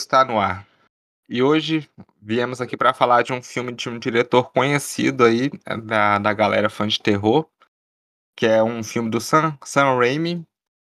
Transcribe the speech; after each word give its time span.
está 0.00 0.24
no 0.24 0.38
ar. 0.38 0.66
E 1.28 1.42
hoje 1.42 1.90
viemos 2.22 2.60
aqui 2.60 2.76
para 2.76 2.94
falar 2.94 3.22
de 3.22 3.32
um 3.32 3.42
filme 3.42 3.72
de 3.72 3.88
um 3.88 3.98
diretor 3.98 4.52
conhecido 4.52 5.24
aí 5.24 5.50
eh, 5.66 5.76
da, 5.76 6.18
da 6.18 6.32
galera 6.32 6.70
fã 6.70 6.86
de 6.86 7.00
terror, 7.00 7.48
que 8.36 8.46
é 8.46 8.62
um 8.62 8.82
filme 8.84 9.10
do 9.10 9.20
Sam, 9.20 9.58
Sam 9.64 9.98
Raimi. 9.98 10.44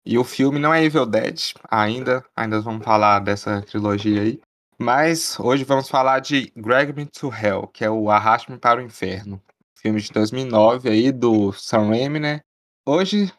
E 0.05 0.17
o 0.19 0.23
filme 0.23 0.59
não 0.59 0.73
é 0.73 0.83
Evil 0.83 1.05
Dead, 1.05 1.53
ainda, 1.69 2.23
ainda 2.35 2.61
vamos 2.61 2.85
falar 2.85 3.19
dessa 3.19 3.61
trilogia 3.63 4.21
aí. 4.21 4.41
Mas 4.77 5.39
hoje 5.39 5.63
vamos 5.63 5.89
falar 5.89 6.19
de 6.19 6.51
Drag 6.55 6.93
Me 6.93 7.05
to 7.05 7.33
Hell, 7.33 7.67
que 7.67 7.83
é 7.83 7.89
o 7.89 8.11
Arraste-me 8.11 8.57
para 8.57 8.79
o 8.79 8.83
Inferno. 8.83 9.41
Filme 9.73 10.01
de 10.01 10.11
2009 10.11 10.89
aí 10.89 11.11
do 11.11 11.53
Sam 11.53 11.89
Raimi, 11.89 12.19
né? 12.19 12.41
Hoje 12.85 13.33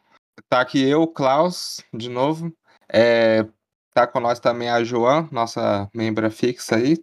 tá 0.48 0.60
aqui 0.60 0.82
eu, 0.82 1.06
Klaus, 1.06 1.84
de 1.92 2.08
novo. 2.08 2.52
É, 2.88 3.46
Tá 3.96 4.06
com 4.06 4.20
nós 4.20 4.38
também 4.38 4.68
a 4.68 4.84
Joan, 4.84 5.26
nossa 5.32 5.88
membra 5.94 6.30
fixa 6.30 6.76
aí. 6.76 6.98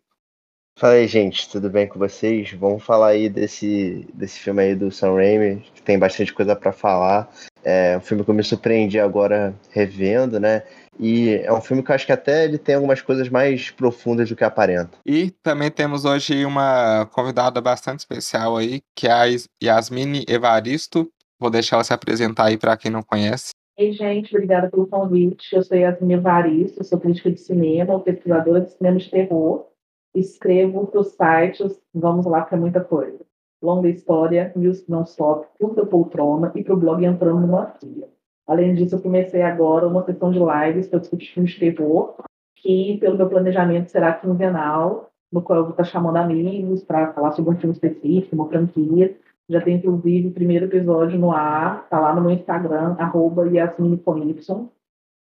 Fala 0.77 0.93
aí, 0.93 1.07
gente, 1.07 1.49
tudo 1.49 1.67
bem 1.67 1.87
com 1.87 1.97
vocês? 1.97 2.51
Vamos 2.53 2.83
falar 2.83 3.07
aí 3.07 3.29
desse, 3.29 4.07
desse 4.13 4.39
filme 4.39 4.61
aí 4.61 4.75
do 4.75 4.91
Sam 4.91 5.15
Raimi, 5.15 5.61
que 5.73 5.81
tem 5.81 5.97
bastante 5.97 6.31
coisa 6.31 6.55
para 6.55 6.71
falar. 6.71 7.31
É 7.63 7.97
um 7.97 7.99
filme 7.99 8.23
que 8.23 8.29
eu 8.29 8.35
me 8.35 8.43
surpreendi 8.43 8.99
agora 8.99 9.55
revendo, 9.71 10.39
né? 10.39 10.61
E 10.99 11.41
é 11.43 11.51
um 11.51 11.61
filme 11.61 11.81
que 11.81 11.89
eu 11.89 11.95
acho 11.95 12.05
que 12.05 12.11
até 12.11 12.43
ele 12.43 12.59
tem 12.59 12.75
algumas 12.75 13.01
coisas 13.01 13.27
mais 13.27 13.71
profundas 13.71 14.29
do 14.29 14.35
que 14.35 14.43
aparenta. 14.43 14.95
E 15.03 15.31
também 15.41 15.71
temos 15.71 16.05
hoje 16.05 16.45
uma 16.45 17.07
convidada 17.11 17.59
bastante 17.59 18.01
especial 18.01 18.55
aí, 18.55 18.81
que 18.95 19.07
é 19.07 19.11
a 19.11 19.23
Yasmine 19.63 20.25
Evaristo. 20.29 21.09
Vou 21.39 21.49
deixar 21.49 21.77
ela 21.77 21.83
se 21.83 21.91
apresentar 21.91 22.49
aí 22.49 22.57
para 22.57 22.77
quem 22.77 22.91
não 22.91 23.01
conhece. 23.01 23.49
Ei, 23.75 23.91
gente, 23.91 24.35
obrigada 24.35 24.69
pelo 24.69 24.85
convite. 24.85 25.55
Eu 25.55 25.63
sou 25.63 25.75
Yasmin 25.75 26.13
Evaristo, 26.13 26.83
sou 26.83 26.99
crítica 26.99 27.31
de 27.31 27.39
cinema, 27.39 27.99
pesquisadora 27.99 28.61
de 28.61 28.71
cinema 28.71 28.99
de 28.99 29.09
terror. 29.09 29.65
Escrevo 30.13 30.85
para 30.85 30.99
os 30.99 31.07
sites, 31.07 31.81
vamos 31.91 32.27
lá, 32.27 32.45
que 32.45 32.53
é 32.53 32.57
muita 32.57 32.83
coisa. 32.83 33.25
Longa 33.63 33.89
História, 33.89 34.53
News 34.55 34.87
Não 34.87 35.01
Stop, 35.01 35.47
Curta 35.59 35.87
Poltrona 35.87 36.51
e 36.53 36.63
para 36.63 36.73
o 36.75 36.77
blog 36.77 37.03
Entrando 37.03 37.41
numa 37.41 37.65
Fia. 37.79 38.07
Além 38.45 38.75
disso, 38.75 38.95
eu 38.95 39.01
comecei 39.01 39.41
agora 39.41 39.87
uma 39.87 40.03
sessão 40.03 40.29
de 40.29 40.37
lives 40.37 40.87
para 40.87 40.99
discutir 40.99 41.33
filmes 41.33 41.53
de 41.53 41.59
terror, 41.59 42.15
que, 42.57 42.97
pelo 42.99 43.17
meu 43.17 43.27
planejamento, 43.27 43.89
será 43.89 44.13
quinzenal, 44.13 45.09
no 45.31 45.41
qual 45.41 45.59
eu 45.59 45.63
vou 45.63 45.71
estar 45.71 45.85
chamando 45.85 46.17
amigos 46.17 46.83
para 46.83 47.11
falar 47.13 47.31
sobre 47.31 47.55
um 47.55 47.57
filme 47.57 47.73
específico, 47.73 48.35
uma 48.35 48.49
franquia, 48.49 49.17
já 49.49 49.61
tem, 49.61 49.75
inclusive, 49.75 50.27
o 50.29 50.33
primeiro 50.33 50.65
episódio 50.65 51.19
no 51.19 51.31
ar, 51.31 51.87
tá 51.89 51.99
lá 51.99 52.15
no 52.15 52.21
meu 52.21 52.31
Instagram, 52.31 52.95
arroba 52.97 53.47
Yasmin 53.47 54.01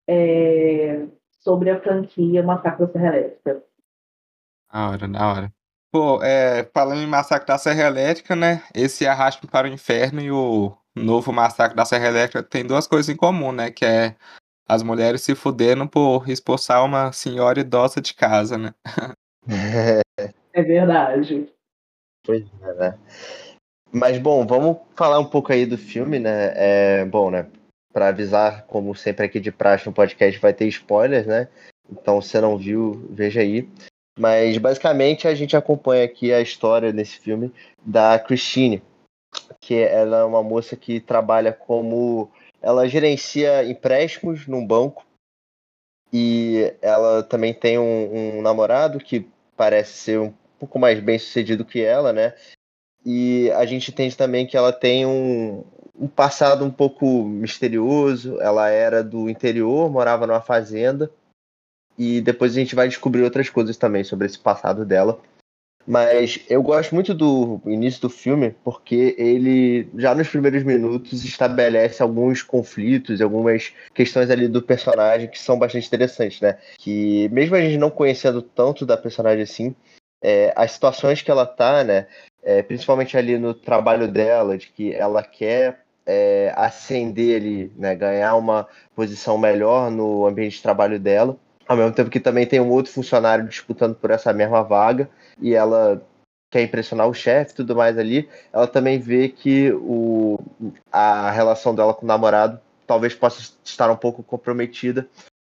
é, 0.09 1.07
sobre 1.39 1.69
a 1.69 1.79
franquia 1.79 2.41
Massacre 2.41 2.85
da 2.85 2.91
Serra 2.91 3.07
Elétrica. 3.07 3.63
Da 4.71 4.89
hora, 4.89 5.07
da 5.07 5.27
hora. 5.27 5.53
Pô, 5.91 6.21
é, 6.21 6.69
falando 6.73 7.01
em 7.01 7.07
Massacre 7.07 7.47
da 7.47 7.57
Serra 7.57 7.87
Elétrica, 7.87 8.35
né? 8.35 8.63
Esse 8.73 9.07
Arraste 9.07 9.47
para 9.47 9.67
o 9.67 9.71
Inferno 9.71 10.21
e 10.21 10.31
o 10.31 10.75
novo 10.95 11.31
Massacre 11.31 11.75
da 11.75 11.85
Serra 11.85 12.07
Elétrica 12.07 12.43
tem 12.43 12.65
duas 12.65 12.87
coisas 12.87 13.09
em 13.09 13.15
comum, 13.15 13.51
né? 13.51 13.71
Que 13.71 13.85
é 13.85 14.15
as 14.67 14.83
mulheres 14.83 15.21
se 15.21 15.33
fudendo 15.33 15.87
por 15.87 16.29
expulsar 16.29 16.83
uma 16.83 17.11
senhora 17.13 17.61
idosa 17.61 18.01
de 18.01 18.13
casa, 18.13 18.57
né? 18.57 18.73
é 20.53 20.61
verdade. 20.61 21.53
Pois 22.25 22.45
é, 22.61 22.73
né? 22.73 22.99
Mas, 23.91 24.17
bom, 24.17 24.45
vamos 24.45 24.77
falar 24.95 25.19
um 25.19 25.25
pouco 25.25 25.51
aí 25.51 25.65
do 25.65 25.77
filme, 25.77 26.19
né? 26.19 26.53
É, 26.55 27.05
bom, 27.05 27.31
né? 27.31 27.47
Para 27.93 28.09
avisar, 28.09 28.65
como 28.67 28.93
sempre 28.95 29.25
aqui 29.25 29.39
de 29.39 29.51
praxe 29.51 29.87
no 29.87 29.93
podcast, 29.93 30.39
vai 30.39 30.53
ter 30.53 30.67
spoilers, 30.67 31.25
né? 31.25 31.47
Então, 31.89 32.21
se 32.21 32.39
não 32.41 32.57
viu, 32.57 33.07
veja 33.09 33.41
aí. 33.41 33.67
Mas, 34.19 34.57
basicamente, 34.57 35.27
a 35.27 35.33
gente 35.33 35.55
acompanha 35.55 36.03
aqui 36.03 36.33
a 36.33 36.41
história 36.41 36.91
nesse 36.91 37.19
filme 37.19 37.51
da 37.85 38.19
Christine, 38.19 38.83
que 39.61 39.75
ela 39.75 40.19
é 40.19 40.23
uma 40.23 40.43
moça 40.43 40.75
que 40.75 40.99
trabalha 40.99 41.53
como. 41.53 42.29
Ela 42.61 42.87
gerencia 42.87 43.63
empréstimos 43.63 44.47
num 44.47 44.65
banco 44.65 45.05
e 46.11 46.73
ela 46.81 47.23
também 47.23 47.53
tem 47.53 47.77
um, 47.77 48.37
um 48.37 48.41
namorado 48.41 48.99
que 48.99 49.29
parece 49.55 49.93
ser 49.93 50.19
um 50.19 50.33
pouco 50.59 50.79
mais 50.79 50.99
bem 50.99 51.19
sucedido 51.19 51.63
que 51.63 51.81
ela, 51.81 52.11
né? 52.11 52.33
E 53.09 53.49
a 53.51 53.65
gente 53.65 53.89
entende 53.89 54.17
também 54.17 54.45
que 54.45 54.57
ela 54.57 54.73
tem 54.73 55.05
um, 55.05 55.63
um 55.97 56.09
passado 56.09 56.65
um 56.65 56.69
pouco 56.69 57.23
misterioso. 57.23 58.37
Ela 58.41 58.67
era 58.69 59.01
do 59.01 59.29
interior, 59.29 59.89
morava 59.89 60.27
numa 60.27 60.41
fazenda. 60.41 61.09
E 61.97 62.19
depois 62.19 62.51
a 62.51 62.59
gente 62.59 62.75
vai 62.75 62.89
descobrir 62.89 63.23
outras 63.23 63.49
coisas 63.49 63.77
também 63.77 64.03
sobre 64.03 64.27
esse 64.27 64.37
passado 64.37 64.83
dela. 64.83 65.17
Mas 65.87 66.41
eu 66.49 66.61
gosto 66.61 66.93
muito 66.93 67.13
do 67.13 67.61
início 67.65 68.01
do 68.01 68.09
filme 68.09 68.53
porque 68.61 69.15
ele, 69.17 69.87
já 69.95 70.13
nos 70.13 70.27
primeiros 70.27 70.63
minutos, 70.63 71.23
estabelece 71.23 72.03
alguns 72.03 72.43
conflitos, 72.43 73.21
algumas 73.21 73.71
questões 73.95 74.29
ali 74.29 74.49
do 74.49 74.61
personagem 74.61 75.29
que 75.29 75.39
são 75.39 75.57
bastante 75.57 75.87
interessantes, 75.87 76.41
né? 76.41 76.57
Que 76.77 77.29
mesmo 77.29 77.55
a 77.55 77.61
gente 77.61 77.77
não 77.77 77.89
conhecendo 77.89 78.41
tanto 78.41 78.85
da 78.85 78.97
personagem 78.97 79.43
assim, 79.43 79.73
é, 80.21 80.53
as 80.55 80.71
situações 80.71 81.21
que 81.21 81.31
ela 81.31 81.45
tá, 81.45 81.83
né? 81.83 82.07
é, 82.47 82.63
principalmente 82.63 83.17
ali 83.17 83.37
no 83.37 83.53
trabalho 83.53 84.07
dela, 84.07 84.57
de 84.57 84.67
que 84.67 84.93
ela 84.93 85.21
quer 85.21 85.83
é, 86.05 86.53
ascender 86.55 87.41
ali, 87.41 87.73
né, 87.75 87.93
ganhar 87.93 88.37
uma 88.37 88.65
posição 88.95 89.37
melhor 89.37 89.91
no 89.91 90.25
ambiente 90.25 90.55
de 90.55 90.61
trabalho 90.61 90.97
dela, 90.97 91.35
ao 91.67 91.75
mesmo 91.75 91.91
tempo 91.91 92.09
que 92.09 92.21
também 92.21 92.47
tem 92.47 92.61
um 92.61 92.69
outro 92.69 92.93
funcionário 92.93 93.45
disputando 93.45 93.95
por 93.95 94.11
essa 94.11 94.31
mesma 94.31 94.63
vaga 94.63 95.09
e 95.41 95.53
ela 95.53 96.01
quer 96.49 96.61
impressionar 96.61 97.09
o 97.09 97.13
chefe 97.13 97.51
e 97.51 97.55
tudo 97.55 97.75
mais 97.75 97.97
ali, 97.97 98.29
ela 98.53 98.65
também 98.65 98.97
vê 98.97 99.27
que 99.27 99.73
o, 99.73 100.39
a 100.89 101.29
relação 101.29 101.75
dela 101.75 101.93
com 101.93 102.05
o 102.05 102.07
namorado 102.07 102.61
talvez 102.87 103.13
possa 103.13 103.41
estar 103.65 103.91
um 103.91 103.97
pouco 103.97 104.23
comprometida, 104.23 105.05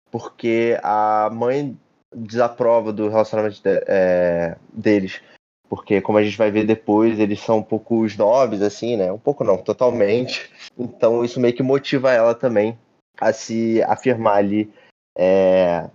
porque 0.10 0.80
a 0.82 1.30
mãe 1.32 1.78
desaprova 2.16 2.94
do 2.94 3.10
relacionamento 3.10 3.62
de, 3.62 3.84
é, 3.88 4.58
deles 4.72 5.22
porque 5.70 6.02
como 6.02 6.18
a 6.18 6.24
gente 6.24 6.38
vai 6.38 6.50
ver 6.50 6.66
depois, 6.66 7.20
eles 7.20 7.40
são 7.42 7.58
um 7.58 7.64
pouco 7.64 8.06
snobs, 8.06 8.62
assim, 8.62 8.96
né? 8.96 9.12
Um 9.12 9.20
pouco 9.20 9.44
não, 9.44 9.58
totalmente. 9.58 10.50
Então 10.78 11.24
isso 11.24 11.40
meio 11.40 11.54
que 11.54 11.64
motiva 11.64 12.12
ela 12.12 12.34
também 12.34 12.78
a 13.20 13.34
se 13.34 13.82
afirmar 13.84 14.38
ali 14.38 14.72
é, 15.18 15.90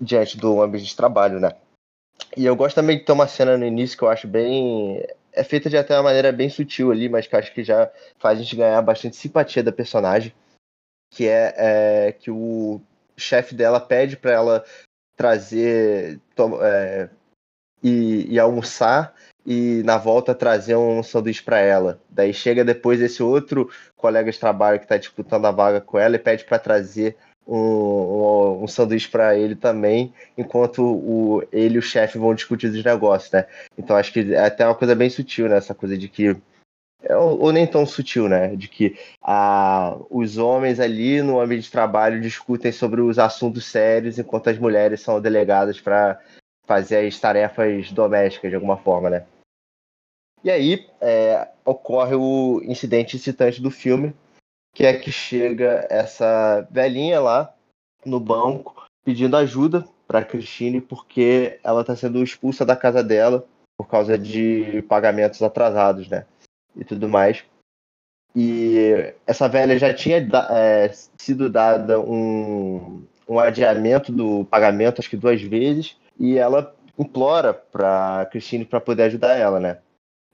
diante 0.00 0.36
do 0.36 0.62
ambiente 0.62 0.86
de 0.86 0.96
trabalho, 0.96 1.40
né? 1.40 1.50
E 2.36 2.46
eu 2.46 2.56
gosto 2.56 2.76
também 2.76 2.98
de 2.98 3.04
ter 3.04 3.12
uma 3.12 3.28
cena 3.28 3.56
no 3.58 3.66
início 3.66 3.98
que 3.98 4.04
eu 4.04 4.08
acho 4.08 4.26
bem. 4.26 5.04
É 5.32 5.42
feita 5.44 5.68
de 5.68 5.76
até 5.76 5.94
uma 5.96 6.04
maneira 6.04 6.30
bem 6.30 6.48
sutil 6.48 6.90
ali, 6.90 7.08
mas 7.08 7.26
que 7.26 7.34
eu 7.34 7.38
acho 7.38 7.52
que 7.52 7.64
já 7.64 7.90
faz 8.18 8.38
a 8.38 8.42
gente 8.42 8.56
ganhar 8.56 8.80
bastante 8.82 9.16
simpatia 9.16 9.62
da 9.62 9.72
personagem. 9.72 10.32
Que 11.12 11.28
é, 11.28 11.54
é 11.56 12.12
que 12.12 12.30
o 12.30 12.80
chefe 13.16 13.54
dela 13.54 13.80
pede 13.80 14.16
para 14.16 14.32
ela 14.32 14.64
trazer. 15.16 16.20
É, 16.62 17.08
e, 17.82 18.32
e 18.32 18.38
almoçar 18.38 19.12
e 19.44 19.82
na 19.84 19.98
volta 19.98 20.34
trazer 20.34 20.76
um 20.76 21.02
sanduíche 21.02 21.42
para 21.42 21.58
ela. 21.58 22.00
Daí 22.08 22.32
chega 22.32 22.64
depois 22.64 23.00
esse 23.00 23.22
outro 23.22 23.68
colega 23.96 24.30
de 24.30 24.38
trabalho 24.38 24.78
que 24.78 24.84
está 24.84 24.96
disputando 24.96 25.46
a 25.46 25.50
vaga 25.50 25.80
com 25.80 25.98
ela 25.98 26.14
e 26.14 26.18
pede 26.18 26.44
para 26.44 26.58
trazer 26.58 27.16
um, 27.46 27.58
um, 27.58 28.62
um 28.62 28.68
sanduíche 28.68 29.08
para 29.08 29.36
ele 29.36 29.56
também, 29.56 30.14
enquanto 30.38 30.84
o, 30.84 31.42
ele 31.50 31.74
e 31.74 31.78
o 31.78 31.82
chefe 31.82 32.18
vão 32.18 32.34
discutir 32.34 32.68
os 32.68 32.84
negócios, 32.84 33.32
né? 33.32 33.46
Então 33.76 33.96
acho 33.96 34.12
que 34.12 34.32
é 34.32 34.46
até 34.46 34.64
uma 34.64 34.76
coisa 34.76 34.94
bem 34.94 35.10
sutil, 35.10 35.48
né? 35.48 35.56
Essa 35.56 35.74
coisa 35.74 35.98
de 35.98 36.08
que 36.08 36.36
ou, 37.10 37.40
ou 37.40 37.52
nem 37.52 37.66
tão 37.66 37.84
sutil, 37.84 38.28
né? 38.28 38.54
De 38.54 38.68
que 38.68 38.96
a, 39.22 39.96
os 40.10 40.38
homens 40.38 40.80
ali 40.80 41.22
no 41.22 41.40
ambiente 41.40 41.64
de 41.64 41.70
trabalho 41.70 42.20
discutem 42.20 42.72
sobre 42.72 43.00
os 43.00 43.18
assuntos 43.18 43.64
sérios, 43.66 44.18
enquanto 44.18 44.50
as 44.50 44.58
mulheres 44.58 45.00
são 45.00 45.20
delegadas 45.20 45.80
para 45.80 46.20
fazer 46.66 47.06
as 47.06 47.18
tarefas 47.18 47.90
domésticas 47.92 48.50
de 48.50 48.54
alguma 48.54 48.76
forma, 48.76 49.10
né? 49.10 49.24
E 50.44 50.50
aí 50.50 50.88
é, 51.00 51.48
ocorre 51.64 52.14
o 52.14 52.60
incidente 52.64 53.16
excitante 53.16 53.62
do 53.62 53.70
filme, 53.70 54.12
que 54.74 54.84
é 54.84 54.92
que 54.92 55.12
chega 55.12 55.86
essa 55.88 56.66
velhinha 56.70 57.20
lá 57.20 57.54
no 58.04 58.18
banco 58.18 58.84
pedindo 59.04 59.36
ajuda 59.36 59.86
para 60.06 60.24
Christine 60.24 60.80
porque 60.80 61.60
ela 61.62 61.82
está 61.82 61.94
sendo 61.94 62.22
expulsa 62.22 62.64
da 62.64 62.76
casa 62.76 63.02
dela 63.02 63.46
por 63.76 63.88
causa 63.88 64.18
de 64.18 64.82
pagamentos 64.82 65.42
atrasados, 65.42 66.08
né? 66.08 66.26
E 66.76 66.84
tudo 66.84 67.08
mais. 67.08 67.44
E 68.34 69.14
essa 69.26 69.48
velha 69.48 69.78
já 69.78 69.92
tinha 69.92 70.26
é, 70.50 70.90
sido 71.18 71.50
dada 71.50 72.00
um, 72.00 73.04
um 73.28 73.38
adiamento 73.38 74.10
do 74.10 74.44
pagamento, 74.46 75.00
acho 75.00 75.10
que 75.10 75.16
duas 75.16 75.40
vezes, 75.42 75.96
e 76.18 76.38
ela 76.38 76.74
implora 76.98 77.52
para 77.52 78.26
Christine 78.30 78.64
para 78.64 78.80
poder 78.80 79.04
ajudar 79.04 79.36
ela, 79.36 79.60
né? 79.60 79.78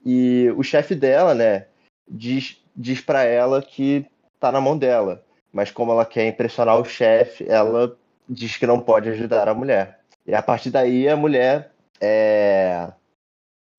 E 0.05 0.49
o 0.55 0.63
chefe 0.63 0.95
dela, 0.95 1.33
né, 1.33 1.65
diz, 2.09 2.61
diz 2.75 3.01
para 3.01 3.23
ela 3.23 3.61
que 3.61 4.05
tá 4.39 4.51
na 4.51 4.61
mão 4.61 4.77
dela, 4.77 5.23
mas 5.51 5.71
como 5.71 5.91
ela 5.91 6.05
quer 6.05 6.27
impressionar 6.27 6.79
o 6.79 6.85
chefe, 6.85 7.45
ela 7.49 7.97
diz 8.27 8.55
que 8.55 8.67
não 8.67 8.79
pode 8.79 9.09
ajudar 9.09 9.49
a 9.49 9.53
mulher. 9.53 9.99
E 10.25 10.33
a 10.33 10.41
partir 10.41 10.69
daí 10.69 11.09
a 11.09 11.17
mulher 11.17 11.71
é, 11.99 12.87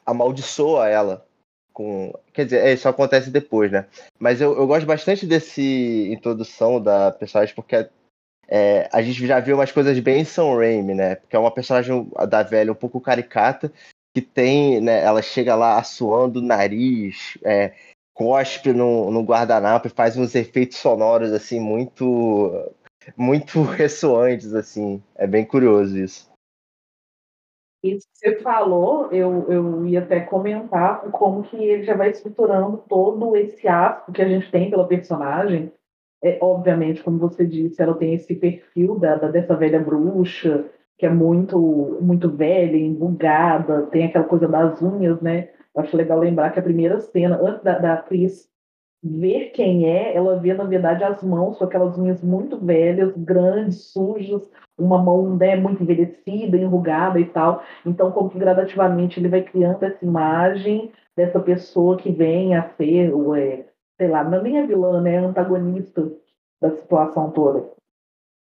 amaldiçoa 0.05 0.89
ela. 0.89 1.27
Com, 1.81 2.13
quer 2.35 2.45
dizer, 2.45 2.59
é, 2.59 2.75
isso 2.75 2.87
acontece 2.87 3.31
depois, 3.31 3.73
né? 3.73 3.87
Mas 4.19 4.39
eu, 4.39 4.55
eu 4.55 4.67
gosto 4.67 4.85
bastante 4.85 5.25
desse 5.25 6.13
introdução 6.13 6.79
da 6.79 7.11
personagem, 7.11 7.55
porque 7.55 7.89
é, 8.47 8.87
a 8.93 9.01
gente 9.01 9.27
já 9.27 9.41
viu 9.41 9.57
umas 9.57 9.73
coisas 9.73 9.99
bem 9.99 10.23
Sam 10.23 10.59
Raimi, 10.59 10.93
né? 10.93 11.15
Porque 11.15 11.35
é 11.35 11.39
uma 11.39 11.51
personagem 11.51 12.07
da 12.29 12.43
velha 12.43 12.71
um 12.71 12.75
pouco 12.75 13.01
caricata, 13.01 13.73
que 14.15 14.21
tem, 14.21 14.79
né? 14.79 15.03
Ela 15.03 15.23
chega 15.23 15.55
lá 15.55 15.79
assoando 15.79 16.39
o 16.41 16.43
nariz, 16.43 17.39
é, 17.43 17.73
cospe 18.13 18.75
no, 18.75 19.11
no 19.11 19.23
guardanapo 19.23 19.87
e 19.87 19.91
faz 19.91 20.19
uns 20.19 20.35
efeitos 20.35 20.77
sonoros, 20.77 21.33
assim, 21.33 21.59
muito 21.59 22.75
muito 23.17 23.63
ressoantes, 23.73 24.53
assim. 24.53 25.03
É 25.15 25.27
bem 25.27 25.47
curioso 25.47 25.97
isso. 25.97 26.30
Isso 27.83 28.07
que 28.13 28.19
você 28.19 28.41
falou, 28.43 29.11
eu, 29.11 29.51
eu 29.51 29.87
ia 29.87 30.01
até 30.01 30.21
comentar 30.21 31.01
como 31.13 31.43
que 31.43 31.57
ele 31.57 31.83
já 31.83 31.95
vai 31.97 32.11
estruturando 32.11 32.85
todo 32.89 33.35
esse 33.37 33.67
asco 33.67 34.13
que 34.13 34.21
a 34.21 34.29
gente 34.29 34.51
tem 34.51 34.69
pela 34.69 34.87
personagem. 34.87 35.73
É, 36.23 36.39
obviamente, 36.43 37.03
como 37.03 37.19
você 37.19 37.47
disse, 37.47 37.81
ela 37.83 37.95
tem 37.97 38.13
esse 38.15 38.35
perfil 38.35 38.99
da, 38.99 39.17
da 39.17 39.29
dessa 39.29 39.57
velha 39.57 39.81
bruxa, 39.81 40.67
que 40.99 41.07
é 41.07 41.09
muito 41.11 41.99
muito 42.03 42.31
velha, 42.31 42.77
embugada, 42.77 43.87
tem 43.87 44.05
aquela 44.05 44.27
coisa 44.27 44.47
das 44.47 44.83
unhas, 44.83 45.19
né? 45.23 45.49
Acho 45.75 45.97
legal 45.97 46.19
lembrar 46.19 46.51
que 46.51 46.59
a 46.59 46.63
primeira 46.63 47.01
cena, 47.01 47.41
antes 47.41 47.63
da, 47.63 47.79
da 47.79 47.95
atriz 47.95 48.50
ver 49.03 49.51
quem 49.51 49.87
é, 49.87 50.15
ela 50.15 50.39
vê, 50.39 50.53
na 50.53 50.65
verdade, 50.65 51.03
as 51.05 51.23
mãos 51.23 51.59
com 51.59 51.65
aquelas 51.65 51.97
unhas 51.99 52.23
muito 52.23 52.59
velhas, 52.59 53.17
grandes, 53.17 53.93
sujas, 53.93 54.51
uma 54.79 55.03
mão 55.03 55.37
né, 55.37 55.57
muito 55.57 55.83
envelhecida, 55.83 56.57
enrugada 56.57 57.19
e 57.19 57.25
tal. 57.27 57.63
Então, 57.85 58.13
como 58.13 58.31
que 58.31 58.39
gradativamente 58.39 59.19
ele 59.19 59.29
vai 59.29 59.43
criando 59.43 59.83
essa 59.83 60.05
imagem 60.05 60.93
dessa 61.17 61.41
pessoa 61.41 61.97
que 61.97 62.11
vem 62.11 62.55
a 62.55 62.69
ser, 62.71 63.13
é, 63.37 63.67
sei 63.99 64.09
lá, 64.09 64.23
não 64.25 64.39
é 64.39 64.43
nem 64.43 64.59
a 64.59 64.67
vilã, 64.67 65.01
né, 65.01 65.19
a 65.19 65.23
antagonista 65.23 66.11
da 66.61 66.71
situação 66.71 67.31
toda. 67.31 67.71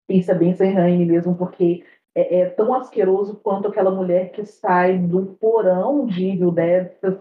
Isso 0.09 0.31
é 0.31 0.35
bem 0.35 0.53
sem 0.53 0.73
mesmo, 1.05 1.35
porque 1.35 1.83
é, 2.15 2.39
é, 2.39 2.49
tão 2.49 2.73
asqueroso 2.73 3.35
quanto 3.41 3.67
aquela 3.67 3.91
mulher 3.91 4.31
que 4.31 4.45
sai 4.45 4.97
do 4.97 5.37
porão 5.39 6.05
de. 6.05 6.37
Vocês 6.37 7.19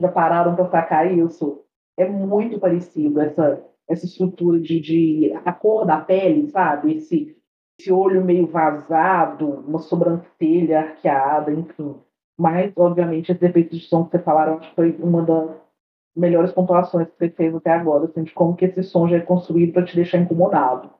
já 0.00 0.08
pararam 0.08 0.54
para 0.54 0.68
sacar 0.68 1.10
isso? 1.10 1.63
É 1.96 2.08
muito 2.08 2.58
parecido 2.58 3.20
essa, 3.20 3.62
essa 3.88 4.06
estrutura 4.06 4.58
de, 4.58 4.80
de 4.80 5.32
a 5.44 5.52
cor 5.52 5.86
da 5.86 5.98
pele, 5.98 6.48
sabe? 6.48 6.96
Esse, 6.96 7.36
esse 7.78 7.92
olho 7.92 8.24
meio 8.24 8.46
vazado, 8.46 9.48
uma 9.48 9.78
sobrancelha 9.78 10.80
arqueada, 10.80 11.52
enfim. 11.52 11.94
Mas, 12.38 12.72
obviamente, 12.76 13.30
esse 13.30 13.44
efeito 13.44 13.76
de 13.76 13.82
som 13.82 14.04
que 14.04 14.12
você 14.12 14.18
falaram, 14.18 14.58
acho 14.58 14.70
que 14.70 14.76
foi 14.76 14.96
uma 15.00 15.22
das 15.22 15.50
melhores 16.16 16.52
pontuações 16.52 17.08
que 17.08 17.16
você 17.16 17.30
fez 17.30 17.54
até 17.54 17.70
agora, 17.72 18.04
assim, 18.04 18.22
de 18.22 18.32
como 18.32 18.56
que 18.56 18.64
esse 18.64 18.82
som 18.82 19.08
já 19.08 19.16
é 19.16 19.20
construído 19.20 19.72
para 19.72 19.84
te 19.84 19.94
deixar 19.94 20.18
incomodado. 20.18 20.90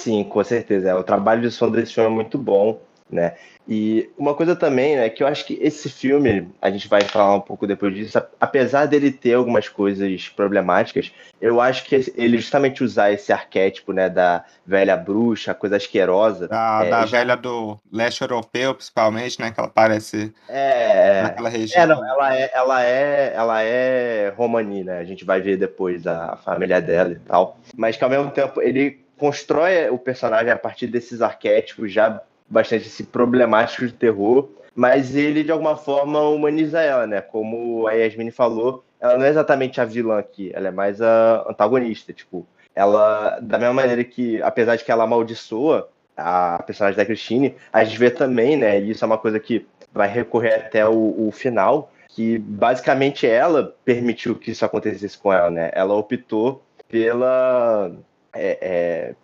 Sim, 0.00 0.24
com 0.24 0.42
certeza. 0.44 0.96
O 0.98 1.04
trabalho 1.04 1.42
de 1.42 1.50
som 1.50 1.70
desse 1.70 1.94
filme 1.94 2.10
é 2.10 2.14
muito 2.14 2.38
bom 2.38 2.78
né? 3.10 3.34
E 3.68 4.08
uma 4.16 4.34
coisa 4.34 4.54
também, 4.54 4.96
né, 4.96 5.08
que 5.08 5.22
eu 5.22 5.26
acho 5.26 5.44
que 5.44 5.58
esse 5.60 5.88
filme, 5.90 6.48
a 6.62 6.70
gente 6.70 6.86
vai 6.86 7.02
falar 7.02 7.34
um 7.34 7.40
pouco 7.40 7.66
depois 7.66 7.94
disso, 7.94 8.20
apesar 8.40 8.86
dele 8.86 9.10
ter 9.10 9.34
algumas 9.34 9.68
coisas 9.68 10.28
problemáticas, 10.28 11.12
eu 11.40 11.60
acho 11.60 11.84
que 11.84 12.12
ele 12.16 12.38
justamente 12.38 12.84
usar 12.84 13.10
esse 13.10 13.32
arquétipo, 13.32 13.92
né, 13.92 14.08
da 14.08 14.44
velha 14.64 14.96
bruxa, 14.96 15.52
coisa 15.52 15.76
asquerosa. 15.76 16.46
Da, 16.46 16.82
é, 16.84 16.90
da 16.90 17.06
já... 17.06 17.18
velha 17.18 17.36
do 17.36 17.76
leste 17.92 18.22
europeu, 18.22 18.74
principalmente, 18.74 19.40
né, 19.40 19.50
que 19.50 19.58
ela 19.58 19.68
parece 19.68 20.32
é, 20.48 21.22
naquela 21.22 21.48
região. 21.48 21.82
É, 21.82 21.86
não, 21.86 22.08
ela 22.08 22.36
é, 22.36 22.50
ela 22.54 22.84
é, 22.84 23.32
ela 23.34 23.62
é 23.62 24.32
romani, 24.36 24.84
né, 24.84 24.98
a 24.98 25.04
gente 25.04 25.24
vai 25.24 25.40
ver 25.40 25.56
depois 25.56 26.06
a, 26.06 26.34
a 26.34 26.36
família 26.36 26.80
dela 26.80 27.10
e 27.10 27.18
tal, 27.18 27.58
mas 27.76 27.96
que 27.96 28.04
ao 28.04 28.10
mesmo 28.10 28.30
tempo 28.30 28.62
ele 28.62 29.04
constrói 29.18 29.88
o 29.88 29.98
personagem 29.98 30.52
a 30.52 30.58
partir 30.58 30.86
desses 30.86 31.20
arquétipos 31.20 31.92
já 31.92 32.22
bastante 32.48 32.86
assim, 32.86 33.04
problemático 33.04 33.86
de 33.86 33.92
terror, 33.92 34.48
mas 34.74 35.16
ele 35.16 35.42
de 35.42 35.50
alguma 35.50 35.76
forma 35.76 36.20
humaniza 36.20 36.80
ela, 36.80 37.06
né? 37.06 37.20
Como 37.20 37.86
a 37.86 37.92
Yasmin 37.92 38.30
falou, 38.30 38.84
ela 39.00 39.16
não 39.16 39.24
é 39.24 39.30
exatamente 39.30 39.80
a 39.80 39.84
vilã 39.84 40.18
aqui, 40.18 40.50
ela 40.54 40.68
é 40.68 40.70
mais 40.70 41.00
a 41.00 41.46
antagonista, 41.48 42.12
tipo, 42.12 42.46
ela 42.74 43.38
da 43.40 43.58
mesma 43.58 43.74
maneira 43.74 44.04
que 44.04 44.40
apesar 44.42 44.76
de 44.76 44.84
que 44.84 44.92
ela 44.92 45.04
amaldiçoa 45.04 45.88
a 46.16 46.62
personagem 46.62 46.96
da 46.96 47.04
Christine, 47.04 47.54
a 47.72 47.84
gente 47.84 47.98
vê 47.98 48.10
também, 48.10 48.56
né? 48.56 48.80
E 48.80 48.90
isso 48.90 49.04
é 49.04 49.06
uma 49.06 49.18
coisa 49.18 49.38
que 49.38 49.66
vai 49.92 50.08
recorrer 50.08 50.54
até 50.54 50.86
o, 50.86 51.28
o 51.28 51.30
final, 51.32 51.90
que 52.08 52.38
basicamente 52.38 53.26
ela 53.26 53.74
permitiu 53.84 54.34
que 54.34 54.50
isso 54.50 54.64
acontecesse 54.64 55.18
com 55.18 55.32
ela, 55.32 55.50
né? 55.50 55.70
Ela 55.74 55.94
optou 55.94 56.62
pela 56.88 57.92
é, 58.32 58.58
é, 58.60 59.14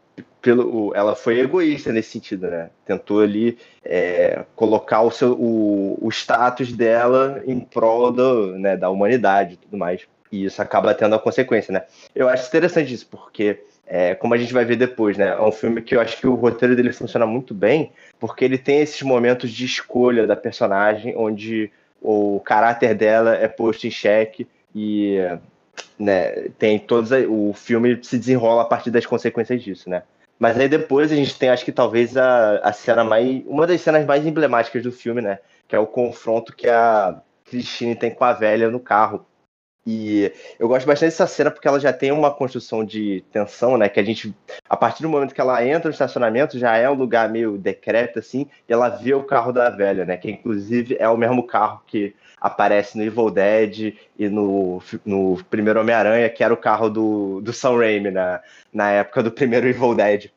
pelo, 0.41 0.93
ela 0.95 1.15
foi 1.15 1.39
egoísta 1.41 1.93
nesse 1.93 2.11
sentido, 2.11 2.49
né? 2.49 2.71
Tentou 2.85 3.21
ali 3.21 3.57
é, 3.85 4.45
colocar 4.57 5.01
o, 5.03 5.11
seu, 5.11 5.33
o, 5.33 5.99
o 6.01 6.11
status 6.11 6.73
dela 6.73 7.43
em 7.47 7.61
prol 7.61 8.11
do, 8.11 8.59
né, 8.59 8.77
da 8.77 8.91
humanidade 8.91 9.55
e 9.55 9.57
tudo 9.57 9.77
mais. 9.77 10.03
E 10.31 10.45
isso 10.45 10.61
acaba 10.61 10.95
tendo 10.95 11.15
a 11.15 11.19
consequência, 11.19 11.73
né? 11.73 11.85
Eu 12.15 12.29
acho 12.29 12.49
interessante 12.49 12.93
isso, 12.93 13.07
porque, 13.07 13.61
é, 13.87 14.15
como 14.15 14.35
a 14.35 14.39
gente 14.39 14.53
vai 14.53 14.65
ver 14.65 14.77
depois, 14.77 15.17
né? 15.17 15.29
É 15.29 15.41
um 15.41 15.53
filme 15.53 15.81
que 15.81 15.95
eu 15.95 16.01
acho 16.01 16.19
que 16.19 16.27
o 16.27 16.35
roteiro 16.35 16.75
dele 16.75 16.93
funciona 16.93 17.27
muito 17.27 17.55
bem, 17.55 17.93
porque 18.19 18.45
ele 18.45 18.59
tem 18.59 18.81
esses 18.81 19.03
momentos 19.03 19.51
de 19.51 19.65
escolha 19.65 20.27
da 20.27 20.35
personagem, 20.35 21.15
onde 21.17 21.71
o 22.01 22.41
caráter 22.41 22.95
dela 22.95 23.35
é 23.35 23.47
posto 23.47 23.87
em 23.87 23.91
xeque 23.91 24.49
e 24.75 25.19
né, 25.99 26.49
tem 26.59 26.79
todos 26.79 27.11
o 27.29 27.53
filme 27.53 27.99
se 28.03 28.19
desenrola 28.19 28.63
a 28.63 28.67
partir 28.67 28.91
das 28.91 29.07
consequências 29.07 29.63
disso, 29.63 29.89
né? 29.89 30.03
Mas 30.39 30.59
aí 30.59 30.69
depois 30.69 31.13
a 31.13 31.15
gente 31.15 31.39
tem, 31.39 31.51
acho 31.51 31.65
que 31.65 31.71
talvez 31.71 32.17
a, 32.17 32.57
a 32.57 32.73
cena 32.73 33.05
mais. 33.05 33.43
Uma 33.47 33.65
das 33.65 33.81
cenas 33.81 34.05
mais 34.05 34.27
emblemáticas 34.27 34.83
do 34.83 34.91
filme, 34.91 35.23
né? 35.23 35.39
Que 35.69 35.77
é 35.77 35.79
o 35.79 35.87
confronto 35.87 36.53
que 36.53 36.69
a 36.69 37.21
Christine 37.45 37.95
tem 37.95 38.11
com 38.11 38.25
a 38.25 38.33
velha 38.33 38.69
no 38.69 38.81
carro. 38.81 39.25
E 39.85 40.33
eu 40.61 40.69
gosto 40.69 40.87
bastante 40.87 41.11
dessa 41.11 41.27
cena 41.27 41.51
porque 41.51 41.67
ela 41.67 41.81
já 41.81 41.93
tem 41.93 42.13
uma 42.13 42.31
construção 42.31 42.85
de 42.85 43.25
tensão, 43.33 43.77
né? 43.77 43.89
Que 43.89 43.99
a 43.99 44.03
gente, 44.05 44.33
a 44.69 44.77
partir 44.77 45.03
do 45.03 45.09
momento 45.09 45.35
que 45.35 45.41
ela 45.41 45.65
entra 45.67 45.89
no 45.89 45.93
estacionamento, 45.93 46.59
já 46.59 46.77
é 46.77 46.89
um 46.89 46.95
lugar 46.95 47.29
meio 47.29 47.59
decrépito, 47.59 48.21
assim, 48.21 48.49
e 48.69 48.73
ela 48.73 48.89
vê 48.89 49.13
o 49.13 49.25
carro 49.25 49.51
da 49.51 49.69
velha, 49.71 50.05
né? 50.05 50.17
Que 50.17 50.31
inclusive 50.31 50.97
é 51.01 51.09
o 51.09 51.17
mesmo 51.17 51.45
carro 51.45 51.83
que 51.87 52.15
aparece 52.41 52.97
no 52.97 53.03
Evil 53.03 53.31
Dead 53.31 53.95
e 54.17 54.29
no, 54.29 54.81
no 55.05 55.43
primeiro 55.51 55.81
Homem-Aranha, 55.81 56.31
que 56.31 56.45
era 56.45 56.55
o 56.55 56.57
carro 56.57 56.89
do, 56.89 57.41
do 57.41 57.53
Sam 57.53 57.79
Raimi 57.79 58.11
na, 58.13 58.41
na 58.73 58.91
época 58.91 59.23
do 59.23 59.33
primeiro 59.33 59.67
Evil 59.67 59.97
Dead. 59.97 60.31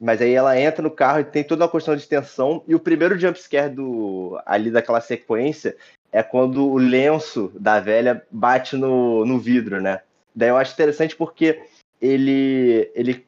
Mas 0.00 0.22
aí 0.22 0.32
ela 0.32 0.58
entra 0.58 0.82
no 0.82 0.90
carro 0.90 1.20
e 1.20 1.24
tem 1.24 1.44
toda 1.44 1.64
uma 1.64 1.70
questão 1.70 1.94
de 1.94 2.08
tensão. 2.08 2.64
E 2.66 2.74
o 2.74 2.80
primeiro 2.80 3.18
jumpscare 3.18 3.68
do, 3.74 4.40
ali 4.46 4.70
daquela 4.70 5.02
sequência 5.02 5.76
é 6.12 6.22
quando 6.22 6.68
o 6.68 6.76
lenço 6.76 7.52
da 7.58 7.80
velha 7.80 8.24
bate 8.30 8.76
no, 8.76 9.24
no 9.24 9.38
vidro, 9.38 9.80
né? 9.80 10.00
Daí 10.34 10.48
eu 10.48 10.56
acho 10.56 10.72
interessante 10.72 11.16
porque 11.16 11.62
ele, 12.00 12.90
ele 12.94 13.26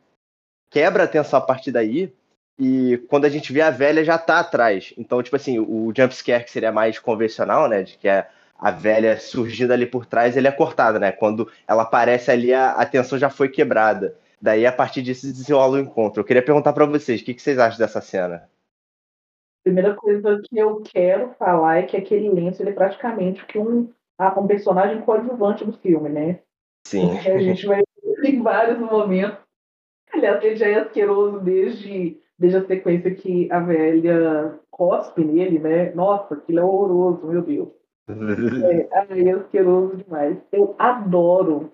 quebra 0.70 1.04
a 1.04 1.08
tensão 1.08 1.38
a 1.38 1.42
partir 1.42 1.70
daí, 1.70 2.12
e 2.58 2.98
quando 3.08 3.24
a 3.24 3.28
gente 3.28 3.52
vê 3.52 3.60
a 3.60 3.70
velha 3.70 4.04
já 4.04 4.18
tá 4.18 4.38
atrás. 4.38 4.92
Então, 4.96 5.22
tipo 5.22 5.36
assim, 5.36 5.58
o 5.58 5.92
jumpscare 5.96 6.44
que 6.44 6.50
seria 6.50 6.70
mais 6.72 6.98
convencional, 6.98 7.68
né? 7.68 7.82
De 7.82 7.96
que 7.96 8.08
é 8.08 8.28
a 8.58 8.70
velha 8.70 9.18
surgindo 9.18 9.72
ali 9.72 9.86
por 9.86 10.06
trás, 10.06 10.36
ele 10.36 10.46
é 10.46 10.52
cortado, 10.52 10.98
né? 11.00 11.10
Quando 11.10 11.50
ela 11.66 11.82
aparece 11.82 12.30
ali, 12.30 12.52
a, 12.54 12.72
a 12.72 12.86
tensão 12.86 13.18
já 13.18 13.28
foi 13.28 13.48
quebrada. 13.48 14.16
Daí, 14.40 14.66
a 14.66 14.72
partir 14.72 15.02
disso, 15.02 15.26
desenrola 15.26 15.76
o 15.76 15.80
encontro. 15.80 16.20
Eu 16.20 16.24
queria 16.24 16.42
perguntar 16.42 16.72
para 16.72 16.86
vocês, 16.86 17.20
o 17.20 17.24
que, 17.24 17.34
que 17.34 17.42
vocês 17.42 17.58
acham 17.58 17.78
dessa 17.78 18.00
cena? 18.00 18.48
Primeira 19.64 19.94
coisa 19.94 20.40
que 20.44 20.58
eu 20.58 20.82
quero 20.82 21.30
falar 21.38 21.78
é 21.78 21.82
que 21.82 21.96
aquele 21.96 22.28
lenço 22.28 22.62
ele 22.62 22.70
é 22.70 22.74
praticamente 22.74 23.44
um, 23.56 23.88
um 24.36 24.46
personagem 24.46 25.00
coadjuvante 25.02 25.64
do 25.64 25.72
filme, 25.74 26.08
né? 26.08 26.40
Sim. 26.86 27.10
Porque 27.10 27.30
a 27.30 27.38
gente 27.38 27.66
vai 27.66 27.82
ver 28.04 28.28
em 28.28 28.42
vários 28.42 28.78
momentos. 28.78 29.38
Aliás, 30.12 30.42
ele 30.42 30.56
já 30.56 30.66
é 30.66 30.74
asqueroso 30.74 31.40
desde 31.40 32.20
desde 32.42 32.58
a 32.58 32.66
sequência 32.66 33.14
que 33.14 33.50
a 33.52 33.60
velha 33.60 34.58
cospe 34.68 35.24
nele, 35.24 35.60
né? 35.60 35.94
Nossa, 35.94 36.34
aquilo 36.34 36.58
é 36.58 36.64
horroroso, 36.64 37.26
meu 37.26 37.40
Deus. 37.40 37.68
é, 38.10 39.28
é 39.28 39.32
asqueroso 39.32 39.96
demais. 39.96 40.38
Eu 40.50 40.74
adoro 40.76 41.72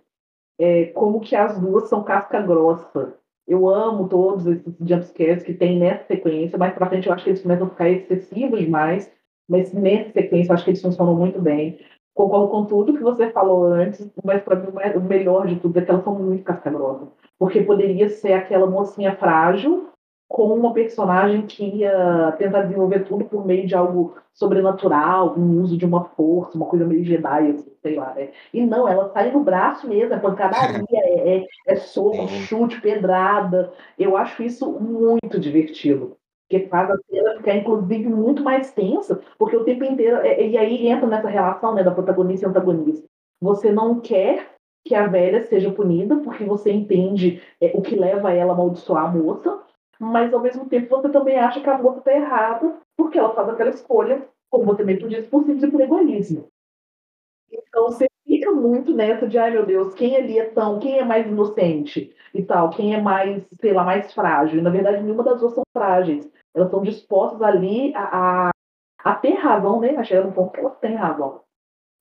é, 0.60 0.86
como 0.86 1.20
que 1.20 1.34
as 1.34 1.58
duas 1.58 1.88
são 1.88 2.04
casca 2.04 2.42
grossa. 2.42 3.17
Eu 3.48 3.66
amo 3.66 4.08
todos 4.08 4.46
esses 4.46 4.74
jumpscares 4.78 5.42
que 5.42 5.54
tem 5.54 5.78
nessa 5.78 6.04
sequência, 6.04 6.58
mas 6.58 6.74
pra 6.74 6.86
frente 6.86 7.08
eu 7.08 7.14
acho 7.14 7.24
que 7.24 7.30
eles 7.30 7.42
começam 7.42 7.66
a 7.66 7.70
ficar 7.70 7.88
excessivos 7.88 8.60
demais, 8.60 9.10
mas 9.48 9.72
nessa 9.72 10.12
sequência 10.12 10.50
eu 10.50 10.54
acho 10.54 10.64
que 10.64 10.70
eles 10.70 10.82
funcionam 10.82 11.14
muito 11.14 11.40
bem. 11.40 11.78
Concordo 12.14 12.48
com 12.48 12.66
tudo 12.66 12.92
que 12.92 13.02
você 13.02 13.30
falou 13.30 13.64
antes, 13.64 14.06
mas 14.22 14.42
para 14.42 14.56
mim 14.56 14.68
o 14.96 15.00
melhor 15.00 15.46
de 15.46 15.56
tudo 15.56 15.78
é 15.78 15.82
que 15.82 15.90
elas 15.90 16.04
são 16.04 16.14
muito 16.14 16.44
casca 16.44 16.68
grossa. 16.68 17.08
Porque 17.38 17.62
poderia 17.62 18.10
ser 18.10 18.34
aquela 18.34 18.66
mocinha 18.66 19.16
frágil 19.16 19.88
com 20.28 20.52
uma 20.52 20.74
personagem 20.74 21.46
que 21.46 21.64
ia 21.64 22.34
tentar 22.36 22.62
desenvolver 22.62 23.00
tudo 23.04 23.24
por 23.24 23.46
meio 23.46 23.66
de 23.66 23.74
algo 23.74 24.16
sobrenatural, 24.34 25.34
um 25.38 25.62
uso 25.62 25.76
de 25.76 25.86
uma 25.86 26.04
força, 26.04 26.56
uma 26.56 26.66
coisa 26.66 26.84
meio 26.84 27.02
Jedi, 27.02 27.50
assim, 27.50 27.72
sei 27.82 27.96
lá, 27.96 28.12
né? 28.14 28.28
E 28.52 28.64
não, 28.64 28.86
ela 28.86 29.08
sai 29.08 29.32
no 29.32 29.42
braço 29.42 29.88
mesmo, 29.88 30.14
é 30.14 30.18
pancadaria, 30.18 30.84
é, 30.92 31.38
é, 31.38 31.46
é 31.66 31.76
soco, 31.76 32.28
chute, 32.28 32.80
pedrada. 32.80 33.72
Eu 33.98 34.16
acho 34.16 34.42
isso 34.42 34.70
muito 34.70 35.40
divertido. 35.40 36.16
Porque 36.48 36.66
faz 36.68 36.90
a 36.90 36.96
cena 37.10 37.36
ficar, 37.36 37.56
inclusive, 37.56 38.08
muito 38.08 38.42
mais 38.42 38.70
tensa, 38.72 39.20
porque 39.38 39.56
o 39.56 39.64
tempo 39.64 39.84
inteiro. 39.84 40.18
É, 40.18 40.46
e 40.46 40.56
aí 40.56 40.88
entra 40.88 41.06
nessa 41.06 41.28
relação 41.28 41.74
né, 41.74 41.82
da 41.82 41.90
protagonista 41.90 42.46
e 42.46 42.48
antagonista. 42.48 43.06
Você 43.40 43.72
não 43.72 44.00
quer 44.00 44.50
que 44.84 44.94
a 44.94 45.06
velha 45.06 45.42
seja 45.42 45.70
punida, 45.70 46.16
porque 46.16 46.44
você 46.44 46.72
entende 46.72 47.42
é, 47.60 47.72
o 47.74 47.82
que 47.82 47.94
leva 47.94 48.32
ela 48.32 48.52
a 48.52 48.54
amaldiçoar 48.54 49.04
a 49.04 49.08
moça, 49.08 49.60
mas 49.98 50.32
ao 50.32 50.40
mesmo 50.40 50.68
tempo 50.68 50.88
você 50.88 51.08
também 51.08 51.38
acha 51.38 51.60
que 51.60 51.68
a 51.68 51.78
moça 51.78 51.98
está 51.98 52.12
errada, 52.12 52.76
porque 52.96 53.18
ela 53.18 53.34
faz 53.34 53.48
aquela 53.48 53.70
escolha, 53.70 54.28
como 54.50 54.64
você 54.66 54.84
mesmo 54.84 55.08
disse, 55.08 55.28
por 55.28 55.44
simples 55.44 55.80
egoísmo. 55.80 56.48
Então 57.50 57.84
você 57.84 58.06
fica 58.26 58.50
muito 58.52 58.94
nessa 58.94 59.26
de, 59.26 59.38
ai 59.38 59.50
meu 59.50 59.64
Deus, 59.66 59.94
quem 59.94 60.16
ali 60.16 60.38
é 60.38 60.44
tão, 60.50 60.78
quem 60.78 60.98
é 60.98 61.04
mais 61.04 61.26
inocente 61.26 62.14
e 62.34 62.42
tal, 62.42 62.70
quem 62.70 62.94
é 62.94 63.00
mais, 63.00 63.42
sei 63.60 63.72
lá, 63.72 63.84
mais 63.84 64.12
frágil. 64.12 64.58
E, 64.58 64.62
na 64.62 64.70
verdade, 64.70 65.02
nenhuma 65.02 65.24
das 65.24 65.40
duas 65.40 65.54
são 65.54 65.64
frágeis. 65.72 66.30
Elas 66.54 66.68
estão 66.68 66.82
dispostas 66.82 67.40
ali 67.42 67.94
a, 67.94 68.48
a, 68.48 68.50
a 69.04 69.14
ter 69.14 69.34
razão, 69.34 69.80
né? 69.80 69.96
Achei 69.96 70.18
um 70.20 70.32
ponto 70.32 70.52
que 70.52 70.60
elas 70.60 70.78
têm 70.78 70.94
razão. 70.94 71.42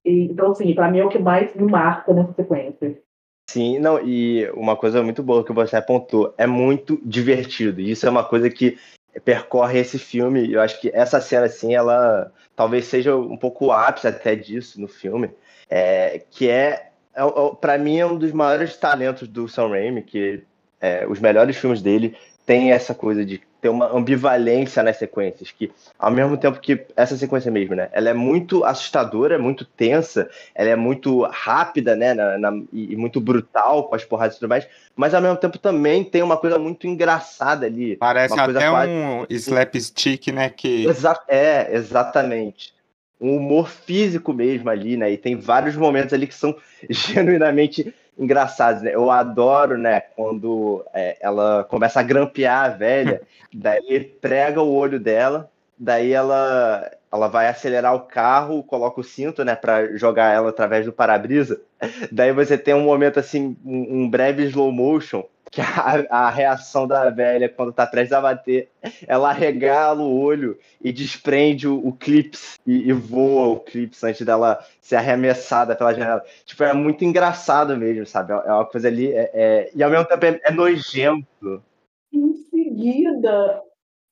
E, 0.05 0.25
então, 0.31 0.51
assim, 0.51 0.73
para 0.75 0.91
mim 0.91 0.99
é 0.99 1.05
o 1.05 1.09
que 1.09 1.19
mais 1.19 1.53
me 1.55 1.69
marca 1.69 2.13
nessa 2.13 2.33
sequência. 2.33 3.01
Sim, 3.49 3.79
não, 3.79 4.05
e 4.05 4.49
uma 4.51 4.75
coisa 4.75 5.01
muito 5.01 5.23
boa 5.23 5.43
que 5.43 5.53
você 5.53 5.77
apontou, 5.77 6.33
é 6.37 6.45
muito 6.45 6.99
divertido. 7.03 7.79
Isso 7.79 8.05
é 8.05 8.09
uma 8.09 8.23
coisa 8.23 8.49
que 8.49 8.77
percorre 9.23 9.79
esse 9.79 9.97
filme. 9.97 10.51
Eu 10.51 10.61
acho 10.61 10.79
que 10.81 10.91
essa 10.93 11.21
cena, 11.21 11.45
assim, 11.45 11.73
ela 11.73 12.31
talvez 12.55 12.85
seja 12.85 13.15
um 13.15 13.37
pouco 13.37 13.67
o 13.67 13.71
ápice 13.71 14.07
até 14.07 14.35
disso 14.35 14.81
no 14.81 14.87
filme, 14.87 15.29
é, 15.69 16.23
que 16.29 16.49
é, 16.49 16.89
é, 17.15 17.21
é 17.23 17.55
para 17.61 17.77
mim, 17.77 17.99
é 17.99 18.05
um 18.05 18.17
dos 18.17 18.31
maiores 18.33 18.75
talentos 18.75 19.27
do 19.27 19.47
Sam 19.47 19.69
Raimi, 19.69 20.01
que 20.01 20.43
é, 20.81 21.07
os 21.07 21.19
melhores 21.19 21.55
filmes 21.55 21.81
dele 21.81 22.17
têm 22.45 22.71
essa 22.71 22.93
coisa 22.93 23.25
de 23.25 23.41
ter 23.59 23.69
uma 23.69 23.91
ambivalência 23.95 24.83
nas 24.83 24.97
sequências, 24.97 25.51
que 25.51 25.71
ao 25.97 26.11
mesmo 26.11 26.37
tempo 26.37 26.59
que 26.59 26.85
essa 26.95 27.17
sequência 27.17 27.51
mesmo, 27.51 27.75
né, 27.75 27.89
ela 27.91 28.09
é 28.09 28.13
muito 28.13 28.63
assustadora, 28.63 29.35
é 29.35 29.37
muito 29.37 29.65
tensa, 29.65 30.29
ela 30.53 30.69
é 30.69 30.75
muito 30.75 31.23
rápida, 31.23 31.95
né, 31.95 32.13
na, 32.13 32.37
na, 32.37 32.61
e, 32.71 32.95
muito 32.95 33.19
brutal 33.19 33.85
com 33.85 33.95
as 33.95 34.05
porradas 34.05 34.35
e 34.35 34.39
tudo 34.39 34.49
mais, 34.49 34.67
mas 34.95 35.13
ao 35.13 35.21
mesmo 35.21 35.37
tempo 35.37 35.57
também 35.57 36.03
tem 36.03 36.21
uma 36.21 36.37
coisa 36.37 36.59
muito 36.59 36.87
engraçada 36.87 37.65
ali. 37.65 37.95
Parece 37.95 38.39
até 38.39 38.69
quase... 38.69 38.91
um 38.91 39.25
slapstick, 39.29 40.27
né, 40.27 40.49
que... 40.49 40.85
Exa 40.85 41.19
é, 41.27 41.75
exatamente. 41.75 42.75
Um 43.19 43.37
humor 43.37 43.67
físico 43.67 44.31
mesmo 44.31 44.69
ali, 44.69 44.95
né, 44.95 45.11
e 45.11 45.17
tem 45.17 45.35
vários 45.35 45.75
momentos 45.75 46.13
ali 46.13 46.27
que 46.27 46.35
são 46.35 46.55
genuinamente 46.89 47.93
engraçados, 48.17 48.81
né? 48.81 48.93
Eu 48.93 49.11
adoro, 49.11 49.77
né, 49.77 50.01
quando 50.01 50.85
é, 50.93 51.17
ela 51.21 51.63
começa 51.63 51.99
a 51.99 52.03
grampear 52.03 52.65
a 52.65 52.69
velha, 52.69 53.21
daí 53.53 54.03
prega 54.21 54.61
o 54.61 54.73
olho 54.73 54.99
dela, 54.99 55.49
daí 55.77 56.11
ela 56.11 56.91
ela 57.09 57.29
vai 57.29 57.47
acelerar 57.47 57.95
o 57.95 58.01
carro, 58.01 58.61
coloca 58.63 58.99
o 58.99 59.03
cinto, 59.03 59.43
né, 59.45 59.55
para 59.55 59.95
jogar 59.95 60.33
ela 60.33 60.49
através 60.49 60.85
do 60.85 60.91
para-brisa. 60.91 61.61
Daí 62.11 62.33
você 62.33 62.57
tem 62.57 62.73
um 62.73 62.83
momento 62.83 63.17
assim, 63.17 63.55
um, 63.65 64.01
um 64.03 64.09
breve 64.09 64.43
slow 64.43 64.73
motion 64.73 65.23
que 65.57 65.61
a, 65.61 66.05
a, 66.27 66.29
reação 66.29 66.87
da 66.87 67.09
velha 67.09 67.49
quando 67.49 67.73
tá 67.73 67.87
prestes 67.87 68.13
a 68.13 68.21
bater, 68.21 68.69
ela 69.07 69.31
regala 69.31 70.03
o 70.03 70.19
olho 70.21 70.55
e 70.79 70.93
desprende 70.93 71.67
o, 71.67 71.75
o 71.83 71.91
clips 71.91 72.59
e, 72.65 72.87
e, 72.87 72.93
voa 72.93 73.47
o 73.47 73.59
clips 73.59 74.03
antes 74.03 74.23
dela 74.23 74.63
ser 74.79 74.97
arremessada 74.97 75.75
pela 75.75 75.95
janela. 75.95 76.23
Tipo, 76.45 76.63
é 76.63 76.73
muito 76.73 77.03
engraçado 77.03 77.75
mesmo, 77.75 78.05
sabe? 78.05 78.33
É 78.33 78.53
uma 78.53 78.65
coisa 78.65 78.87
ali, 78.87 79.11
é, 79.11 79.31
é, 79.33 79.71
e 79.73 79.81
ao 79.81 79.89
mesmo 79.89 80.05
tempo 80.05 80.25
é, 80.27 80.39
é 80.43 80.51
nojento. 80.51 81.63
Em 82.13 82.33
seguida, 82.51 83.63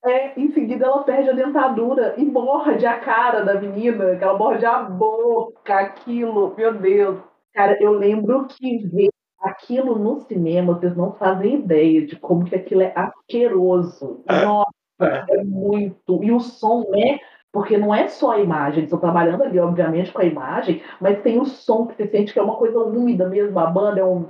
é, 0.03 0.39
em 0.39 0.51
seguida 0.51 0.85
ela 0.85 1.03
perde 1.03 1.29
a 1.29 1.33
dentadura 1.33 2.15
e 2.17 2.25
morde 2.25 2.87
a 2.87 2.99
cara 2.99 3.45
da 3.45 3.53
menina, 3.53 4.15
que 4.15 4.23
ela 4.23 4.35
morde 4.35 4.65
a 4.65 4.81
boca, 4.81 5.75
aquilo, 5.75 6.55
meu 6.57 6.73
Deus. 6.73 7.19
Cara, 7.53 7.77
eu 7.79 7.91
lembro 7.91 8.47
que 8.47 8.79
ver 8.87 9.09
aquilo 9.45 9.97
no 9.97 10.21
cinema, 10.21 10.73
vocês 10.73 10.95
não 10.95 11.13
fazem 11.13 11.55
ideia 11.55 12.05
de 12.05 12.15
como 12.15 12.45
que 12.45 12.55
aquilo 12.55 12.81
é 12.81 12.93
asqueroso. 12.95 14.23
É. 14.27 14.45
Nossa, 14.45 14.71
é. 15.01 15.25
é 15.39 15.43
muito. 15.43 16.23
E 16.23 16.31
o 16.31 16.39
som 16.39 16.83
é 16.95 17.19
porque 17.55 17.77
não 17.77 17.95
é 17.95 18.09
só 18.09 18.31
a 18.31 18.39
imagem, 18.39 18.79
eles 18.79 18.87
estão 18.87 18.99
trabalhando 18.99 19.43
ali, 19.43 19.57
obviamente, 19.57 20.11
com 20.11 20.19
a 20.19 20.25
imagem, 20.25 20.83
mas 20.99 21.21
tem 21.21 21.39
o 21.39 21.45
som 21.45 21.87
que 21.87 21.95
você 21.95 22.05
sente 22.09 22.33
que 22.33 22.39
é 22.39 22.43
uma 22.43 22.57
coisa 22.57 22.77
úmida 22.79 23.29
mesmo, 23.29 23.57
a 23.57 23.65
banda 23.67 24.01
é, 24.01 24.03
um... 24.03 24.27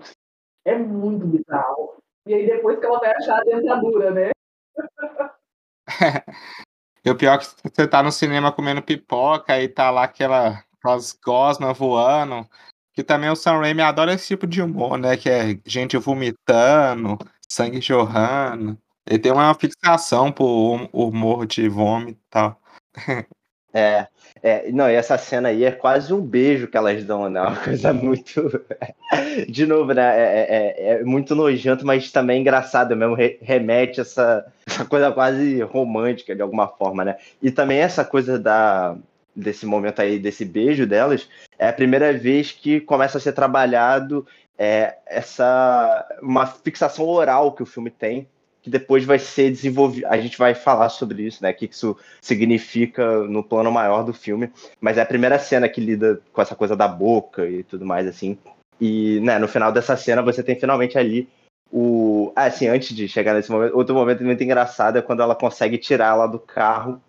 é 0.64 0.78
muito 0.78 1.26
bizarro. 1.26 1.96
E 2.28 2.36
aí 2.36 2.46
depois 2.46 2.80
que 2.80 2.86
ela 2.86 3.00
vai 3.00 3.16
achar 3.16 3.40
a 3.40 3.44
dentadura, 3.44 4.12
né? 4.12 4.30
e 7.04 7.10
o 7.10 7.18
pior 7.18 7.34
é 7.34 7.38
que 7.40 7.46
você 7.46 7.88
tá 7.88 8.04
no 8.04 8.12
cinema 8.12 8.52
comendo 8.52 8.84
pipoca 8.84 9.60
e 9.60 9.68
tá 9.70 9.90
lá 9.90 10.04
aquela, 10.04 10.64
aquelas 10.78 11.12
gosmas 11.14 11.76
voando, 11.76 12.48
que 12.96 13.04
também 13.04 13.30
o 13.30 13.36
Sam 13.36 13.60
Raimi 13.60 13.82
adora 13.82 14.14
esse 14.14 14.28
tipo 14.28 14.48
de 14.48 14.62
humor, 14.62 14.98
né? 14.98 15.18
Que 15.18 15.30
é 15.30 15.60
gente 15.66 15.98
vomitando, 15.98 17.18
sangue 17.48 17.82
jorrando. 17.82 18.78
Ele 19.06 19.20
tem 19.20 19.32
uma 19.32 19.54
fixação 19.54 20.32
por 20.32 20.90
humor 20.94 21.46
de 21.46 21.68
vômito 21.68 22.20
e 22.20 22.30
tal. 22.30 22.60
É, 23.78 24.08
é, 24.42 24.72
não, 24.72 24.90
e 24.90 24.94
essa 24.94 25.18
cena 25.18 25.50
aí 25.50 25.66
é 25.66 25.72
quase 25.72 26.14
um 26.14 26.22
beijo 26.22 26.66
que 26.70 26.78
elas 26.78 27.04
dão, 27.04 27.30
né? 27.30 27.42
Uma 27.44 27.58
coisa 27.58 27.92
muito. 27.92 28.50
De 29.50 29.66
novo, 29.66 29.94
né? 29.94 30.18
É, 30.18 30.24
é, 30.24 30.48
é, 30.48 31.02
é 31.02 31.04
muito 31.04 31.36
nojento, 31.36 31.86
mas 31.86 32.10
também 32.10 32.40
engraçado 32.40 32.96
mesmo. 32.96 33.18
Remete 33.42 34.00
essa, 34.00 34.46
essa 34.66 34.86
coisa 34.86 35.12
quase 35.12 35.62
romântica 35.62 36.34
de 36.34 36.42
alguma 36.42 36.70
forma, 36.70 37.04
né? 37.04 37.18
E 37.42 37.52
também 37.52 37.80
essa 37.80 38.06
coisa 38.06 38.40
da, 38.40 38.96
desse 39.36 39.66
momento 39.66 40.02
aí, 40.02 40.18
desse 40.18 40.46
beijo 40.46 40.86
delas, 40.86 41.28
é 41.58 41.68
a 41.68 41.74
primeira 41.74 42.14
vez 42.14 42.52
que 42.52 42.80
começa 42.80 43.18
a 43.18 43.22
ser 43.22 43.34
trabalhado 43.34 44.26
é, 44.58 44.96
essa 45.06 46.08
uma 46.22 46.46
fixação 46.46 47.06
oral 47.08 47.54
que 47.54 47.64
o 47.64 47.66
filme 47.66 47.90
tem, 47.90 48.28
que 48.62 48.70
depois 48.70 49.06
vai 49.06 49.20
ser 49.20 49.52
desenvolvido. 49.52 50.08
A 50.08 50.18
gente 50.18 50.38
vai 50.38 50.56
falar 50.56 50.90
sobre 50.90 51.24
isso, 51.24 51.44
né? 51.44 51.52
O 51.52 51.54
que 51.54 51.66
isso 51.66 51.96
significa 52.22 53.20
no 53.24 53.44
plano 53.44 53.72
maior 53.72 54.04
do 54.04 54.14
filme. 54.14 54.52
Mas 54.82 54.98
é 54.98 55.02
a 55.02 55.06
primeira 55.06 55.38
cena 55.38 55.70
que 55.70 55.80
lida 55.80 56.20
com 56.34 56.42
essa 56.42 56.56
coisa 56.56 56.76
da 56.76 56.88
boca 56.88 57.48
e 57.48 57.64
tudo 57.64 57.86
mais, 57.86 58.08
assim. 58.08 58.38
E 58.82 59.20
né, 59.22 59.38
no 59.38 59.48
final 59.48 59.72
dessa 59.72 59.96
cena 59.96 60.22
você 60.22 60.42
tem 60.42 60.60
finalmente 60.60 60.98
ali 60.98 61.30
o. 61.72 62.32
Ah, 62.36 62.46
assim, 62.46 62.68
antes 62.68 62.96
de 62.96 63.08
chegar 63.08 63.34
nesse 63.34 63.52
momento, 63.52 63.76
outro 63.78 63.94
momento 63.94 64.24
muito 64.24 64.44
engraçado 64.44 64.98
é 64.98 65.02
quando 65.02 65.22
ela 65.22 65.36
consegue 65.36 65.78
tirar 65.78 66.14
ela 66.14 66.28
do 66.28 66.40
carro 66.40 67.02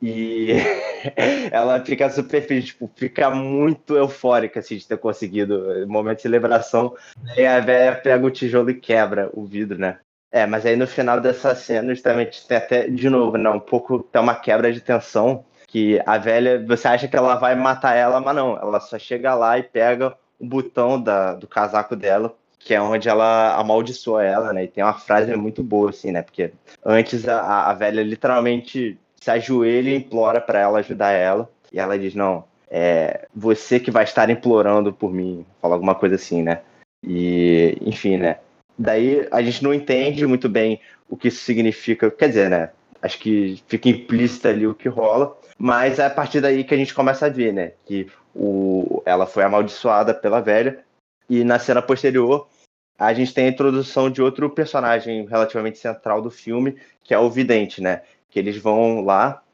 e 0.00 0.52
ela 1.50 1.84
fica 1.84 2.08
super 2.10 2.46
feliz, 2.46 2.66
tipo, 2.66 2.90
fica 2.94 3.30
muito 3.30 3.96
eufórica 3.96 4.60
assim, 4.60 4.76
de 4.76 4.86
ter 4.86 4.98
conseguido. 4.98 5.86
Momento 5.86 6.16
de 6.16 6.22
celebração. 6.22 6.94
E 7.36 7.44
a 7.44 7.60
velha 7.60 7.96
pega 7.96 8.26
o 8.26 8.30
tijolo 8.30 8.70
e 8.70 8.74
quebra 8.74 9.30
o 9.32 9.44
vidro, 9.44 9.78
né? 9.78 9.98
É, 10.32 10.46
mas 10.46 10.66
aí 10.66 10.74
no 10.74 10.86
final 10.86 11.20
dessa 11.20 11.54
cena, 11.54 11.94
justamente, 11.94 12.46
tem 12.46 12.56
até, 12.56 12.88
de 12.88 13.08
novo, 13.08 13.36
né? 13.36 13.48
Um 13.50 13.60
pouco 13.60 14.02
tem 14.02 14.20
uma 14.20 14.34
quebra 14.34 14.72
de 14.72 14.80
tensão. 14.80 15.44
Que 15.66 16.00
a 16.06 16.18
velha, 16.18 16.64
você 16.66 16.86
acha 16.88 17.08
que 17.08 17.16
ela 17.16 17.34
vai 17.34 17.54
matar 17.54 17.94
ela, 17.94 18.20
mas 18.20 18.34
não. 18.34 18.56
Ela 18.56 18.80
só 18.80 18.98
chega 18.98 19.34
lá 19.34 19.58
e 19.58 19.62
pega 19.62 20.16
o 20.38 20.46
botão 20.46 21.00
da, 21.00 21.34
do 21.34 21.46
casaco 21.46 21.96
dela, 21.96 22.34
que 22.58 22.74
é 22.74 22.80
onde 22.80 23.08
ela 23.08 23.56
amaldiçoa 23.56 24.24
ela, 24.24 24.52
né? 24.52 24.64
E 24.64 24.68
tem 24.68 24.82
uma 24.82 24.94
frase 24.94 25.34
muito 25.36 25.62
boa, 25.62 25.90
assim, 25.90 26.12
né? 26.12 26.22
Porque 26.22 26.52
antes 26.84 27.28
a, 27.28 27.70
a 27.70 27.74
velha 27.74 28.02
literalmente 28.02 28.98
se 29.24 29.30
ajoelha 29.30 29.88
e 29.88 29.96
implora 29.96 30.38
para 30.38 30.60
ela 30.60 30.80
ajudar 30.80 31.12
ela. 31.12 31.50
E 31.72 31.80
ela 31.80 31.98
diz: 31.98 32.14
Não, 32.14 32.44
é 32.70 33.26
você 33.34 33.80
que 33.80 33.90
vai 33.90 34.04
estar 34.04 34.28
implorando 34.28 34.92
por 34.92 35.10
mim. 35.10 35.46
Fala 35.62 35.74
alguma 35.74 35.94
coisa 35.94 36.16
assim, 36.16 36.42
né? 36.42 36.60
E, 37.02 37.78
enfim, 37.80 38.18
né? 38.18 38.38
Daí 38.78 39.26
a 39.30 39.40
gente 39.40 39.64
não 39.64 39.72
entende 39.72 40.26
muito 40.26 40.46
bem 40.48 40.78
o 41.08 41.16
que 41.16 41.28
isso 41.28 41.42
significa. 41.42 42.10
Quer 42.10 42.28
dizer, 42.28 42.50
né? 42.50 42.70
Acho 43.00 43.18
que 43.18 43.62
fica 43.66 43.88
implícito 43.88 44.46
ali 44.46 44.66
o 44.66 44.74
que 44.74 44.88
rola. 44.88 45.34
Mas 45.56 45.98
é 45.98 46.04
a 46.04 46.10
partir 46.10 46.42
daí 46.42 46.62
que 46.62 46.74
a 46.74 46.76
gente 46.76 46.92
começa 46.92 47.24
a 47.26 47.30
ver, 47.30 47.52
né? 47.52 47.72
Que 47.86 48.06
o, 48.34 49.02
ela 49.06 49.26
foi 49.26 49.42
amaldiçoada 49.42 50.12
pela 50.12 50.40
velha. 50.40 50.80
E 51.30 51.44
na 51.44 51.58
cena 51.58 51.80
posterior, 51.80 52.46
a 52.98 53.14
gente 53.14 53.32
tem 53.32 53.46
a 53.46 53.50
introdução 53.50 54.10
de 54.10 54.20
outro 54.20 54.50
personagem 54.50 55.24
relativamente 55.26 55.78
central 55.78 56.20
do 56.20 56.30
filme, 56.30 56.76
que 57.02 57.14
é 57.14 57.18
o 57.18 57.30
Vidente, 57.30 57.80
né? 57.80 58.02
Que 58.34 58.38
eles 58.40 58.56
vão 58.56 59.04
lá 59.04 59.44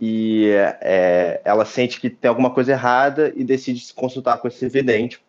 e 0.00 0.50
é, 0.80 1.40
ela 1.44 1.64
sente 1.64 2.00
que 2.00 2.10
tem 2.10 2.28
alguma 2.28 2.50
coisa 2.50 2.72
errada 2.72 3.32
e 3.36 3.44
decide 3.44 3.78
se 3.78 3.94
consultar 3.94 4.38
com 4.38 4.48
esse 4.48 4.68
vidente, 4.68 5.22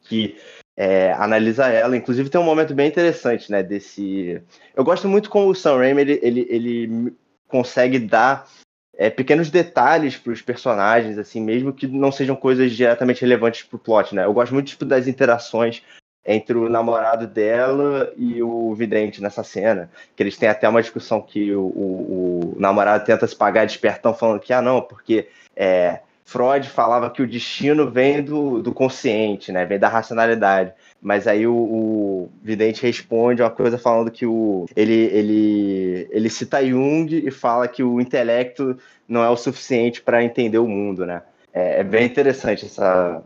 que 0.00 0.34
é, 0.74 1.12
analisa 1.12 1.66
ela. 1.68 1.94
Inclusive 1.94 2.30
tem 2.30 2.40
um 2.40 2.44
momento 2.44 2.74
bem 2.74 2.88
interessante, 2.88 3.52
né? 3.52 3.62
Desse. 3.62 4.42
Eu 4.74 4.82
gosto 4.82 5.06
muito 5.06 5.28
como 5.28 5.50
o 5.50 5.54
Sam 5.54 5.76
Raimi 5.76 6.00
ele, 6.00 6.20
ele, 6.22 6.46
ele 6.48 7.16
consegue 7.46 7.98
dar 7.98 8.48
é, 8.96 9.10
pequenos 9.10 9.50
detalhes 9.50 10.16
para 10.16 10.32
os 10.32 10.40
personagens, 10.40 11.18
assim, 11.18 11.42
mesmo 11.42 11.70
que 11.70 11.86
não 11.86 12.10
sejam 12.10 12.34
coisas 12.34 12.72
diretamente 12.72 13.20
relevantes 13.20 13.62
para 13.62 13.76
o 13.76 13.78
plot, 13.78 14.14
né? 14.14 14.24
Eu 14.24 14.32
gosto 14.32 14.54
muito 14.54 14.68
tipo, 14.68 14.86
das 14.86 15.06
interações 15.06 15.82
entre 16.30 16.58
o 16.58 16.68
namorado 16.68 17.26
dela 17.26 18.12
e 18.18 18.42
o 18.42 18.74
vidente 18.74 19.22
nessa 19.22 19.42
cena, 19.42 19.90
que 20.14 20.22
eles 20.22 20.36
têm 20.36 20.50
até 20.50 20.68
uma 20.68 20.82
discussão 20.82 21.22
que 21.22 21.54
o, 21.54 21.62
o, 21.62 22.54
o 22.54 22.60
namorado 22.60 23.06
tenta 23.06 23.26
se 23.26 23.34
pagar 23.34 23.64
de 23.64 23.72
espertão 23.72 24.12
falando 24.12 24.38
que 24.38 24.52
ah 24.52 24.60
não, 24.60 24.82
porque 24.82 25.26
é, 25.56 26.00
Freud 26.26 26.68
falava 26.68 27.08
que 27.08 27.22
o 27.22 27.26
destino 27.26 27.90
vem 27.90 28.22
do, 28.22 28.60
do 28.60 28.70
consciente, 28.70 29.50
né? 29.50 29.64
Vem 29.64 29.78
da 29.78 29.88
racionalidade. 29.88 30.74
Mas 31.00 31.26
aí 31.26 31.46
o, 31.46 31.54
o, 31.54 32.30
vidente 32.42 32.82
responde 32.82 33.40
uma 33.40 33.48
coisa 33.48 33.78
falando 33.78 34.10
que 34.10 34.26
o, 34.26 34.66
ele, 34.76 34.92
ele, 34.92 36.08
ele 36.10 36.28
cita 36.28 36.62
Jung 36.62 37.10
e 37.26 37.30
fala 37.30 37.66
que 37.66 37.82
o 37.82 37.98
intelecto 37.98 38.76
não 39.08 39.24
é 39.24 39.30
o 39.30 39.36
suficiente 39.36 40.02
para 40.02 40.22
entender 40.22 40.58
o 40.58 40.68
mundo, 40.68 41.06
né? 41.06 41.22
É, 41.50 41.80
é, 41.80 41.84
bem 41.84 42.04
interessante 42.04 42.66
essa 42.66 43.22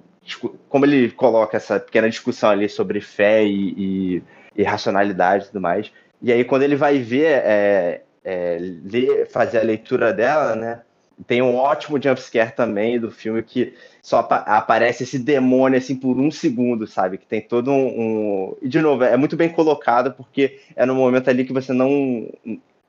como 0.69 0.85
ele 0.85 1.11
coloca 1.11 1.57
essa 1.57 1.81
pequena 1.81 2.09
discussão 2.09 2.51
ali 2.51 2.69
sobre 2.69 3.01
fé 3.01 3.45
e, 3.45 3.75
e, 3.77 4.23
e 4.57 4.63
racionalidade 4.63 5.45
e 5.45 5.47
tudo 5.49 5.61
mais. 5.61 5.93
E 6.21 6.33
aí 6.33 6.45
quando 6.45 6.63
ele 6.63 6.77
vai 6.77 6.99
ver 6.99 7.43
é, 7.45 8.03
é, 8.25 8.59
ler, 8.61 9.27
fazer 9.29 9.59
a 9.59 9.65
leitura 9.65 10.13
dela, 10.13 10.55
né? 10.55 10.83
Tem 11.27 11.43
um 11.43 11.55
ótimo 11.55 12.03
jumpscare 12.03 12.55
também 12.55 12.99
do 12.99 13.11
filme 13.11 13.43
que 13.43 13.75
só 14.01 14.27
aparece 14.31 15.05
esse 15.05 15.19
demônio 15.19 15.79
assim 15.79 15.95
por 15.95 16.19
um 16.19 16.31
segundo, 16.31 16.87
sabe? 16.87 17.19
Que 17.19 17.27
tem 17.27 17.41
todo 17.41 17.71
um, 17.71 17.87
um, 17.87 18.57
E 18.63 18.69
de 18.69 18.81
novo, 18.81 19.05
é 19.05 19.17
muito 19.17 19.37
bem 19.37 19.49
colocado 19.49 20.13
porque 20.13 20.61
é 20.75 20.85
no 20.87 20.95
momento 20.95 21.29
ali 21.29 21.45
que 21.45 21.53
você 21.53 21.73
não. 21.73 22.29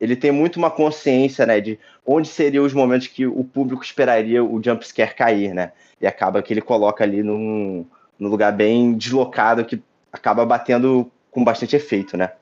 Ele 0.03 0.17
tem 0.17 0.33
muito 0.33 0.57
uma 0.57 0.69
consciência, 0.69 1.45
né? 1.45 1.62
De 1.62 1.79
onde 2.05 2.27
seriam 2.27 2.65
os 2.65 2.74
momentos 2.74 3.07
que 3.07 3.25
o 3.25 3.41
público 3.41 3.81
esperaria 3.81 4.43
o 4.43 4.62
jumpscare 4.62 5.15
cair, 5.15 5.53
né? 5.53 5.72
E 6.01 6.05
acaba 6.05 6.43
que 6.43 6.51
ele 6.51 6.62
coloca 6.62 7.05
ali 7.05 7.24
num, 7.24 7.86
num 8.19 8.27
lugar 8.27 8.51
bem 8.51 8.98
deslocado 8.98 9.63
que 9.63 9.81
acaba 10.12 10.45
batendo 10.45 11.10
com 11.31 11.41
bastante 11.41 11.77
efeito, 11.77 12.17
né? 12.17 12.33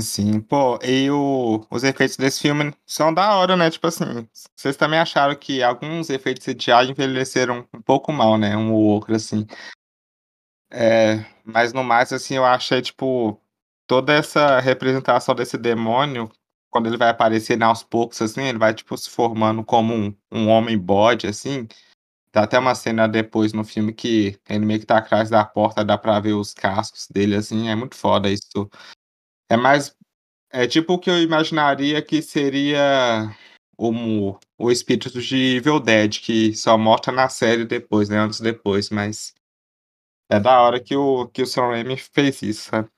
Sim, 0.00 0.40
pô, 0.40 0.78
e 0.82 1.10
o, 1.10 1.66
os 1.68 1.84
efeitos 1.84 2.16
desse 2.16 2.40
filme 2.40 2.72
são 2.86 3.12
da 3.12 3.34
hora, 3.34 3.54
né? 3.54 3.70
Tipo 3.70 3.88
assim, 3.88 4.26
vocês 4.56 4.76
também 4.76 4.98
acharam 4.98 5.36
que 5.36 5.62
alguns 5.62 6.08
efeitos 6.08 6.46
CGI 6.46 6.92
envelheceram 6.92 7.68
um 7.74 7.82
pouco 7.82 8.10
mal, 8.10 8.38
né? 8.38 8.56
Um 8.56 8.72
ou 8.72 8.80
outro, 8.80 9.14
assim. 9.14 9.46
É, 10.70 11.26
mas 11.44 11.74
no 11.74 11.84
mais, 11.84 12.10
assim, 12.10 12.36
eu 12.36 12.44
achei, 12.44 12.80
tipo, 12.80 13.38
toda 13.86 14.12
essa 14.12 14.60
representação 14.60 15.34
desse 15.34 15.58
demônio, 15.58 16.30
quando 16.70 16.86
ele 16.86 16.96
vai 16.96 17.10
aparecendo 17.10 17.62
aos 17.64 17.82
poucos, 17.82 18.20
assim, 18.22 18.42
ele 18.42 18.58
vai, 18.58 18.74
tipo, 18.74 18.96
se 18.96 19.10
formando 19.10 19.64
como 19.64 19.94
um, 19.94 20.16
um 20.32 20.48
homem 20.48 20.78
bode, 20.78 21.26
assim. 21.26 21.68
Tá 22.32 22.44
até 22.44 22.58
uma 22.58 22.74
cena 22.74 23.06
depois 23.08 23.52
no 23.52 23.64
filme 23.64 23.92
que 23.92 24.38
ele 24.48 24.66
meio 24.66 24.80
que 24.80 24.86
tá 24.86 24.98
atrás 24.98 25.30
da 25.30 25.44
porta, 25.44 25.84
dá 25.84 25.96
pra 25.96 26.20
ver 26.20 26.32
os 26.34 26.52
cascos 26.52 27.06
dele, 27.08 27.36
assim, 27.36 27.68
é 27.68 27.76
muito 27.76 27.96
foda 27.96 28.30
isso 28.30 28.68
é 29.48 29.56
mais. 29.56 29.96
É 30.50 30.66
tipo 30.66 30.94
o 30.94 30.98
que 30.98 31.10
eu 31.10 31.20
imaginaria 31.20 32.00
que 32.02 32.22
seria 32.22 33.34
o, 33.76 34.38
o 34.58 34.70
espírito 34.70 35.10
de 35.20 35.56
Evil 35.56 35.80
Dead, 35.80 36.20
que 36.20 36.54
só 36.54 36.78
mostra 36.78 37.12
na 37.12 37.28
série 37.28 37.64
depois, 37.64 38.08
né? 38.08 38.18
Anos 38.18 38.40
depois, 38.40 38.90
mas. 38.90 39.34
É 40.30 40.40
da 40.40 40.60
hora 40.60 40.80
que 40.80 40.96
o, 40.96 41.28
que 41.28 41.42
o 41.42 41.46
Sam 41.46 41.68
Raimi 41.68 41.96
fez 41.96 42.42
isso, 42.42 42.70
sabe? 42.70 42.88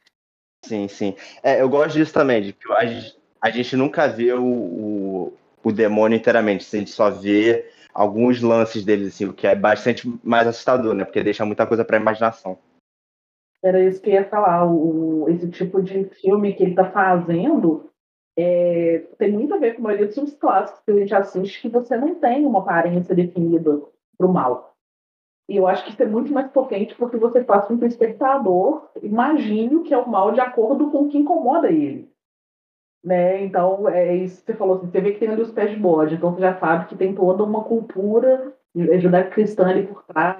Sim, 0.66 0.88
sim. 0.88 1.14
É, 1.42 1.60
eu 1.60 1.68
gosto 1.68 1.96
disso 1.96 2.12
também, 2.12 2.42
de 2.42 2.52
que 2.52 2.72
a 2.72 2.84
gente, 2.84 3.16
a 3.40 3.50
gente 3.50 3.76
nunca 3.76 4.08
vê 4.08 4.32
o, 4.32 4.44
o, 4.44 5.32
o 5.62 5.72
demônio 5.72 6.16
inteiramente, 6.16 6.66
a 6.74 6.78
gente 6.78 6.90
só 6.90 7.08
vê 7.08 7.70
alguns 7.94 8.42
lances 8.42 8.84
dele, 8.84 9.06
assim, 9.06 9.26
o 9.26 9.32
que 9.32 9.46
é 9.46 9.54
bastante 9.54 10.12
mais 10.24 10.46
assustador, 10.46 10.92
né? 10.92 11.04
Porque 11.04 11.22
deixa 11.22 11.44
muita 11.44 11.66
coisa 11.66 11.84
pra 11.84 11.98
imaginação. 11.98 12.58
Era 13.62 13.82
isso 13.82 14.02
que 14.02 14.10
eu 14.10 14.14
ia 14.14 14.28
falar. 14.28 14.66
O, 14.66 15.28
esse 15.28 15.48
tipo 15.50 15.80
de 15.80 16.04
filme 16.20 16.52
que 16.52 16.62
ele 16.62 16.72
está 16.72 16.90
fazendo 16.90 17.88
é, 18.36 19.04
tem 19.18 19.32
muito 19.32 19.54
a 19.54 19.58
ver 19.58 19.74
com 19.74 19.80
a 19.80 19.84
maioria 19.84 20.06
dos 20.06 20.14
filmes 20.14 20.34
clássicos 20.34 20.82
que 20.84 20.90
a 20.90 20.94
gente 20.94 21.14
assiste, 21.14 21.62
que 21.62 21.68
você 21.68 21.96
não 21.96 22.16
tem 22.16 22.44
uma 22.44 22.58
aparência 22.58 23.14
definida 23.14 23.80
para 24.18 24.26
o 24.26 24.32
mal. 24.32 24.75
E 25.48 25.56
eu 25.56 25.66
acho 25.66 25.84
que 25.84 25.90
isso 25.90 26.02
é 26.02 26.06
muito 26.06 26.32
mais 26.32 26.48
potente 26.48 26.94
porque 26.96 27.16
você 27.16 27.44
faz 27.44 27.66
com 27.66 27.78
que 27.78 27.84
o 27.84 27.88
espectador 27.88 28.88
imagine 29.00 29.76
o 29.76 29.82
que 29.82 29.94
é 29.94 29.98
o 29.98 30.08
mal 30.08 30.32
de 30.32 30.40
acordo 30.40 30.90
com 30.90 31.02
o 31.02 31.08
que 31.08 31.18
incomoda 31.18 31.70
ele. 31.70 32.10
Né? 33.04 33.44
Então, 33.44 33.88
é 33.88 34.16
isso 34.16 34.40
que 34.40 34.52
você 34.52 34.58
falou, 34.58 34.76
assim, 34.76 34.88
você 34.88 35.00
vê 35.00 35.12
que 35.12 35.20
tem 35.20 35.28
ali 35.28 35.40
os 35.40 35.52
pés 35.52 35.70
de 35.70 35.76
bode, 35.76 36.16
então 36.16 36.32
você 36.32 36.40
já 36.40 36.54
sabe 36.54 36.86
que 36.86 36.96
tem 36.96 37.14
toda 37.14 37.44
uma 37.44 37.62
cultura 37.62 38.52
judaico-cristã 38.74 39.68
ali 39.68 39.86
por 39.86 40.02
trás, 40.02 40.38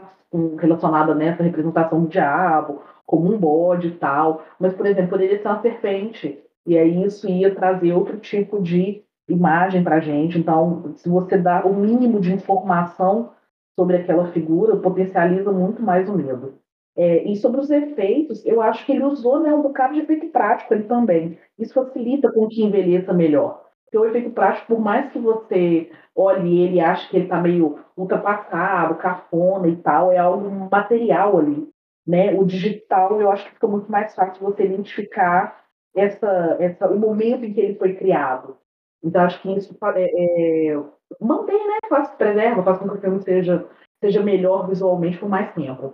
relacionada 0.59 1.15
nessa 1.15 1.45
representação 1.45 2.03
do 2.03 2.09
diabo, 2.09 2.83
como 3.07 3.33
um 3.33 3.39
bode 3.39 3.89
e 3.89 3.93
tal. 3.93 4.43
Mas, 4.59 4.75
por 4.75 4.85
exemplo, 4.85 5.11
poderia 5.11 5.41
ser 5.41 5.47
uma 5.47 5.63
serpente. 5.63 6.43
E 6.67 6.77
aí 6.77 7.05
isso 7.05 7.29
ia 7.29 7.55
trazer 7.55 7.93
outro 7.93 8.19
tipo 8.19 8.61
de 8.61 9.03
imagem 9.29 9.85
para 9.85 9.97
a 9.97 10.01
gente. 10.01 10.39
Então, 10.39 10.93
se 10.97 11.09
você 11.09 11.39
dá 11.39 11.65
o 11.65 11.73
mínimo 11.73 12.21
de 12.21 12.33
informação 12.33 13.31
sobre 13.77 13.99
aquela 13.99 14.33
figura, 14.33 14.77
potencializa 14.79 15.53
muito 15.53 15.83
mais 15.83 16.09
o 16.09 16.17
medo. 16.17 16.55
É, 16.97 17.25
e 17.25 17.37
sobre 17.37 17.61
os 17.61 17.71
efeitos, 17.71 18.45
eu 18.47 18.63
acho 18.63 18.85
que 18.87 18.93
ele 18.93 19.05
usou 19.05 19.39
né, 19.41 19.53
um 19.53 19.61
bocado 19.61 19.93
de 19.93 20.01
efeito 20.01 20.29
prático 20.29 20.73
ele 20.73 20.85
também. 20.85 21.39
Isso 21.59 21.75
facilita 21.75 22.33
com 22.33 22.49
que 22.49 22.65
envelheça 22.65 23.13
melhor. 23.13 23.63
Porque 23.85 23.99
o 23.99 24.07
efeito 24.07 24.31
prático, 24.31 24.67
por 24.69 24.81
mais 24.81 25.13
que 25.13 25.19
você 25.19 25.91
olhe 26.15 26.63
ele 26.63 26.77
e 26.77 26.81
ache 26.81 27.09
que 27.11 27.17
ele 27.17 27.25
está 27.25 27.39
meio 27.39 27.79
ultrapassado, 27.97 28.97
cafona 28.97 29.69
e 29.69 29.77
tal, 29.77 30.11
é 30.11 30.17
algo 30.17 30.51
material 30.51 31.39
ali. 31.39 31.69
Né? 32.07 32.33
O 32.33 32.45
digital, 32.45 33.21
eu 33.21 33.31
acho 33.31 33.45
que 33.45 33.55
fica 33.55 33.69
muito 33.69 33.93
mais 33.93 34.15
fácil 34.15 34.43
você 34.43 34.65
identificar 34.65 35.65
essa, 35.95 36.57
essa, 36.59 36.89
o 36.89 36.99
momento 36.99 37.45
em 37.45 37.53
que 37.53 37.61
ele 37.61 37.75
foi 37.75 37.95
criado. 37.95 38.57
Então, 39.03 39.23
acho 39.23 39.41
que 39.43 39.53
isso 39.53 39.77
é, 39.95 40.71
é, 40.73 40.83
mantém, 41.21 41.67
né? 41.67 41.79
Faz 41.89 42.11
preserva, 42.11 42.63
faz 42.63 42.79
com 42.79 42.89
que 42.89 42.97
o 42.97 43.01
filme 43.01 43.23
seja, 43.23 43.67
seja 44.03 44.23
melhor 44.23 44.69
visualmente 44.69 45.19
por 45.19 45.29
mais 45.29 45.53
tempo. 45.55 45.93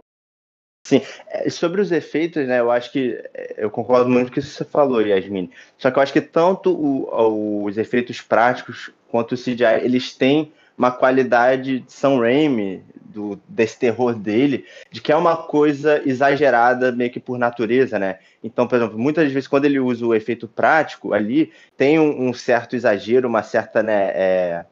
Sim, 0.84 1.00
é, 1.28 1.48
sobre 1.48 1.80
os 1.80 1.92
efeitos, 1.92 2.46
né, 2.46 2.58
eu 2.58 2.70
acho 2.70 2.90
que 2.90 3.12
é, 3.32 3.54
eu 3.56 3.70
concordo 3.70 4.10
muito 4.10 4.26
com 4.26 4.32
o 4.32 4.34
que 4.34 4.42
você 4.42 4.64
falou, 4.64 5.00
Yasmin. 5.00 5.50
Só 5.78 5.90
que 5.90 5.98
eu 5.98 6.02
acho 6.02 6.12
que 6.12 6.20
tanto 6.20 6.74
o, 6.74 7.64
os 7.64 7.78
efeitos 7.78 8.20
práticos 8.20 8.90
quanto 9.08 9.32
o 9.32 9.38
CGI, 9.38 9.84
eles 9.84 10.16
têm 10.16 10.52
uma 10.76 10.90
qualidade 10.90 11.80
de 11.80 11.92
Sam 11.92 12.18
Raimi, 12.18 12.82
do, 13.12 13.38
desse 13.46 13.78
terror 13.78 14.14
dele, 14.14 14.64
de 14.90 15.00
que 15.00 15.12
é 15.12 15.16
uma 15.16 15.36
coisa 15.36 16.02
exagerada 16.04 16.90
meio 16.90 17.10
que 17.10 17.20
por 17.20 17.38
natureza, 17.38 17.98
né? 17.98 18.18
Então, 18.42 18.66
por 18.66 18.76
exemplo, 18.76 18.98
muitas 18.98 19.30
vezes 19.30 19.46
quando 19.46 19.66
ele 19.66 19.78
usa 19.78 20.04
o 20.04 20.14
efeito 20.14 20.48
prático 20.48 21.12
ali, 21.12 21.52
tem 21.76 22.00
um, 22.00 22.28
um 22.28 22.32
certo 22.32 22.74
exagero, 22.74 23.28
uma 23.28 23.42
certa, 23.42 23.82
né, 23.82 24.10
é, 24.14 24.64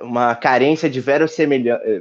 uma 0.00 0.34
carência 0.34 0.88
de 0.88 1.02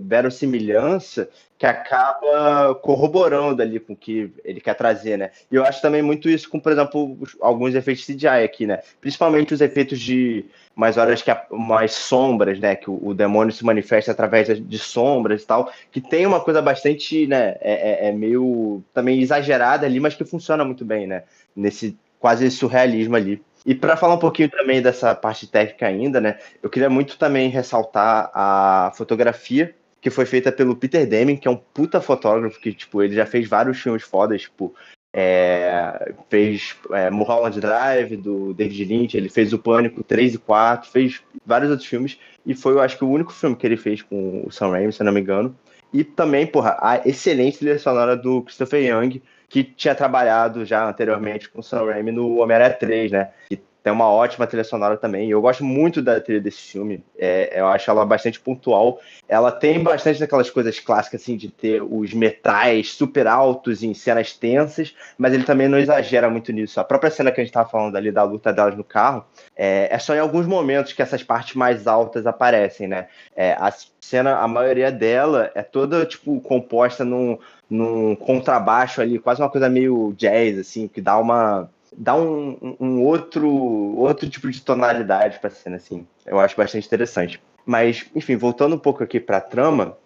verossimilhança 0.02 1.28
que 1.58 1.66
acaba 1.66 2.76
corroborando 2.76 3.62
ali 3.62 3.80
com 3.80 3.94
o 3.94 3.96
que 3.96 4.32
ele 4.46 4.62
quer 4.62 4.76
trazer, 4.76 5.18
né? 5.18 5.32
E 5.52 5.56
eu 5.56 5.66
acho 5.66 5.82
também 5.82 6.02
muito 6.02 6.30
isso 6.30 6.50
com, 6.50 6.60
por 6.60 6.72
exemplo, 6.72 7.18
alguns 7.42 7.76
efeitos 7.76 8.06
CGI 8.06 8.28
aqui, 8.28 8.66
né? 8.66 8.80
Principalmente 9.02 9.54
os 9.54 9.60
efeitos 9.60 10.00
de 10.00 10.46
mais 10.74 10.98
horas 10.98 11.22
que 11.22 11.36
mais 11.52 11.92
sombras, 11.92 12.60
né? 12.60 12.76
Que 12.76 12.90
o, 12.90 13.00
o, 13.02 13.14
demônio 13.14 13.52
se 13.52 13.66
manifesta 13.66 14.12
através 14.12 14.48
de 14.48 14.78
sombras 14.78 15.44
e 15.44 15.46
tal, 15.46 15.70
que 15.92 16.00
tem 16.00 16.26
uma 16.26 16.40
coisa 16.40 16.62
bastante, 16.62 17.28
né? 17.28 17.58
É, 17.60 18.06
é, 18.06 18.08
é 18.08 18.12
meio 18.14 18.82
também 18.94 19.20
exagerada 19.20 19.86
ali, 19.86 20.00
mas 20.00 20.16
que 20.16 20.24
funciona 20.24 20.64
muito 20.64 20.86
bem, 20.86 21.08
né? 21.08 21.24
Nesse 21.54 21.98
quase 22.20 22.50
surrealismo 22.52 23.16
ali. 23.16 23.42
E 23.66 23.76
para 23.76 23.98
falar 23.98 24.16
um 24.16 24.20
pouquinho 24.20 24.50
também 24.50 24.82
dessa 24.82 25.14
parte 25.14 25.48
técnica 25.48 25.88
ainda, 25.88 26.22
né? 26.22 26.40
Eu 26.62 26.70
queria 26.70 26.90
muito 26.90 27.18
também 27.18 27.50
ressaltar 27.50 28.32
a 28.34 28.92
fotografia 28.96 29.76
que 30.02 30.10
foi 30.10 30.26
feita 30.26 30.52
pelo 30.52 30.76
Peter 30.76 31.06
Deming, 31.08 31.36
que 31.36 31.48
é 31.48 31.52
um 31.52 31.58
puta 31.58 32.00
fotógrafo 32.00 32.60
que, 32.60 32.74
tipo, 32.74 33.04
ele 33.04 33.16
já 33.16 33.26
fez 33.26 33.48
vários 33.48 33.80
filmes 33.80 34.04
fodas, 34.04 34.44
tipo, 34.44 34.74
é, 35.14 36.14
fez 36.30 36.76
é, 36.92 37.10
Mulholland 37.10 37.60
Drive, 37.60 38.16
do 38.16 38.54
David 38.54 38.86
Lynch, 38.86 39.18
ele 39.18 39.30
fez 39.30 39.52
o 39.52 39.60
Pânico 39.60 40.04
3 40.04 40.36
e 40.36 40.38
4, 40.38 40.90
fez 40.90 41.22
vários 41.46 41.70
outros 41.70 41.88
filmes, 41.88 42.18
e 42.46 42.54
foi, 42.56 42.74
eu 42.74 42.82
acho 42.82 42.98
que, 42.98 43.04
o 43.04 43.10
único 43.10 43.34
filme 43.34 43.56
que 43.56 43.66
ele 43.66 43.78
fez 43.78 44.02
com 44.02 44.44
o 44.46 44.52
Sam 44.52 44.70
Raimi, 44.70 44.94
se 44.94 45.04
não 45.04 45.12
me 45.12 45.20
engano. 45.20 45.56
E 45.92 46.04
também, 46.04 46.46
porra, 46.46 46.78
a 46.80 47.02
excelente 47.06 47.58
trilha 47.58 47.80
sonora 47.80 48.16
do 48.16 48.44
Christopher 48.44 48.84
Young, 48.84 49.22
que 49.50 49.64
tinha 49.64 49.96
trabalhado 49.96 50.64
já 50.64 50.88
anteriormente 50.88 51.50
com 51.50 51.60
o 51.60 51.64
Sam 51.64 51.86
Raimi 51.86 52.12
no 52.12 52.40
Homem-Aranha 52.40 52.74
3, 52.74 53.12
né? 53.12 53.30
Que 53.50 53.60
tem 53.82 53.94
uma 53.94 54.10
ótima 54.10 54.46
trilha 54.46 54.64
sonora 54.64 54.98
também. 54.98 55.30
Eu 55.30 55.42
gosto 55.42 55.64
muito 55.64 56.02
da 56.02 56.20
trilha 56.20 56.42
desse 56.42 56.62
filme. 56.62 57.04
É, 57.18 57.60
eu 57.60 57.66
acho 57.68 57.90
ela 57.90 58.06
bastante 58.06 58.40
pontual. 58.40 59.00
Ela 59.28 59.52
tem 59.52 59.82
bastante 59.82 60.20
daquelas 60.20 60.50
coisas 60.50 60.80
clássicas, 60.80 61.22
assim, 61.22 61.38
de 61.38 61.50
ter 61.50 61.82
os 61.82 62.14
metais 62.14 62.94
super 62.94 63.26
altos 63.26 63.82
em 63.82 63.94
cenas 63.94 64.34
tensas, 64.34 64.94
mas 65.18 65.34
ele 65.34 65.44
também 65.44 65.68
não 65.68 65.80
exagera 65.80 66.30
muito 66.30 66.52
nisso. 66.52 66.80
A 66.80 66.84
própria 66.84 67.10
cena 67.10 67.32
que 67.32 67.40
a 67.40 67.44
gente 67.44 67.52
estava 67.52 67.70
falando 67.70 67.96
ali 67.96 68.12
da 68.12 68.24
luta 68.24 68.52
delas 68.52 68.76
no 68.76 68.84
carro, 68.84 69.26
é, 69.56 69.88
é, 69.90 69.98
só 69.98 70.14
em 70.14 70.20
alguns 70.20 70.46
momentos 70.46 70.92
que 70.94 71.02
essas 71.02 71.24
partes 71.24 71.56
mais 71.56 71.88
altas 71.88 72.28
aparecem, 72.28 72.88
né? 72.88 73.08
É, 73.36 73.54
a 73.54 73.74
cena, 74.02 74.38
a 74.40 74.48
maioria 74.48 74.92
dela 74.92 75.52
é 75.56 75.64
toda, 75.64 76.06
tipo, 76.06 76.40
composta 76.42 77.06
num, 77.06 77.38
num 77.70 78.16
contrabaixo 78.16 79.02
ali, 79.02 79.20
quase 79.20 79.42
uma 79.42 79.50
coisa 79.50 79.70
meio 79.70 80.14
jazz, 80.18 80.58
assim, 80.58 80.88
que 80.88 81.00
dá 81.00 81.18
uma 81.18 81.70
dá 81.96 82.16
um, 82.16 82.76
um, 82.80 83.04
outro 83.04 83.50
outro 83.98 84.30
tipo 84.30 84.50
de 84.50 84.62
tonalidade 84.62 85.40
para 85.40 85.50
a 85.50 85.52
cena, 85.52 85.76
assim. 85.76 86.06
Eu 86.26 86.40
acho 86.40 86.56
bastante 86.56 86.88
interessante. 86.88 87.42
Mas, 87.66 88.06
enfim, 88.16 88.36
voltando 88.36 88.76
um 88.76 88.80
pouco 88.80 89.04
aqui 89.04 89.20
para 89.20 89.38
a 89.38 89.42
trama, 89.42 89.98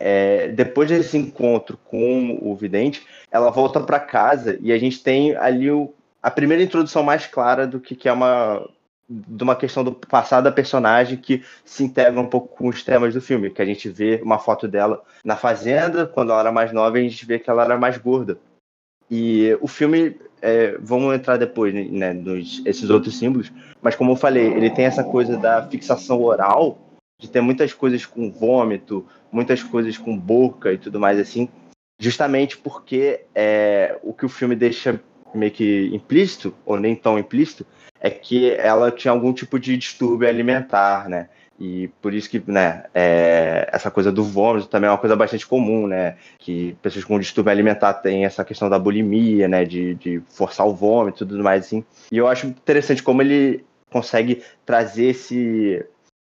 é, 0.00 0.48
depois 0.48 0.88
desse 0.88 1.16
encontro 1.16 1.78
com 1.84 2.38
o 2.42 2.54
vidente, 2.56 3.06
ela 3.30 3.50
volta 3.50 3.80
para 3.80 4.00
casa 4.00 4.58
e 4.60 4.72
a 4.72 4.78
gente 4.78 5.02
tem 5.02 5.36
ali 5.36 5.70
o, 5.70 5.92
a 6.22 6.30
primeira 6.30 6.62
introdução 6.62 7.02
mais 7.02 7.26
clara 7.26 7.66
do 7.66 7.78
que, 7.78 7.94
que 7.94 8.08
é 8.08 8.12
uma 8.12 8.68
de 9.08 9.42
uma 9.42 9.56
questão 9.56 9.84
do 9.84 9.92
passado 9.92 10.44
da 10.44 10.52
personagem 10.52 11.16
que 11.16 11.42
se 11.64 11.84
integra 11.84 12.20
um 12.20 12.26
pouco 12.26 12.56
com 12.56 12.68
os 12.68 12.82
temas 12.82 13.12
do 13.12 13.20
filme, 13.20 13.50
que 13.50 13.60
a 13.60 13.64
gente 13.64 13.88
vê 13.88 14.20
uma 14.22 14.38
foto 14.38 14.66
dela 14.66 15.02
na 15.24 15.36
fazenda, 15.36 16.06
quando 16.06 16.30
ela 16.30 16.40
era 16.40 16.52
mais 16.52 16.72
nova, 16.72 16.96
a 16.96 17.00
gente 17.00 17.26
vê 17.26 17.38
que 17.38 17.50
ela 17.50 17.64
era 17.64 17.76
mais 17.76 17.98
gorda. 17.98 18.38
E 19.10 19.56
o 19.60 19.68
filme, 19.68 20.16
é, 20.40 20.78
vamos 20.80 21.14
entrar 21.14 21.36
depois 21.36 21.74
né, 21.74 22.12
nos 22.12 22.62
esses 22.64 22.88
outros 22.88 23.18
símbolos, 23.18 23.52
mas 23.82 23.94
como 23.94 24.12
eu 24.12 24.16
falei, 24.16 24.46
ele 24.46 24.70
tem 24.70 24.86
essa 24.86 25.04
coisa 25.04 25.36
da 25.36 25.68
fixação 25.68 26.22
oral, 26.22 26.78
de 27.20 27.28
ter 27.28 27.40
muitas 27.40 27.72
coisas 27.72 28.06
com 28.06 28.30
vômito, 28.30 29.06
muitas 29.30 29.62
coisas 29.62 29.98
com 29.98 30.16
boca 30.16 30.72
e 30.72 30.78
tudo 30.78 30.98
mais 30.98 31.18
assim, 31.18 31.48
justamente 32.00 32.56
porque 32.56 33.26
é, 33.34 33.98
o 34.02 34.12
que 34.12 34.24
o 34.24 34.28
filme 34.28 34.56
deixa 34.56 35.00
meio 35.34 35.52
que 35.52 35.90
implícito, 35.92 36.54
ou 36.64 36.78
nem 36.78 36.94
tão 36.94 37.18
implícito, 37.18 37.66
é 38.02 38.10
que 38.10 38.50
ela 38.50 38.90
tinha 38.90 39.12
algum 39.12 39.32
tipo 39.32 39.60
de 39.60 39.76
distúrbio 39.76 40.28
alimentar, 40.28 41.08
né? 41.08 41.28
E 41.60 41.86
por 42.02 42.12
isso 42.12 42.28
que, 42.28 42.42
né, 42.44 42.84
é, 42.92 43.68
essa 43.72 43.88
coisa 43.88 44.10
do 44.10 44.24
vômito 44.24 44.66
também 44.66 44.88
é 44.88 44.90
uma 44.90 44.98
coisa 44.98 45.14
bastante 45.14 45.46
comum, 45.46 45.86
né? 45.86 46.16
Que 46.36 46.76
pessoas 46.82 47.04
com 47.04 47.20
distúrbio 47.20 47.52
alimentar 47.52 47.94
têm 47.94 48.24
essa 48.24 48.44
questão 48.44 48.68
da 48.68 48.76
bulimia, 48.76 49.46
né? 49.46 49.64
De, 49.64 49.94
de 49.94 50.20
forçar 50.28 50.66
o 50.66 50.74
vômito 50.74 51.22
e 51.22 51.28
tudo 51.28 51.44
mais, 51.44 51.66
assim. 51.66 51.84
E 52.10 52.18
eu 52.18 52.26
acho 52.26 52.48
interessante 52.48 53.04
como 53.04 53.22
ele 53.22 53.64
consegue 53.88 54.42
trazer 54.66 55.10
esse, 55.10 55.86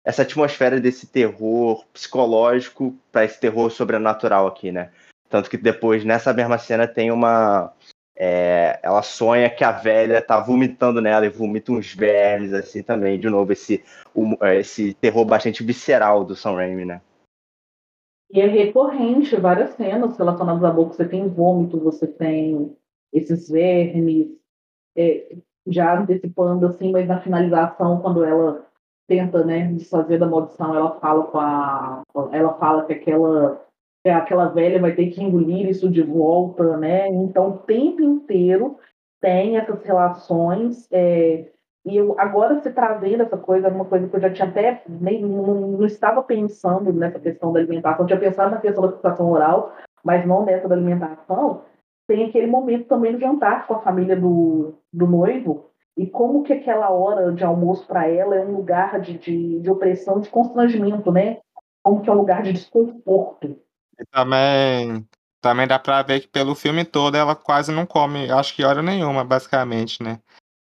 essa 0.04 0.22
atmosfera 0.22 0.80
desse 0.80 1.06
terror 1.06 1.85
psicológico 1.92 2.96
para 3.12 3.24
esse 3.24 3.38
terror 3.38 3.70
sobrenatural 3.70 4.48
aqui, 4.48 4.72
né? 4.72 4.90
Tanto 5.28 5.48
que 5.48 5.56
depois, 5.56 6.04
nessa 6.04 6.33
mesma 6.33 6.59
cena, 6.59 6.88
tem 6.88 7.12
uma, 7.12 7.72
é, 8.22 8.69
ela 8.83 9.03
sonha 9.03 9.51
que 9.51 9.62
a 9.62 9.73
velha 9.73 10.23
tá 10.23 10.40
vomitando 10.40 11.01
nela 11.01 11.27
e 11.27 11.31
vomita 11.31 11.73
uns 11.73 11.95
vermes, 11.95 12.53
assim, 12.53 12.83
também. 12.83 13.19
De 13.19 13.29
novo, 13.29 13.53
esse, 13.53 13.85
um, 14.14 14.37
esse 14.55 14.95
terror 14.95 15.25
bastante 15.25 15.62
visceral 15.62 16.25
do 16.25 16.35
Sam 16.35 16.55
Raimi, 16.55 16.85
né? 16.85 17.01
E 18.33 18.40
é 18.40 18.47
recorrente, 18.47 19.37
várias 19.37 19.71
cenas 19.71 20.16
relacionadas 20.16 20.62
à 20.62 20.71
boca. 20.71 20.95
Você 20.95 21.07
tem 21.07 21.29
vômito, 21.29 21.81
você 21.81 22.07
tem 22.07 22.77
esses 23.12 23.49
vermes, 23.49 24.29
é, 24.97 25.37
já 25.66 25.99
antecipando, 25.99 26.66
assim, 26.66 26.93
mas 26.93 27.09
na 27.09 27.21
finalização, 27.21 28.01
quando 28.01 28.25
ela 28.25 28.66
tenta, 29.09 29.45
né, 29.45 29.66
desfazer 29.73 30.19
da 30.19 30.29
maldição, 30.29 30.75
ela 30.75 31.01
fala 31.01 31.25
com 31.25 31.38
a... 31.38 32.03
Ela 32.33 32.55
fala 32.55 32.85
que 32.87 32.93
aquela 32.93 33.61
é, 33.61 33.69
aquela 34.08 34.48
velha 34.48 34.80
vai 34.80 34.94
ter 34.94 35.10
que 35.10 35.22
engolir 35.22 35.68
isso 35.68 35.90
de 35.90 36.02
volta, 36.02 36.76
né? 36.76 37.08
Então, 37.08 37.50
o 37.50 37.58
tempo 37.58 38.00
inteiro 38.02 38.78
tem 39.20 39.58
essas 39.58 39.82
relações. 39.84 40.88
É, 40.90 41.50
e 41.84 41.96
eu, 41.96 42.14
agora 42.18 42.54
você 42.54 42.70
trazendo 42.70 43.22
essa 43.22 43.36
coisa, 43.36 43.68
uma 43.68 43.84
coisa 43.84 44.08
que 44.08 44.16
eu 44.16 44.20
já 44.20 44.30
tinha 44.30 44.48
até 44.48 44.82
nem, 44.88 45.22
não, 45.22 45.54
não, 45.54 45.84
estava 45.84 46.22
pensando 46.22 46.92
nessa 46.92 47.18
questão 47.18 47.52
da 47.52 47.60
alimentação, 47.60 48.06
tinha 48.06 48.18
pensado 48.18 48.50
na 48.50 48.60
questão 48.60 48.82
da 48.82 48.92
fixação 48.92 49.30
oral, 49.30 49.74
mas 50.04 50.26
não 50.26 50.44
nessa 50.44 50.68
da 50.68 50.74
alimentação. 50.74 51.64
Tem 52.06 52.24
aquele 52.24 52.46
momento 52.46 52.88
também 52.88 53.12
do 53.12 53.20
jantar 53.20 53.66
com 53.66 53.74
a 53.74 53.82
família 53.82 54.16
do, 54.16 54.74
do 54.92 55.06
noivo, 55.06 55.70
e 55.96 56.06
como 56.06 56.42
que 56.42 56.52
aquela 56.52 56.90
hora 56.90 57.32
de 57.32 57.44
almoço 57.44 57.86
para 57.86 58.08
ela 58.08 58.34
é 58.34 58.44
um 58.44 58.56
lugar 58.56 59.00
de, 59.00 59.18
de, 59.18 59.60
de 59.60 59.70
opressão, 59.70 60.20
de 60.20 60.28
constrangimento, 60.28 61.12
né? 61.12 61.38
Como 61.82 62.00
que 62.00 62.08
é 62.08 62.12
um 62.12 62.16
lugar 62.16 62.42
de 62.42 62.52
desconforto. 62.52 63.56
E 64.00 64.04
também, 64.10 65.06
também 65.42 65.66
dá 65.66 65.78
pra 65.78 66.02
ver 66.02 66.20
que 66.20 66.28
pelo 66.28 66.54
filme 66.54 66.84
todo 66.84 67.16
ela 67.16 67.36
quase 67.36 67.70
não 67.70 67.84
come, 67.84 68.30
acho 68.30 68.54
que 68.54 68.64
hora 68.64 68.82
nenhuma, 68.82 69.22
basicamente, 69.22 70.02
né? 70.02 70.18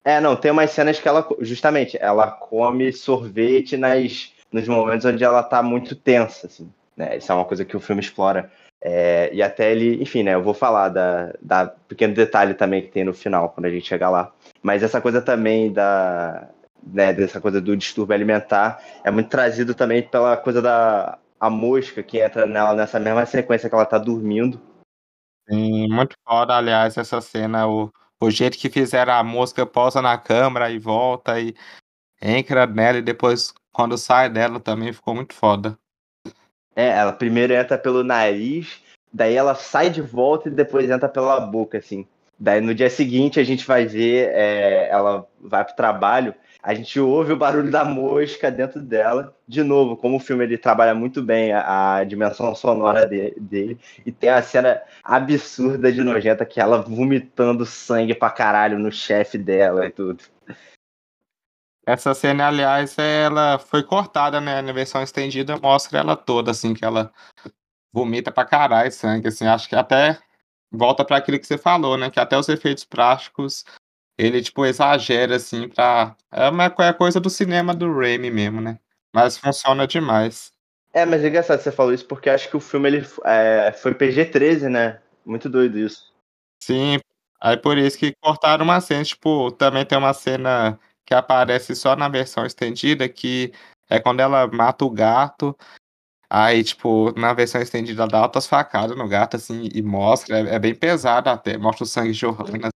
É, 0.04 0.20
não, 0.20 0.36
tem 0.36 0.50
umas 0.50 0.70
cenas 0.70 0.98
que 1.00 1.08
ela, 1.08 1.26
justamente, 1.40 1.96
ela 1.98 2.30
come 2.30 2.92
sorvete 2.92 3.76
nas, 3.76 4.32
nos 4.52 4.68
momentos 4.68 5.06
onde 5.06 5.24
ela 5.24 5.42
tá 5.42 5.62
muito 5.62 5.94
tensa, 5.94 6.46
assim, 6.46 6.70
né? 6.96 7.16
Isso 7.16 7.30
é 7.32 7.34
uma 7.34 7.44
coisa 7.44 7.64
que 7.64 7.76
o 7.76 7.80
filme 7.80 8.02
explora. 8.02 8.50
É, 8.84 9.30
e 9.32 9.40
até 9.40 9.70
ele, 9.70 10.02
enfim, 10.02 10.24
né? 10.24 10.34
Eu 10.34 10.42
vou 10.42 10.52
falar 10.52 10.88
da, 10.88 11.32
da 11.40 11.66
pequeno 11.66 12.14
detalhe 12.14 12.52
também 12.52 12.82
que 12.82 12.88
tem 12.88 13.04
no 13.04 13.14
final, 13.14 13.50
quando 13.50 13.66
a 13.66 13.70
gente 13.70 13.86
chegar 13.86 14.10
lá. 14.10 14.32
Mas 14.60 14.82
essa 14.82 15.00
coisa 15.00 15.22
também 15.22 15.72
da, 15.72 16.48
né, 16.82 17.12
dessa 17.12 17.40
coisa 17.40 17.60
do 17.60 17.76
distúrbio 17.76 18.14
alimentar 18.14 18.82
é 19.04 19.10
muito 19.10 19.28
trazido 19.28 19.72
também 19.72 20.02
pela 20.02 20.36
coisa 20.36 20.60
da 20.60 21.16
a 21.42 21.50
mosca 21.50 22.04
que 22.04 22.20
entra 22.20 22.46
nela 22.46 22.72
nessa 22.72 23.00
mesma 23.00 23.26
sequência 23.26 23.68
que 23.68 23.74
ela 23.74 23.84
tá 23.84 23.98
dormindo. 23.98 24.60
Sim, 25.50 25.88
muito 25.88 26.14
foda, 26.24 26.56
aliás, 26.56 26.96
essa 26.96 27.20
cena, 27.20 27.66
o, 27.66 27.90
o 28.20 28.30
jeito 28.30 28.56
que 28.56 28.70
fizeram 28.70 29.12
a 29.12 29.24
mosca 29.24 29.66
posa 29.66 30.00
na 30.00 30.16
câmera 30.16 30.70
e 30.70 30.78
volta 30.78 31.40
e 31.40 31.52
entra 32.22 32.64
nela 32.64 32.98
e 32.98 33.02
depois 33.02 33.52
quando 33.72 33.98
sai 33.98 34.30
dela 34.30 34.60
também 34.60 34.92
ficou 34.92 35.16
muito 35.16 35.34
foda. 35.34 35.76
É, 36.76 36.90
ela 36.90 37.12
primeiro 37.12 37.52
entra 37.52 37.76
pelo 37.76 38.04
nariz, 38.04 38.80
daí 39.12 39.34
ela 39.34 39.56
sai 39.56 39.90
de 39.90 40.00
volta 40.00 40.48
e 40.48 40.52
depois 40.52 40.88
entra 40.88 41.08
pela 41.08 41.40
boca, 41.40 41.78
assim. 41.78 42.06
Daí 42.38 42.60
no 42.60 42.72
dia 42.72 42.88
seguinte 42.88 43.40
a 43.40 43.44
gente 43.44 43.66
vai 43.66 43.84
ver, 43.84 44.30
é, 44.32 44.88
ela 44.90 45.26
vai 45.40 45.64
pro 45.64 45.74
trabalho 45.74 46.32
a 46.62 46.74
gente 46.74 47.00
ouve 47.00 47.32
o 47.32 47.36
barulho 47.36 47.70
da 47.70 47.84
mosca 47.84 48.50
dentro 48.50 48.80
dela. 48.80 49.36
De 49.48 49.64
novo, 49.64 49.96
como 49.96 50.16
o 50.16 50.20
filme 50.20 50.44
ele 50.44 50.56
trabalha 50.56 50.94
muito 50.94 51.20
bem 51.20 51.52
a, 51.52 51.96
a 51.96 52.04
dimensão 52.04 52.54
sonora 52.54 53.06
de, 53.06 53.34
dele, 53.38 53.78
e 54.06 54.12
tem 54.12 54.30
a 54.30 54.40
cena 54.40 54.80
absurda 55.02 55.92
de 55.92 56.02
nojenta 56.02 56.46
que 56.46 56.60
ela 56.60 56.80
vomitando 56.80 57.66
sangue 57.66 58.14
pra 58.14 58.30
caralho 58.30 58.78
no 58.78 58.92
chefe 58.92 59.36
dela 59.36 59.86
e 59.86 59.90
tudo. 59.90 60.22
Essa 61.84 62.14
cena, 62.14 62.46
aliás, 62.46 62.96
ela 62.96 63.58
foi 63.58 63.82
cortada, 63.82 64.40
né? 64.40 64.62
Na 64.62 64.72
versão 64.72 65.02
estendida 65.02 65.56
mostra 65.56 65.98
ela 65.98 66.14
toda, 66.14 66.52
assim, 66.52 66.74
que 66.74 66.84
ela 66.84 67.12
vomita 67.92 68.30
pra 68.30 68.44
caralho 68.44 68.92
sangue, 68.92 69.26
assim, 69.26 69.46
acho 69.46 69.68
que 69.68 69.74
até 69.74 70.16
volta 70.70 71.04
para 71.04 71.16
aquilo 71.16 71.40
que 71.40 71.46
você 71.46 71.58
falou, 71.58 71.98
né? 71.98 72.08
Que 72.08 72.20
até 72.20 72.38
os 72.38 72.48
efeitos 72.48 72.84
práticos 72.84 73.64
ele, 74.18 74.42
tipo, 74.42 74.64
exagera, 74.64 75.36
assim, 75.36 75.68
pra. 75.68 76.16
É 76.30 76.48
uma 76.48 76.64
é 76.64 76.92
coisa 76.92 77.20
do 77.20 77.30
cinema 77.30 77.74
do 77.74 77.92
Raimi 77.92 78.30
mesmo, 78.30 78.60
né? 78.60 78.78
Mas 79.12 79.36
funciona 79.36 79.86
demais. 79.86 80.52
É, 80.92 81.06
mas 81.06 81.24
é 81.24 81.28
engraçado 81.28 81.60
você 81.60 81.72
falou 81.72 81.92
isso, 81.92 82.06
porque 82.06 82.28
acho 82.28 82.48
que 82.48 82.56
o 82.56 82.60
filme 82.60 82.88
ele, 82.88 83.06
é, 83.24 83.72
foi 83.72 83.94
PG-13, 83.94 84.68
né? 84.68 85.00
Muito 85.24 85.48
doido 85.48 85.78
isso. 85.78 86.12
Sim, 86.62 86.98
aí 87.40 87.56
por 87.56 87.78
isso 87.78 87.98
que 87.98 88.14
cortaram 88.20 88.64
uma 88.64 88.80
cena. 88.80 89.04
Tipo, 89.04 89.50
também 89.52 89.86
tem 89.86 89.96
uma 89.96 90.12
cena 90.12 90.78
que 91.04 91.14
aparece 91.14 91.74
só 91.74 91.96
na 91.96 92.08
versão 92.08 92.44
estendida, 92.44 93.08
que 93.08 93.52
é 93.88 93.98
quando 93.98 94.20
ela 94.20 94.46
mata 94.46 94.84
o 94.84 94.90
gato. 94.90 95.56
Aí, 96.28 96.64
tipo, 96.64 97.12
na 97.18 97.34
versão 97.34 97.60
estendida 97.60 98.06
dá 98.06 98.18
altas 98.18 98.46
facadas 98.46 98.96
no 98.96 99.08
gato, 99.08 99.36
assim, 99.36 99.68
e 99.74 99.82
mostra. 99.82 100.40
É, 100.40 100.54
é 100.56 100.58
bem 100.58 100.74
pesado 100.74 101.28
até. 101.30 101.56
Mostra 101.58 101.84
o 101.84 101.86
sangue 101.86 102.12
jorrando, 102.12 102.70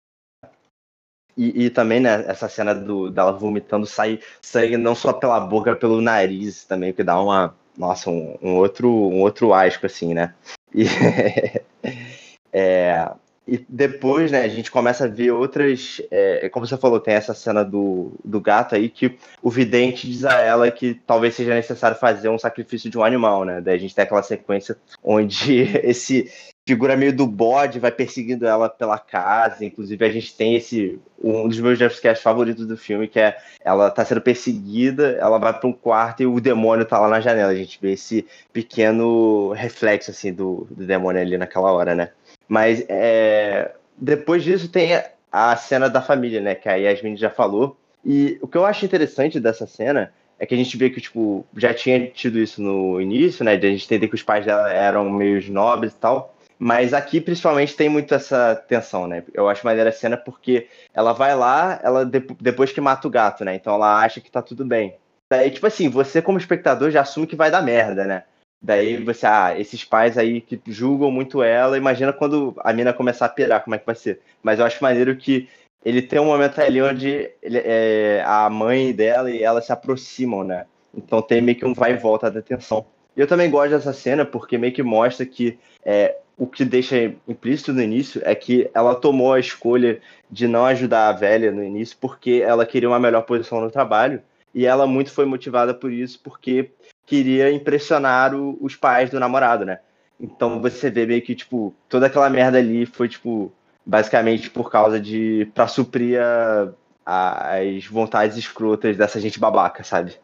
e, 1.37 1.67
e, 1.67 1.71
também, 1.71 2.01
né, 2.01 2.25
essa 2.29 2.49
cena 2.49 2.75
do, 2.75 3.11
dela 3.11 3.33
vomitando 3.33 3.87
sai 3.87 4.21
sangue 4.41 4.77
não 4.77 4.95
só 4.95 5.13
pela 5.13 5.41
boca, 5.41 5.75
pelo 5.75 6.01
nariz 6.01 6.65
também, 6.65 6.93
que 6.93 7.03
dá 7.03 7.21
uma. 7.21 7.55
Nossa, 7.77 8.09
um, 8.09 8.39
um 8.41 8.55
outro 8.57 8.89
um 8.89 9.21
outro 9.21 9.53
asco, 9.53 9.87
assim, 9.87 10.15
né? 10.15 10.33
E, 10.73 10.85
é, 12.53 13.11
e 13.47 13.59
depois, 13.69 14.33
né, 14.33 14.41
a 14.43 14.49
gente 14.49 14.71
começa 14.71 15.05
a 15.05 15.09
ver 15.09 15.31
outras. 15.33 16.01
É, 16.11 16.49
como 16.49 16.67
você 16.67 16.79
falou, 16.79 16.99
tem 16.99 17.15
essa 17.15 17.35
cena 17.35 17.63
do, 17.63 18.13
do 18.25 18.41
gato 18.41 18.75
aí 18.75 18.89
que 18.89 19.19
o 19.43 19.51
vidente 19.51 20.09
diz 20.09 20.25
a 20.25 20.41
ela 20.41 20.71
que 20.71 20.95
talvez 21.07 21.35
seja 21.35 21.55
necessário 21.55 21.97
fazer 21.97 22.31
um 22.31 22.39
sacrifício 22.39 22.89
de 22.89 22.97
um 22.97 23.05
animal, 23.05 23.45
né? 23.45 23.61
Daí 23.61 23.75
a 23.75 23.79
gente 23.79 23.95
tem 23.95 24.05
aquela 24.05 24.23
sequência 24.23 24.77
onde 25.03 25.61
esse, 25.85 26.33
figura 26.67 26.97
meio 26.97 27.15
do 27.15 27.27
bode, 27.27 27.79
vai 27.79 27.93
perseguindo 27.93 28.47
ela 28.47 28.69
pela 28.69 28.99
casa. 28.99 29.65
Inclusive, 29.65 30.05
a 30.05 30.11
gente 30.11 30.35
tem 30.35 30.55
esse. 30.55 30.99
Um 31.23 31.49
dos 31.49 31.61
meus 31.61 31.79
jumpscares 31.79 32.21
favoritos 32.21 32.67
do 32.67 32.77
filme, 32.77 33.09
que 33.09 33.19
é 33.19 33.37
ela 33.65 33.91
tá 33.91 34.05
sendo 34.05 34.21
perseguida, 34.21 35.17
ela 35.21 35.39
vai 35.39 35.59
para 35.59 35.69
um 35.69 35.73
quarto 35.73 36.23
e 36.23 36.27
o 36.27 36.41
demônio 36.41 36.85
tá 36.85 36.99
lá 36.99 37.09
na 37.09 37.21
janela. 37.21 37.53
A 37.53 37.57
gente 37.57 37.79
vê 37.81 37.93
esse 37.93 38.27
pequeno 38.53 39.53
reflexo, 39.53 40.11
assim, 40.11 40.33
do, 40.33 40.67
do 40.71 40.85
demônio 40.85 41.21
ali 41.21 41.39
naquela 41.39 41.73
hora, 41.73 41.95
né? 41.95 42.11
Mas 42.49 42.85
é, 42.89 43.73
depois 43.97 44.43
disso 44.43 44.69
tem 44.69 45.01
a 45.31 45.57
cena 45.57 45.89
da 45.89 46.03
família, 46.03 46.41
né? 46.41 46.55
Que 46.55 46.69
a 46.69 46.75
Yasmin 46.75 47.17
já 47.17 47.31
falou. 47.31 47.77
E 48.05 48.39
o 48.43 48.49
que 48.49 48.59
eu 48.59 48.67
acho 48.67 48.85
interessante 48.85 49.41
dessa 49.41 49.67
cena 49.67 50.13
é 50.39 50.45
que 50.45 50.55
a 50.55 50.59
gente 50.59 50.77
vê 50.77 50.91
que, 50.91 51.01
tipo, 51.01 51.47
já 51.57 51.73
tinha 51.73 52.07
tido 52.09 52.39
isso 52.39 52.61
no 52.61 53.01
início, 53.01 53.45
né? 53.45 53.57
De 53.57 53.67
a 53.67 53.71
gente 53.71 53.85
entender 53.87 54.09
que 54.09 54.15
os 54.15 54.23
pais 54.23 54.45
dela 54.45 54.71
eram 54.71 55.09
meio 55.09 55.41
nobres 55.51 55.93
e 55.93 55.97
tal. 55.97 56.34
Mas 56.65 56.95
aqui, 56.95 57.21
principalmente, 57.21 57.77
tem 57.77 57.91
muito 57.91 58.15
essa 58.15 58.57
tensão, 58.57 59.07
né? 59.07 59.23
Eu 59.35 59.51
acho 59.51 59.67
maneira 59.67 59.91
a 59.91 59.93
cena 59.93 60.17
porque 60.17 60.67
ela 60.95 61.13
vai 61.13 61.37
lá, 61.37 61.79
ela 61.83 62.07
depois 62.07 62.73
que 62.73 62.81
mata 62.81 63.07
o 63.07 63.11
gato, 63.11 63.45
né? 63.45 63.55
Então 63.55 63.75
ela 63.75 64.03
acha 64.03 64.19
que 64.19 64.31
tá 64.31 64.41
tudo 64.41 64.65
bem. 64.65 64.97
Daí, 65.31 65.51
tipo 65.51 65.67
assim, 65.67 65.91
você 65.91 66.23
como 66.23 66.39
espectador 66.39 66.91
já 66.91 67.03
assume 67.03 67.27
que 67.27 67.37
vai 67.37 67.51
dar 67.51 67.61
merda, 67.61 68.07
né? 68.07 68.23
Daí 68.63 68.97
você, 68.97 69.27
ah, 69.27 69.55
esses 69.61 69.85
pais 69.85 70.17
aí 70.17 70.41
que 70.41 70.59
julgam 70.67 71.11
muito 71.11 71.43
ela, 71.43 71.77
imagina 71.77 72.15
quando 72.15 72.55
a 72.65 72.73
mina 72.73 72.95
começar 72.95 73.27
a 73.27 73.29
pirar, 73.29 73.63
como 73.63 73.77
é 73.77 73.79
que 73.79 73.85
vai 73.85 73.95
ser. 73.95 74.23
Mas 74.43 74.59
eu 74.59 74.65
acho 74.65 74.83
maneiro 74.83 75.15
que 75.19 75.47
ele 75.85 76.01
tem 76.01 76.19
um 76.19 76.25
momento 76.25 76.63
ali 76.63 76.81
onde 76.81 77.31
ele, 77.43 77.59
é, 77.63 78.25
a 78.25 78.49
mãe 78.49 78.91
dela 78.91 79.31
e 79.31 79.43
ela 79.43 79.61
se 79.61 79.71
aproximam, 79.71 80.43
né? 80.43 80.65
Então 80.97 81.21
tem 81.21 81.43
meio 81.43 81.59
que 81.59 81.67
um 81.67 81.75
vai 81.75 81.93
e 81.93 81.99
volta 81.99 82.31
da 82.31 82.41
tensão. 82.41 82.87
E 83.15 83.21
eu 83.21 83.27
também 83.27 83.51
gosto 83.51 83.73
dessa 83.73 83.93
cena 83.93 84.25
porque 84.25 84.57
meio 84.57 84.73
que 84.73 84.83
mostra 84.83 85.27
que 85.27 85.59
é, 85.85 86.17
o 86.37 86.47
que 86.47 86.65
deixa 86.65 87.15
implícito 87.29 87.73
no 87.73 87.83
início 87.83 88.21
é 88.25 88.35
que 88.35 88.69
ela 88.75 88.95
tomou 88.95 89.33
a 89.33 89.41
escolha 89.41 90.01
de 90.31 90.49
não 90.49 90.67
ajudar 90.67 91.09
a 91.09 91.13
velha 91.13 91.53
no 91.53 91.63
início 91.63 91.97
porque 92.01 92.43
ela 92.45 92.67
queria 92.67 92.89
uma 92.89 92.99
melhor 92.99 93.23
posição 93.23 93.61
no 93.61 93.71
trabalho 93.71 94.21
e 94.53 94.67
ela 94.67 94.87
muito 94.87 95.13
foi 95.13 95.25
motivada 95.25 95.73
por 95.73 95.93
isso 95.93 96.21
porque 96.23 96.71
queria 97.07 97.53
impressionar 97.53 98.35
o, 98.35 98.59
os 98.61 98.75
pais 98.75 99.11
do 99.11 99.21
namorado, 99.21 99.65
né? 99.65 99.79
Então 100.19 100.61
você 100.61 100.91
vê 100.91 101.07
meio 101.07 101.23
que 101.23 101.35
tipo 101.35 101.75
toda 101.89 102.07
aquela 102.07 102.31
merda 102.31 102.59
ali 102.59 102.87
foi 102.87 103.09
tipo 103.09 103.53
basicamente 103.87 104.51
por 104.51 104.71
causa 104.71 104.99
de 105.01 105.51
para 105.55 105.69
suprir 105.69 106.21
a, 106.21 106.69
a, 107.05 107.59
as 107.59 107.87
vontades 107.87 108.37
escrotas 108.37 108.97
dessa 108.97 109.21
gente 109.21 109.39
babaca, 109.39 109.85
sabe? 109.85 110.17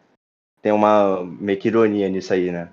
Tem 0.62 0.72
uma 0.72 1.24
meio 1.24 1.58
que 1.58 1.68
ironia 1.68 2.08
nisso 2.08 2.32
aí, 2.32 2.50
né? 2.50 2.68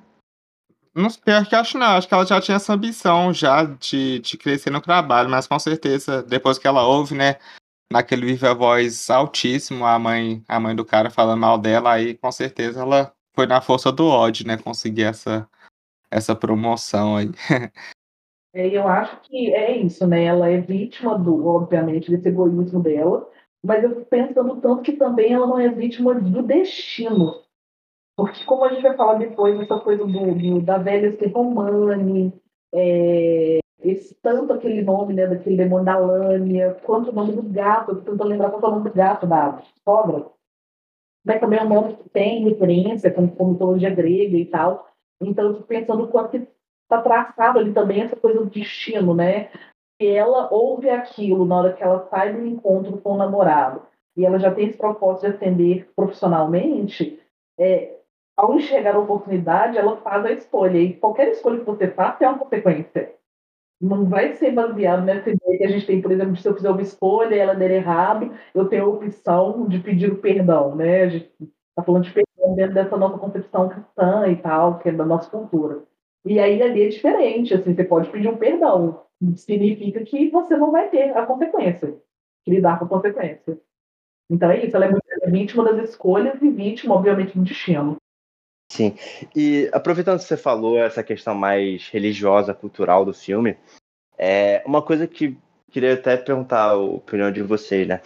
Não 0.97 1.10
pior 1.12 1.45
que 1.47 1.55
acho 1.55 1.77
não, 1.77 1.95
acho 1.95 2.07
que 2.07 2.13
ela 2.15 2.25
já 2.25 2.41
tinha 2.41 2.55
essa 2.55 2.73
ambição 2.73 3.31
já 3.31 3.63
de, 3.63 4.17
de 4.17 4.36
crescer 4.36 4.71
no 4.71 4.81
trabalho, 4.81 5.29
mas 5.29 5.45
com 5.45 5.60
certeza, 5.60 6.23
depois 6.23 6.57
que 6.57 6.67
ela 6.67 6.88
ouve, 6.88 7.13
né, 7.13 7.36
naquele 7.93 8.25
viva 8.25 8.55
voz 8.55 9.07
altíssimo, 9.12 9.86
a 9.86 9.99
mãe, 9.99 10.43
a 10.47 10.60
mãe 10.60 10.75
do 10.75 10.83
cara 10.83 11.12
falando 11.12 11.39
mal 11.39 11.60
dela, 11.60 11.93
aí 11.93 12.17
com 12.17 12.31
certeza 12.31 12.81
ela 12.81 13.13
foi 13.36 13.45
na 13.45 13.62
força 13.62 13.91
do 13.91 14.07
ódio, 14.07 14.47
né, 14.47 14.57
conseguir 14.57 15.03
essa, 15.03 15.47
essa 16.10 16.36
promoção 16.36 17.15
aí. 17.15 17.29
É, 18.55 18.65
eu 18.65 18.88
acho 18.88 19.19
que 19.21 19.53
é 19.53 19.77
isso, 19.77 20.07
né, 20.07 20.23
ela 20.23 20.49
é 20.49 20.60
vítima 20.60 21.19
do, 21.19 21.45
obviamente, 21.45 22.10
desse 22.10 22.29
egoísmo 22.29 22.81
dela, 22.81 23.29
mas 23.63 23.83
eu 23.83 23.89
fico 23.89 24.05
pensando 24.05 24.60
tanto 24.62 24.81
que 24.81 24.93
também 24.93 25.33
ela 25.33 25.45
não 25.45 25.60
é 25.60 25.69
vítima 25.69 26.15
do 26.15 26.41
destino, 26.41 27.43
porque, 28.17 28.43
como 28.45 28.65
a 28.65 28.69
gente 28.69 28.82
vai 28.82 28.97
falar 28.97 29.13
depois, 29.19 29.60
essa 29.60 29.80
coisa 29.80 30.03
do, 30.03 30.34
do 30.34 30.62
da 30.62 30.80
velha 30.80 31.15
ser 31.17 31.27
Romani, 31.27 32.34
é, 32.73 33.60
esse, 33.80 34.15
tanto 34.15 34.53
aquele 34.53 34.82
nome 34.82 35.13
né, 35.13 35.27
daquele 35.27 35.56
demônio 35.56 35.86
da 35.86 35.99
Lânia, 35.99 36.73
quanto 36.84 37.12
o 37.12 37.13
nome 37.13 37.34
do 37.34 37.43
gato, 37.43 37.91
eu 37.91 38.01
tento 38.01 38.23
lembrar 38.23 38.49
qual 38.49 38.63
é 38.63 38.65
o 38.65 38.71
nome 38.71 38.89
do 38.89 38.95
gato 38.95 39.27
da 39.27 39.62
cobra. 39.86 40.25
Mas 41.23 41.39
também 41.39 41.60
é 41.60 41.63
um 41.63 41.69
nome 41.69 41.95
que 41.95 42.10
tem 42.10 42.43
referência 42.49 43.12
com, 43.12 43.27
com 43.27 43.51
mitologia 43.51 43.91
grega 43.91 44.36
e 44.36 44.45
tal. 44.45 44.88
Então, 45.21 45.45
eu 45.45 45.53
fico 45.56 45.67
pensando 45.67 46.03
o 46.06 46.08
quanto 46.08 46.38
está 46.38 47.01
traçado 47.01 47.60
ali 47.60 47.71
também 47.71 48.01
essa 48.01 48.15
coisa 48.15 48.39
do 48.39 48.49
destino, 48.49 49.13
né? 49.13 49.51
E 50.01 50.08
ela 50.08 50.51
ouve 50.51 50.89
aquilo 50.89 51.45
na 51.45 51.58
hora 51.58 51.73
que 51.73 51.84
ela 51.84 52.08
sai 52.10 52.34
do 52.34 52.45
encontro 52.45 52.97
com 52.97 53.13
o 53.13 53.17
namorado 53.17 53.84
e 54.15 54.25
ela 54.25 54.39
já 54.39 54.51
tem 54.51 54.67
esse 54.67 54.77
propósito 54.77 55.30
de 55.30 55.36
atender 55.36 55.91
profissionalmente, 55.95 57.19
é, 57.60 57.96
ao 58.38 58.54
enxergar 58.54 58.95
a 58.95 59.00
oportunidade, 59.00 59.78
ela 59.78 59.97
faz 59.97 60.23
a 60.26 60.32
escolha. 60.32 60.78
E 60.78 60.93
qualquer 60.93 61.30
escolha 61.30 61.60
que 61.60 61.65
você 61.65 61.88
faça 61.89 62.19
tem 62.19 62.28
uma 62.28 62.38
consequência. 62.38 63.15
Não 63.82 64.06
vai 64.06 64.34
ser 64.34 64.52
baseado 64.52 65.04
nessa 65.04 65.30
ideia 65.30 65.58
que 65.58 65.63
a 65.65 65.69
gente 65.69 65.86
tem, 65.86 66.02
por 66.02 66.12
exemplo, 66.12 66.36
se 66.36 66.47
eu 66.47 66.56
fizer 66.56 66.69
uma 66.69 66.82
escolha 66.82 67.36
e 67.36 67.39
ela 67.39 67.56
der 67.56 67.71
errado, 67.71 68.32
eu 68.54 68.67
tenho 68.67 68.86
a 68.86 68.88
opção 68.88 69.67
de 69.67 69.80
pedir 69.80 70.12
o 70.12 70.17
perdão, 70.17 70.76
né? 70.76 71.04
A 71.04 71.10
gente 71.10 71.32
está 71.69 71.84
falando 71.84 72.04
de 72.04 72.12
perdão 72.12 72.56
dentro 72.56 72.73
dessa 72.73 72.97
nossa 72.97 73.17
concepção 73.17 73.69
cristã 73.69 74.28
e 74.28 74.36
tal, 74.38 74.80
que 74.80 74.89
é 74.89 74.91
da 74.91 75.06
nossa 75.06 75.30
cultura. 75.30 75.84
E 76.26 76.39
aí 76.39 76.62
ali 76.62 76.84
é 76.84 76.89
diferente, 76.89 77.54
assim, 77.54 77.76
você 77.76 77.84
pode 77.84 78.10
pedir 78.10 78.28
um 78.28 78.38
perdão. 78.38 79.04
Significa 79.36 80.04
que 80.04 80.30
você 80.30 80.58
não 80.58 80.71
vai 80.71 80.89
ter 80.89 81.15
a 81.15 81.26
consequência, 81.26 81.95
lidar 82.47 82.80
com 82.80 82.86
a 82.86 82.89
consequência. 82.89 83.60
Então 84.30 84.52
é 84.52 84.65
isso, 84.65 84.76
ela 84.76 84.86
é, 84.86 84.91
muito, 84.91 85.06
é 85.21 85.30
vítima 85.30 85.63
das 85.63 85.89
escolhas 85.89 86.41
e 86.41 86.50
vítima, 86.50 86.95
obviamente, 86.95 87.38
do 87.38 87.43
destino. 87.43 87.97
Sim. 88.69 88.95
E 89.36 89.69
aproveitando 89.71 90.19
que 90.19 90.25
você 90.25 90.38
falou 90.38 90.77
essa 90.77 91.03
questão 91.03 91.34
mais 91.34 91.88
religiosa, 91.89 92.53
cultural 92.53 93.06
do 93.06 93.13
filme, 93.13 93.58
é 94.17 94.62
uma 94.65 94.82
coisa 94.82 95.08
que 95.08 95.38
queria 95.71 95.93
até 95.93 96.17
perguntar 96.17 96.71
a 96.71 96.77
opinião 96.77 97.32
de 97.32 97.41
vocês, 97.41 97.88
né? 97.88 98.01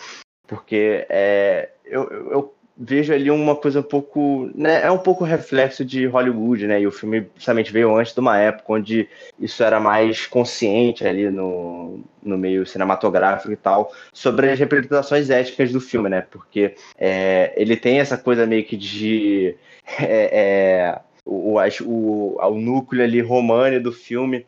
Porque 0.48 1.06
é, 1.10 1.72
eu, 1.86 2.10
eu 2.32 2.56
vejo 2.78 3.14
ali 3.14 3.30
uma 3.30 3.56
coisa 3.56 3.80
um 3.80 3.84
pouco. 3.84 4.50
Né, 4.56 4.82
é 4.84 4.92
um 4.92 4.98
pouco 4.98 5.24
reflexo 5.24 5.84
de 5.86 6.06
Hollywood, 6.06 6.68
né? 6.68 6.82
E 6.82 6.88
o 6.88 6.92
filme 6.92 7.28
justamente 7.36 7.72
veio 7.72 7.96
antes 7.96 8.14
de 8.14 8.20
uma 8.20 8.38
época 8.38 8.74
onde 8.74 9.10
isso 9.40 9.64
era 9.64 9.80
mais 9.80 10.26
consciente 10.26 11.06
ali 11.06 11.30
no, 11.30 12.00
no 12.24 12.38
meio 12.38 12.66
cinematográfico 12.66 13.52
e 13.52 13.58
tal, 13.58 13.92
sobre 14.14 14.50
as 14.52 14.60
representações 14.60 15.30
éticas 15.30 15.72
do 15.72 15.82
filme, 15.82 16.10
né? 16.10 16.22
Porque 16.30 16.76
é, 16.98 17.54
ele 17.56 17.76
tem 17.76 18.00
essa 18.00 18.18
coisa 18.18 18.46
meio 18.46 18.66
que 18.66 18.78
de. 18.78 19.56
É, 20.00 20.30
é, 20.32 21.02
o, 21.26 21.58
o, 21.84 22.38
o, 22.40 22.60
núcleo 22.60 23.04
ali 23.04 23.20
romano 23.20 23.82
do 23.82 23.92
filme 23.92 24.46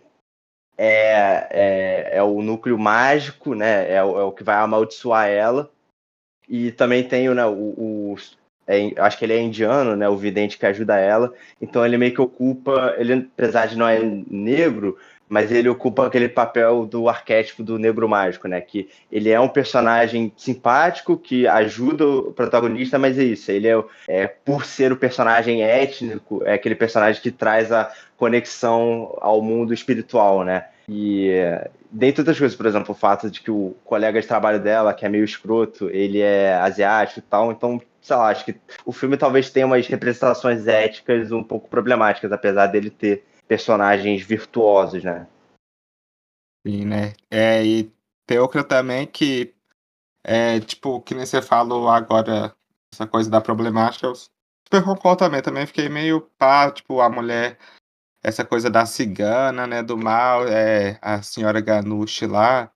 é, 0.77 1.47
é, 1.49 2.17
é, 2.17 2.23
o 2.23 2.41
núcleo 2.41 2.77
mágico, 2.77 3.53
né? 3.53 3.89
É 3.89 3.95
é 3.95 4.03
o 4.03 4.31
que 4.31 4.43
vai 4.43 4.55
amaldiçoar 4.55 5.27
ela. 5.27 5.69
E 6.47 6.71
também 6.71 7.03
tem 7.03 7.29
né, 7.29 7.45
o, 7.45 7.51
o 7.51 8.15
é, 8.67 8.93
acho 8.97 9.17
que 9.17 9.25
ele 9.25 9.33
é 9.33 9.41
indiano, 9.41 9.95
né? 9.95 10.07
O 10.07 10.15
vidente 10.15 10.57
que 10.57 10.65
ajuda 10.65 10.97
ela. 10.97 11.33
Então 11.61 11.85
ele 11.85 11.97
meio 11.97 12.13
que 12.13 12.21
ocupa, 12.21 12.95
ele 12.97 13.29
apesar 13.33 13.67
de 13.67 13.77
não 13.77 13.87
é 13.87 13.99
negro, 14.29 14.97
mas 15.27 15.51
ele 15.51 15.67
ocupa 15.67 16.05
aquele 16.05 16.29
papel 16.29 16.85
do 16.85 17.09
arquétipo 17.09 17.63
do 17.63 17.79
negro 17.79 18.07
mágico, 18.07 18.47
né? 18.47 18.61
Que 18.61 18.89
ele 19.11 19.29
é 19.29 19.39
um 19.39 19.47
personagem 19.47 20.31
simpático 20.37 21.17
que 21.17 21.47
ajuda 21.47 22.05
o 22.05 22.31
protagonista, 22.31 22.99
mas 22.99 23.17
é 23.17 23.23
isso. 23.23 23.51
Ele 23.51 23.67
é, 23.67 23.83
é 24.07 24.27
por 24.27 24.65
ser 24.65 24.91
o 24.91 24.97
personagem 24.97 25.63
étnico, 25.63 26.41
é 26.45 26.53
aquele 26.53 26.75
personagem 26.75 27.21
que 27.21 27.31
traz 27.31 27.71
a 27.71 27.91
conexão 28.15 29.17
ao 29.21 29.41
mundo 29.41 29.73
espiritual, 29.73 30.43
né? 30.43 30.67
E 30.87 31.31
dentre 31.89 32.21
outras 32.21 32.37
coisas, 32.37 32.57
por 32.57 32.65
exemplo, 32.65 32.91
o 32.91 32.97
fato 32.97 33.29
de 33.29 33.41
que 33.41 33.51
o 33.51 33.75
colega 33.85 34.19
de 34.19 34.27
trabalho 34.27 34.59
dela, 34.59 34.93
que 34.93 35.05
é 35.05 35.09
meio 35.09 35.23
escroto, 35.23 35.89
ele 35.89 36.19
é 36.19 36.55
asiático 36.55 37.19
e 37.19 37.23
tal, 37.23 37.51
então, 37.51 37.81
sei 38.01 38.15
lá, 38.15 38.29
acho 38.29 38.45
que 38.45 38.59
o 38.85 38.91
filme 38.91 39.15
talvez 39.15 39.49
tenha 39.49 39.65
umas 39.65 39.87
representações 39.87 40.67
éticas 40.67 41.31
um 41.31 41.43
pouco 41.43 41.69
problemáticas, 41.69 42.31
apesar 42.31 42.67
dele 42.67 42.89
ter 42.89 43.25
personagens 43.47 44.21
virtuosos, 44.21 45.03
né? 45.03 45.27
Sim, 46.65 46.85
né? 46.85 47.13
É, 47.29 47.63
e 47.63 47.91
tem 48.25 48.37
também 48.67 49.05
que, 49.05 49.53
é, 50.23 50.59
tipo, 50.59 51.01
que 51.01 51.13
nem 51.13 51.25
você 51.25 51.41
falou 51.41 51.89
agora, 51.89 52.53
essa 52.93 53.05
coisa 53.07 53.29
da 53.29 53.41
problemática, 53.41 54.07
eu 54.07 54.15
super 54.15 54.83
concordo 54.83 55.19
também, 55.19 55.41
também 55.41 55.65
fiquei 55.65 55.89
meio 55.89 56.21
pá, 56.37 56.71
tipo, 56.71 57.01
a 57.01 57.09
mulher 57.09 57.57
essa 58.23 58.45
coisa 58.45 58.69
da 58.69 58.85
cigana, 58.85 59.67
né, 59.67 59.83
do 59.83 59.97
mal, 59.97 60.47
é, 60.47 60.97
a 61.01 61.21
senhora 61.21 61.59
Ganush 61.59 62.21
lá. 62.21 62.71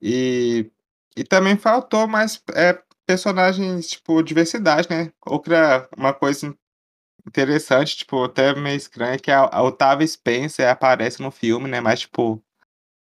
E, 0.00 0.70
e 1.16 1.24
também 1.24 1.56
faltou 1.56 2.06
mais 2.06 2.42
é, 2.54 2.80
personagens, 3.04 3.90
tipo, 3.90 4.22
diversidade, 4.22 4.88
né? 4.88 5.12
Outra, 5.26 5.88
uma 5.96 6.14
coisa 6.14 6.56
interessante, 7.26 7.96
tipo, 7.98 8.24
até 8.24 8.54
meio 8.54 8.76
estranha, 8.76 9.18
que 9.18 9.30
a, 9.30 9.40
a 9.40 9.62
Otávia 9.62 10.06
Spencer 10.06 10.68
aparece 10.68 11.20
no 11.20 11.30
filme, 11.30 11.68
né? 11.68 11.80
Mas, 11.80 12.00
tipo, 12.00 12.42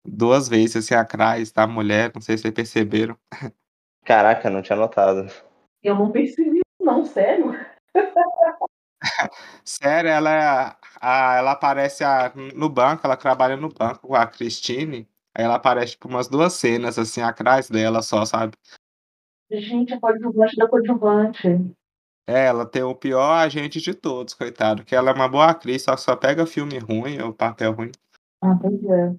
duas 0.06 0.48
vezes, 0.48 0.78
assim, 0.78 0.94
atrás 0.96 1.52
da 1.52 1.68
mulher, 1.68 2.12
não 2.14 2.22
sei 2.22 2.38
se 2.38 2.44
vocês 2.44 2.54
perceberam. 2.54 3.18
Caraca, 4.06 4.50
não 4.50 4.62
tinha 4.62 4.76
notado. 4.76 5.32
Eu 5.84 5.96
não 5.96 6.12
percebi, 6.12 6.62
não, 6.80 7.06
sério. 7.06 7.54
Sério, 9.64 10.10
ela 10.10 10.30
é 10.30 10.76
a 11.02 11.36
ela 11.38 11.52
aparece 11.52 12.04
a 12.04 12.32
no 12.56 12.70
banco, 12.70 13.02
ela 13.06 13.16
trabalha 13.16 13.56
no 13.56 13.70
banco 13.70 14.08
com 14.08 14.16
a 14.16 14.28
Christine, 14.28 15.08
aí 15.34 15.46
ela 15.46 15.56
aparece, 15.56 15.94
tipo, 15.94 16.08
umas 16.08 16.28
2 16.28 16.52
cenas, 16.52 17.00
assim, 17.00 17.22
atrás 17.22 17.70
dela 17.70 18.02
só, 18.02 18.26
sabe. 18.26 18.54
Gente, 19.50 19.94
a 19.94 20.00
coadjuvante 20.00 20.56
da 20.58 20.68
coadjuvante. 20.68 21.48
É, 22.28 22.46
ela 22.46 22.66
tem 22.66 22.84
o 22.84 22.94
pior 22.94 23.32
agente 23.32 23.82
de 23.82 23.94
todos, 23.94 24.36
coitado, 24.36 24.84
que 24.84 24.96
ela 24.96 25.10
é 25.10 25.14
uma 25.14 25.28
boa 25.28 25.50
atriz, 25.50 25.84
só 25.84 25.98
só 25.98 26.16
pega 26.16 26.46
filme 26.46 26.78
ruim 26.78 27.20
ou 27.22 27.34
papel 27.34 27.72
ruim. 27.72 27.92
Ah, 28.42 28.56
pois 28.62 28.84
é. 28.84 29.16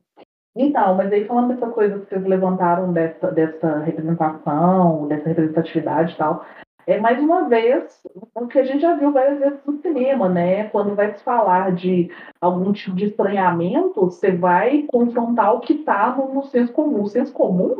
Então, 0.54 0.94
mas 0.96 1.12
aí 1.12 1.26
falando 1.26 1.54
dessa 1.54 1.70
coisa 1.70 1.98
que 1.98 2.08
vocês 2.08 2.24
levantaram 2.24 2.92
dessa 2.92 3.30
dessa 3.32 3.78
representação, 3.78 5.08
dessa 5.08 5.28
representatividade 5.28 6.12
e 6.12 6.16
tal, 6.16 6.44
é 6.86 6.98
mais 6.98 7.18
uma 7.20 7.48
vez 7.48 8.02
o 8.34 8.46
que 8.46 8.58
a 8.58 8.64
gente 8.64 8.80
já 8.80 8.94
viu 8.94 9.12
várias 9.12 9.38
vezes 9.38 9.64
no 9.64 9.80
cinema, 9.80 10.28
né? 10.28 10.68
Quando 10.70 10.94
vai 10.94 11.14
se 11.14 11.22
falar 11.22 11.74
de 11.74 12.10
algum 12.40 12.72
tipo 12.72 12.96
de 12.96 13.06
estranhamento, 13.06 14.00
você 14.00 14.30
vai 14.30 14.84
confrontar 14.88 15.54
o 15.54 15.60
que 15.60 15.74
está 15.74 16.14
no, 16.16 16.34
no 16.34 16.42
senso 16.44 16.72
comum. 16.72 17.02
O 17.02 17.08
senso 17.08 17.32
comum 17.32 17.76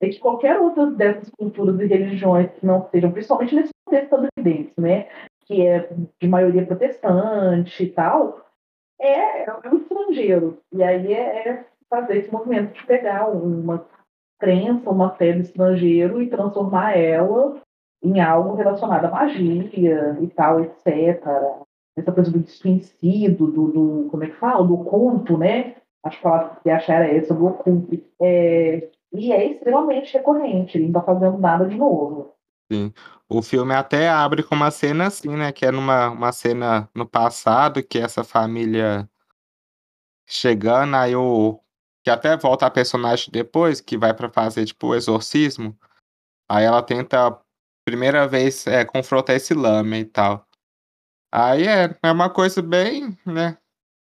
é 0.00 0.08
que 0.08 0.18
qualquer 0.18 0.58
outra 0.58 0.86
dessas 0.86 1.30
culturas 1.30 1.80
e 1.80 1.86
religiões 1.86 2.50
que 2.52 2.66
não 2.66 2.88
sejam, 2.90 3.12
principalmente 3.12 3.54
nesse 3.54 3.72
contexto 3.84 4.04
estadunidense, 4.04 4.72
né? 4.78 5.08
Que 5.46 5.66
é 5.66 5.90
de 6.20 6.28
maioria 6.28 6.66
protestante 6.66 7.84
e 7.84 7.90
tal, 7.90 8.46
é, 9.00 9.44
é 9.44 9.68
um 9.72 9.76
estrangeiro. 9.76 10.58
E 10.72 10.82
aí 10.82 11.12
é, 11.12 11.48
é 11.48 11.64
fazer 11.88 12.18
esse 12.18 12.32
movimento 12.32 12.74
de 12.74 12.86
pegar 12.86 13.28
uma 13.28 13.86
crença, 14.38 14.90
uma 14.90 15.14
fé 15.14 15.32
do 15.32 15.40
estrangeiro 15.40 16.20
e 16.20 16.28
transformar 16.28 16.96
ela 16.96 17.60
em 18.02 18.20
algo 18.20 18.54
relacionado 18.54 19.06
à 19.06 19.10
magia 19.10 20.18
e 20.20 20.26
tal, 20.28 20.60
etc. 20.60 21.22
Essa 21.96 22.12
coisa 22.12 22.30
do 22.30 22.40
desconhecido, 22.40 23.46
do, 23.50 23.72
do 23.72 24.08
como 24.10 24.24
é 24.24 24.28
que 24.28 24.36
fala? 24.36 24.66
Do 24.66 24.74
oculto, 24.74 25.38
né? 25.38 25.76
Acho 26.04 26.20
que 26.20 26.28
a 26.28 26.48
que 26.62 26.70
achar 26.70 27.04
era 27.04 27.14
essa, 27.14 27.34
do 27.34 27.46
oculto. 27.46 27.98
É, 28.20 28.88
e 29.12 29.32
é 29.32 29.50
extremamente 29.50 30.12
recorrente, 30.12 30.76
ele 30.76 30.88
não 30.88 31.00
está 31.00 31.02
fazendo 31.02 31.38
nada 31.38 31.66
de 31.66 31.76
novo. 31.76 32.34
Sim. 32.70 32.92
O 33.28 33.42
filme 33.42 33.74
até 33.74 34.08
abre 34.08 34.42
com 34.42 34.54
uma 34.54 34.70
cena 34.70 35.06
assim, 35.06 35.36
né? 35.36 35.52
Que 35.52 35.66
é 35.66 35.70
numa 35.70 36.10
uma 36.10 36.32
cena 36.32 36.88
no 36.94 37.06
passado, 37.06 37.82
que 37.82 37.98
essa 37.98 38.24
família 38.24 39.08
chegando, 40.26 40.94
aí 40.96 41.14
o. 41.14 41.60
Que 42.04 42.10
até 42.10 42.36
volta 42.36 42.66
a 42.66 42.70
personagem 42.70 43.30
depois, 43.32 43.80
que 43.80 43.96
vai 43.98 44.14
para 44.14 44.28
fazer, 44.28 44.64
tipo, 44.64 44.88
o 44.88 44.94
exorcismo. 44.94 45.76
Aí 46.48 46.64
ela 46.64 46.82
tenta 46.82 47.36
primeira 47.86 48.26
vez 48.26 48.66
é, 48.66 48.84
confrontar 48.84 49.36
esse 49.36 49.54
lame 49.54 50.00
e 50.00 50.04
tal. 50.04 50.44
Aí 51.32 51.66
é, 51.68 51.96
é 52.02 52.10
uma 52.10 52.28
coisa 52.28 52.60
bem, 52.60 53.16
né? 53.24 53.56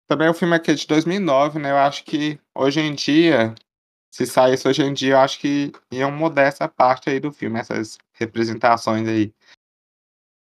Também 0.08 0.28
o 0.28 0.34
filme 0.34 0.56
aqui 0.56 0.71
é 0.71 0.74
de 0.74 0.88
2009, 0.88 1.60
né? 1.60 1.71
Eu 1.71 1.78
acho 1.78 2.04
que 2.04 2.39
hoje 2.56 2.80
em 2.80 2.95
dia, 2.95 3.54
se 4.12 4.26
saísse 4.26 4.67
hoje 4.67 4.82
em 4.82 4.93
dia, 4.93 5.13
eu 5.13 5.19
acho 5.19 5.39
que 5.39 5.71
iam 5.91 6.12
mudar 6.12 6.43
essa 6.43 6.67
parte 6.67 7.10
aí 7.10 7.19
do 7.19 7.32
filme, 7.32 7.60
essas 7.60 7.98
representações 8.13 9.08
aí. 9.08 9.32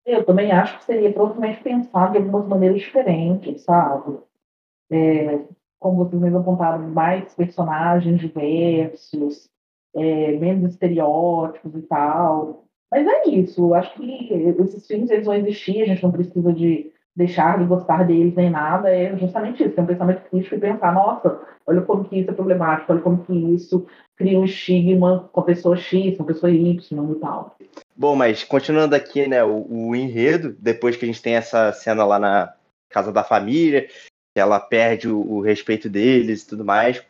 Eu 0.06 0.26
também 0.26 0.52
acho 0.52 0.80
que 0.80 0.86
seria 0.86 1.13
provavelmente 1.13 1.63
pensado 1.63 2.13
de 2.13 2.17
algumas 2.17 2.48
maneiras 2.48 2.82
diferentes, 2.82 3.62
sabe? 3.62 4.20
É, 4.91 5.46
como 5.80 6.04
vocês 6.04 6.22
mesmo 6.22 6.39
apontaram, 6.39 6.89
mais 6.89 7.34
personagens 7.34 8.20
diversos, 8.20 9.50
é, 9.96 10.38
menos 10.38 10.74
estereótipos 10.74 11.76
e 11.76 11.82
tal. 11.84 12.65
Mas 12.91 13.08
é 13.08 13.30
isso, 13.30 13.73
acho 13.73 13.93
que 13.95 14.34
esses 14.60 14.86
filmes 14.86 15.10
eles 15.10 15.25
vão 15.25 15.36
existir, 15.36 15.82
a 15.82 15.86
gente 15.86 16.04
não 16.04 16.12
precisa 16.12 16.51
de 16.51 16.91
deixar 17.15 17.58
de 17.58 17.65
gostar 17.65 18.04
deles 18.04 18.36
nem 18.36 18.49
nada, 18.49 18.89
é 18.89 19.15
justamente 19.17 19.63
isso, 19.63 19.80
é 19.80 19.84
um 19.84 19.86
pensamento 19.86 20.30
crítico 20.30 20.56
e 20.56 20.60
pensar, 20.60 20.93
nossa, 20.93 21.41
olha 21.65 21.82
como 21.82 22.06
que 22.06 22.19
isso 22.19 22.32
é 22.32 22.34
problemático, 22.34 22.91
olha 22.91 23.01
como 23.01 23.23
que 23.23 23.34
isso 23.54 23.86
cria 24.17 24.39
um 24.39 24.45
estigma 24.45 25.30
com 25.32 25.39
a 25.41 25.43
pessoa 25.43 25.75
X, 25.75 26.17
com 26.17 26.23
a 26.23 26.27
pessoa 26.27 26.51
Y 26.51 26.77
e 26.77 27.15
tal. 27.19 27.56
Bom, 27.95 28.15
mas 28.15 28.43
continuando 28.43 28.95
aqui, 28.95 29.27
né, 29.27 29.43
o, 29.43 29.65
o 29.69 29.95
enredo, 29.95 30.56
depois 30.60 30.95
que 30.95 31.06
a 31.06 31.08
gente 31.08 31.21
tem 31.21 31.36
essa 31.36 31.71
cena 31.73 32.06
lá 32.06 32.19
na 32.19 32.54
casa 32.89 33.12
da 33.12 33.23
família, 33.23 33.88
que 34.34 34.39
ela 34.39 34.60
perde 34.60 35.08
o, 35.10 35.19
o 35.19 35.41
respeito 35.41 35.89
deles 35.89 36.43
e 36.43 36.47
tudo 36.47 36.63
mais, 36.63 37.04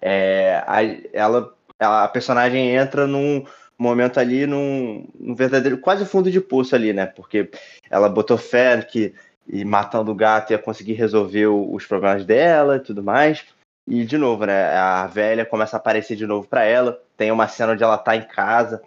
é, 0.00 0.62
a, 0.66 0.78
ela, 1.12 1.54
a 1.78 2.08
personagem 2.08 2.74
entra 2.74 3.06
num, 3.06 3.44
momento 3.80 4.20
ali 4.20 4.46
num, 4.46 5.08
num, 5.18 5.34
verdadeiro, 5.34 5.78
quase 5.78 6.04
fundo 6.04 6.30
de 6.30 6.40
poço 6.40 6.74
ali, 6.74 6.92
né? 6.92 7.06
Porque 7.06 7.50
ela 7.90 8.08
botou 8.08 8.36
fé 8.36 8.82
que 8.82 9.14
e 9.48 9.64
matando 9.64 10.12
o 10.12 10.14
gato 10.14 10.52
ia 10.52 10.58
conseguir 10.58 10.92
resolver 10.92 11.46
os 11.46 11.84
problemas 11.86 12.24
dela 12.24 12.76
e 12.76 12.80
tudo 12.80 13.02
mais. 13.02 13.44
E 13.88 14.04
de 14.04 14.18
novo, 14.18 14.44
né? 14.44 14.76
A 14.76 15.06
velha 15.06 15.46
começa 15.46 15.76
a 15.76 15.78
aparecer 15.78 16.14
de 16.14 16.26
novo 16.26 16.46
para 16.46 16.62
ela. 16.62 17.00
Tem 17.16 17.32
uma 17.32 17.48
cena 17.48 17.72
onde 17.72 17.82
ela 17.82 17.98
tá 17.98 18.14
em 18.14 18.22
casa 18.22 18.82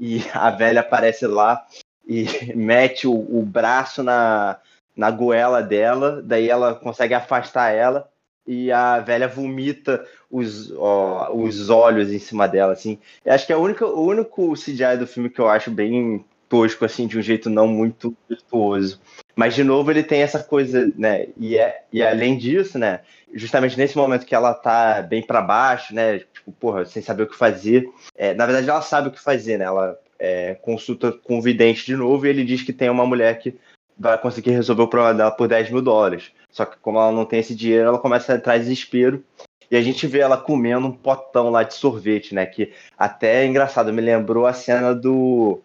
e 0.00 0.22
a 0.32 0.50
velha 0.50 0.80
aparece 0.80 1.26
lá 1.26 1.64
e 2.06 2.26
mete 2.56 3.06
o, 3.06 3.12
o 3.12 3.42
braço 3.42 4.02
na, 4.02 4.56
na 4.96 5.10
goela 5.10 5.62
dela, 5.62 6.22
daí 6.24 6.48
ela 6.48 6.74
consegue 6.74 7.14
afastar 7.14 7.70
ela 7.70 8.08
e 8.48 8.72
a 8.72 8.98
velha 8.98 9.28
vomita 9.28 10.02
os, 10.30 10.72
ó, 10.72 11.30
os 11.34 11.68
olhos 11.68 12.10
em 12.10 12.18
cima 12.18 12.48
dela, 12.48 12.72
assim. 12.72 12.98
Eu 13.22 13.34
acho 13.34 13.46
que 13.46 13.52
é 13.52 13.54
a 13.54 13.58
única, 13.58 13.86
o 13.86 14.06
único 14.06 14.54
CGI 14.54 14.96
do 14.98 15.06
filme 15.06 15.28
que 15.28 15.38
eu 15.38 15.46
acho 15.46 15.70
bem 15.70 16.24
tosco, 16.48 16.82
assim, 16.86 17.06
de 17.06 17.18
um 17.18 17.22
jeito 17.22 17.50
não 17.50 17.68
muito 17.68 18.16
virtuoso. 18.26 18.98
Mas, 19.36 19.54
de 19.54 19.62
novo, 19.62 19.90
ele 19.90 20.02
tem 20.02 20.22
essa 20.22 20.42
coisa, 20.42 20.90
né? 20.96 21.26
E, 21.36 21.58
é, 21.58 21.82
e 21.92 22.02
além 22.02 22.38
disso, 22.38 22.78
né? 22.78 23.00
Justamente 23.34 23.76
nesse 23.76 23.98
momento 23.98 24.24
que 24.24 24.34
ela 24.34 24.54
tá 24.54 25.02
bem 25.02 25.22
para 25.22 25.42
baixo, 25.42 25.94
né? 25.94 26.20
Tipo, 26.20 26.50
porra, 26.52 26.86
sem 26.86 27.02
saber 27.02 27.24
o 27.24 27.28
que 27.28 27.36
fazer. 27.36 27.86
É, 28.16 28.32
na 28.32 28.46
verdade, 28.46 28.70
ela 28.70 28.80
sabe 28.80 29.08
o 29.08 29.12
que 29.12 29.20
fazer, 29.20 29.58
né? 29.58 29.66
Ela 29.66 29.98
é, 30.18 30.54
consulta 30.54 31.12
com 31.12 31.38
o 31.38 31.42
vidente 31.42 31.84
de 31.84 31.94
novo 31.94 32.26
e 32.26 32.30
ele 32.30 32.44
diz 32.44 32.62
que 32.62 32.72
tem 32.72 32.88
uma 32.88 33.04
mulher 33.04 33.38
que 33.38 33.54
vai 33.98 34.16
conseguir 34.16 34.52
resolver 34.52 34.82
o 34.82 34.88
problema 34.88 35.14
dela 35.14 35.30
por 35.30 35.48
10 35.48 35.70
mil 35.70 35.82
dólares. 35.82 36.32
Só 36.50 36.64
que 36.64 36.76
como 36.78 36.98
ela 36.98 37.12
não 37.12 37.24
tem 37.24 37.40
esse 37.40 37.54
dinheiro, 37.54 37.88
ela 37.88 37.98
começa 37.98 38.32
a 38.32 38.36
entrar 38.36 38.56
em 38.56 38.60
desespero. 38.60 39.24
E 39.70 39.76
a 39.76 39.82
gente 39.82 40.06
vê 40.06 40.20
ela 40.20 40.36
comendo 40.36 40.86
um 40.86 40.92
potão 40.92 41.50
lá 41.50 41.62
de 41.62 41.74
sorvete, 41.74 42.34
né? 42.34 42.46
Que 42.46 42.72
até 42.96 43.42
é 43.42 43.46
engraçado, 43.46 43.92
me 43.92 44.00
lembrou 44.00 44.46
a 44.46 44.52
cena 44.52 44.94
do 44.94 45.60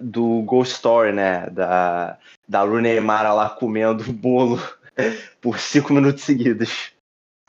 do 0.00 0.42
Ghost 0.42 0.74
Story, 0.74 1.12
né? 1.12 1.48
Da, 1.50 2.18
da 2.48 2.62
Rooney 2.62 3.00
Mara 3.00 3.32
lá 3.32 3.50
comendo 3.50 4.12
bolo 4.12 4.58
por 5.40 5.58
cinco 5.58 5.92
minutos 5.92 6.24
seguidos. 6.24 6.92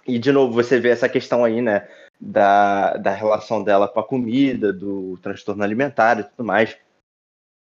E 0.07 0.17
de 0.17 0.31
novo, 0.31 0.53
você 0.53 0.79
vê 0.79 0.89
essa 0.89 1.09
questão 1.09 1.43
aí, 1.43 1.61
né? 1.61 1.87
Da, 2.19 2.97
da 2.97 3.11
relação 3.11 3.63
dela 3.63 3.87
com 3.87 3.99
a 3.99 4.03
comida, 4.03 4.73
do 4.73 5.17
transtorno 5.21 5.63
alimentar 5.63 6.19
e 6.19 6.23
tudo 6.23 6.43
mais. 6.43 6.77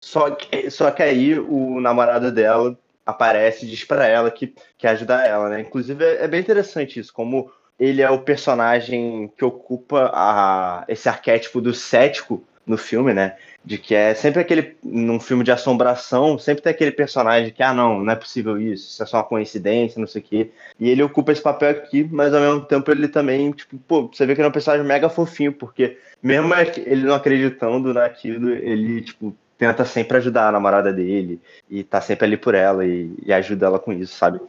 Só 0.03 0.31
que, 0.31 0.69
só 0.69 0.91
que 0.91 1.03
aí 1.03 1.37
o 1.39 1.79
namorado 1.79 2.31
dela 2.31 2.77
aparece 3.07 3.65
e 3.65 3.69
diz 3.69 3.85
para 3.85 4.05
ela 4.05 4.29
que 4.29 4.53
quer 4.77 4.89
ajudar 4.89 5.25
ela, 5.25 5.49
né? 5.49 5.61
Inclusive 5.61 6.03
é, 6.03 6.25
é 6.25 6.27
bem 6.27 6.41
interessante 6.41 6.99
isso, 6.99 7.13
como 7.13 7.49
ele 7.79 8.01
é 8.01 8.09
o 8.09 8.19
personagem 8.19 9.31
que 9.37 9.45
ocupa 9.45 10.11
a, 10.13 10.83
esse 10.87 11.07
arquétipo 11.07 11.61
do 11.61 11.73
cético 11.73 12.43
no 12.65 12.77
filme, 12.77 13.13
né? 13.13 13.37
De 13.63 13.77
que 13.77 13.95
é 13.95 14.13
sempre 14.13 14.41
aquele. 14.41 14.75
Num 14.83 15.19
filme 15.19 15.43
de 15.43 15.51
assombração, 15.51 16.37
sempre 16.37 16.63
tem 16.63 16.71
aquele 16.71 16.91
personagem 16.91 17.51
que, 17.51 17.63
ah, 17.63 17.73
não, 17.73 18.03
não 18.03 18.11
é 18.11 18.15
possível 18.15 18.59
isso, 18.59 18.89
isso 18.89 19.03
é 19.03 19.05
só 19.05 19.17
uma 19.17 19.23
coincidência, 19.23 19.99
não 19.99 20.07
sei 20.07 20.21
o 20.21 20.25
quê. 20.25 20.51
E 20.79 20.89
ele 20.89 21.03
ocupa 21.03 21.31
esse 21.31 21.41
papel 21.41 21.69
aqui, 21.69 22.03
mas 22.11 22.33
ao 22.33 22.41
mesmo 22.41 22.61
tempo 22.61 22.91
ele 22.91 23.07
também, 23.07 23.51
tipo, 23.51 23.77
pô, 23.79 24.07
você 24.07 24.25
vê 24.25 24.35
que 24.35 24.41
ele 24.41 24.47
é 24.47 24.49
um 24.49 24.53
personagem 24.53 24.85
mega 24.85 25.09
fofinho, 25.09 25.53
porque 25.53 25.97
mesmo 26.21 26.53
ele 26.85 27.03
não 27.03 27.15
acreditando 27.15 27.93
naquilo, 27.93 28.49
ele, 28.49 29.01
tipo, 29.01 29.35
tenta 29.57 29.83
sempre 29.85 30.17
ajudar 30.17 30.47
a 30.47 30.51
namorada 30.51 30.93
dele 30.93 31.41
e 31.69 31.83
tá 31.83 31.99
sempre 31.99 32.25
ali 32.25 32.37
por 32.37 32.53
ela 32.53 32.85
e, 32.85 33.13
e 33.25 33.33
ajuda 33.33 33.65
ela 33.65 33.79
com 33.79 33.91
isso, 33.91 34.15
sabe? 34.15 34.39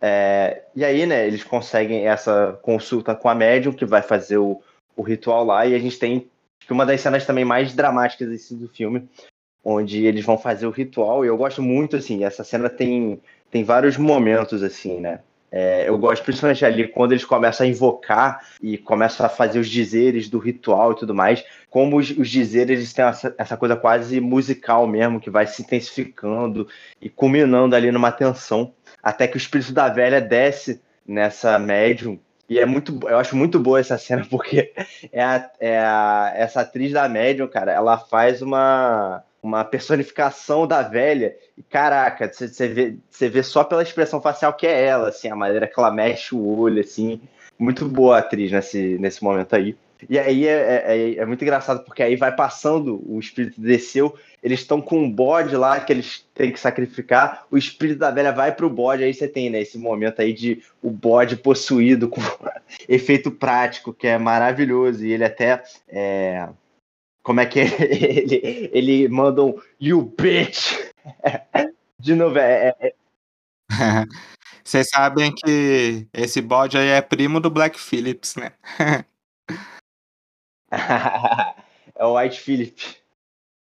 É, 0.00 0.64
e 0.74 0.84
aí, 0.84 1.06
né, 1.06 1.26
eles 1.26 1.44
conseguem 1.44 2.08
essa 2.08 2.58
consulta 2.62 3.14
com 3.14 3.28
a 3.28 3.34
médium 3.34 3.72
que 3.72 3.84
vai 3.84 4.02
fazer 4.02 4.38
o, 4.38 4.60
o 4.96 5.02
ritual 5.02 5.44
lá 5.44 5.64
e 5.66 5.74
a 5.74 5.78
gente 5.78 5.98
tem 5.98 6.28
uma 6.70 6.86
das 6.86 7.00
cenas 7.00 7.26
também 7.26 7.44
mais 7.44 7.74
dramáticas 7.74 8.30
assim, 8.30 8.56
do 8.56 8.68
filme, 8.68 9.08
onde 9.64 10.04
eles 10.04 10.24
vão 10.24 10.38
fazer 10.38 10.66
o 10.66 10.70
ritual 10.70 11.24
e 11.24 11.28
eu 11.28 11.36
gosto 11.36 11.62
muito, 11.62 11.96
assim, 11.96 12.24
essa 12.24 12.42
cena 12.42 12.68
tem, 12.68 13.20
tem 13.50 13.62
vários 13.62 13.96
momentos, 13.96 14.62
assim, 14.62 15.00
né? 15.00 15.20
É, 15.54 15.86
eu 15.86 15.98
gosto 15.98 16.24
principalmente 16.24 16.64
ali 16.64 16.88
quando 16.88 17.12
eles 17.12 17.26
começam 17.26 17.66
a 17.66 17.68
invocar 17.68 18.40
e 18.62 18.78
começam 18.78 19.26
a 19.26 19.28
fazer 19.28 19.58
os 19.58 19.68
dizeres 19.68 20.26
do 20.26 20.38
ritual 20.38 20.92
e 20.92 20.96
tudo 20.96 21.14
mais, 21.14 21.44
como 21.68 21.98
os, 21.98 22.08
os 22.10 22.30
dizeres 22.30 22.78
eles 22.78 22.92
têm 22.94 23.04
essa, 23.04 23.34
essa, 23.36 23.54
coisa 23.54 23.76
quase 23.76 24.18
musical 24.18 24.86
mesmo, 24.86 25.20
que 25.20 25.28
vai 25.28 25.46
se 25.46 25.60
intensificando 25.60 26.66
e 27.02 27.10
culminando 27.10 27.76
ali 27.76 27.92
numa 27.92 28.10
tensão, 28.10 28.72
até 29.02 29.28
que 29.28 29.36
o 29.36 29.38
espírito 29.38 29.74
da 29.74 29.90
velha 29.90 30.22
desce 30.22 30.80
nessa 31.06 31.58
médium. 31.58 32.18
E 32.48 32.58
é 32.58 32.64
muito, 32.64 32.98
eu 33.06 33.18
acho 33.18 33.36
muito 33.36 33.60
boa 33.60 33.78
essa 33.78 33.98
cena, 33.98 34.24
porque 34.30 34.72
é, 35.12 35.22
a, 35.22 35.50
é 35.60 35.78
a, 35.78 36.32
essa 36.34 36.62
atriz 36.62 36.92
da 36.92 37.06
médium, 37.10 37.46
cara, 37.46 37.72
ela 37.72 37.98
faz 37.98 38.40
uma, 38.40 39.22
uma 39.42 39.64
personificação 39.64 40.66
da 40.66 40.82
velha. 40.82 41.36
E 41.58 41.62
caraca, 41.62 42.30
você 42.32 42.68
vê, 42.68 42.96
você 43.10 43.28
vê 43.28 43.42
só 43.42 43.64
pela 43.64 43.82
expressão 43.82 44.20
facial 44.20 44.52
que 44.54 44.66
é 44.66 44.86
ela, 44.86 45.08
assim, 45.08 45.28
a 45.28 45.36
maneira 45.36 45.66
que 45.66 45.78
ela 45.78 45.90
mexe 45.90 46.34
o 46.34 46.58
olho, 46.58 46.80
assim. 46.80 47.20
Muito 47.58 47.86
boa 47.86 48.18
atriz 48.18 48.52
nesse, 48.52 48.96
nesse 48.98 49.22
momento 49.22 49.54
aí. 49.54 49.76
E 50.08 50.18
aí 50.18 50.46
é, 50.46 50.84
é, 50.86 50.96
é, 50.96 51.14
é 51.18 51.26
muito 51.26 51.42
engraçado, 51.42 51.84
porque 51.84 52.02
aí 52.02 52.16
vai 52.16 52.34
passando, 52.34 53.02
o 53.06 53.18
espírito 53.20 53.60
desceu, 53.60 54.16
eles 54.42 54.60
estão 54.60 54.80
com 54.80 54.98
um 54.98 55.10
bode 55.10 55.54
lá 55.56 55.78
que 55.78 55.92
eles 55.92 56.26
têm 56.34 56.50
que 56.50 56.58
sacrificar, 56.58 57.46
o 57.50 57.56
espírito 57.56 58.00
da 58.00 58.10
velha 58.10 58.32
vai 58.32 58.52
pro 58.52 58.68
bode, 58.68 59.04
aí 59.04 59.14
você 59.14 59.28
tem 59.28 59.48
né, 59.48 59.60
esse 59.60 59.78
momento 59.78 60.20
aí 60.20 60.32
de 60.32 60.62
o 60.82 60.90
bode 60.90 61.36
possuído 61.36 62.08
com 62.08 62.20
efeito 62.88 63.30
prático, 63.30 63.92
que 63.92 64.08
é 64.08 64.18
maravilhoso, 64.18 65.04
e 65.04 65.12
ele 65.12 65.24
até. 65.24 65.62
É, 65.88 66.48
como 67.22 67.40
é 67.40 67.46
que 67.46 67.60
ele, 67.80 68.70
ele 68.72 69.08
manda 69.08 69.42
um 69.42 69.60
You 69.80 70.12
bitch! 70.18 70.74
De 71.98 72.14
novo, 72.16 72.38
é. 72.38 72.74
é, 72.80 72.88
é 72.88 72.94
Vocês 74.64 74.88
sabem 74.88 75.32
que 75.34 76.06
esse 76.12 76.40
bode 76.40 76.78
aí 76.78 76.88
é 76.88 77.00
primo 77.00 77.40
do 77.40 77.50
Black 77.50 77.78
Phillips, 77.78 78.36
né? 78.36 78.52
é 81.94 82.04
o 82.04 82.16
White 82.16 82.40
Phillip. 82.40 82.96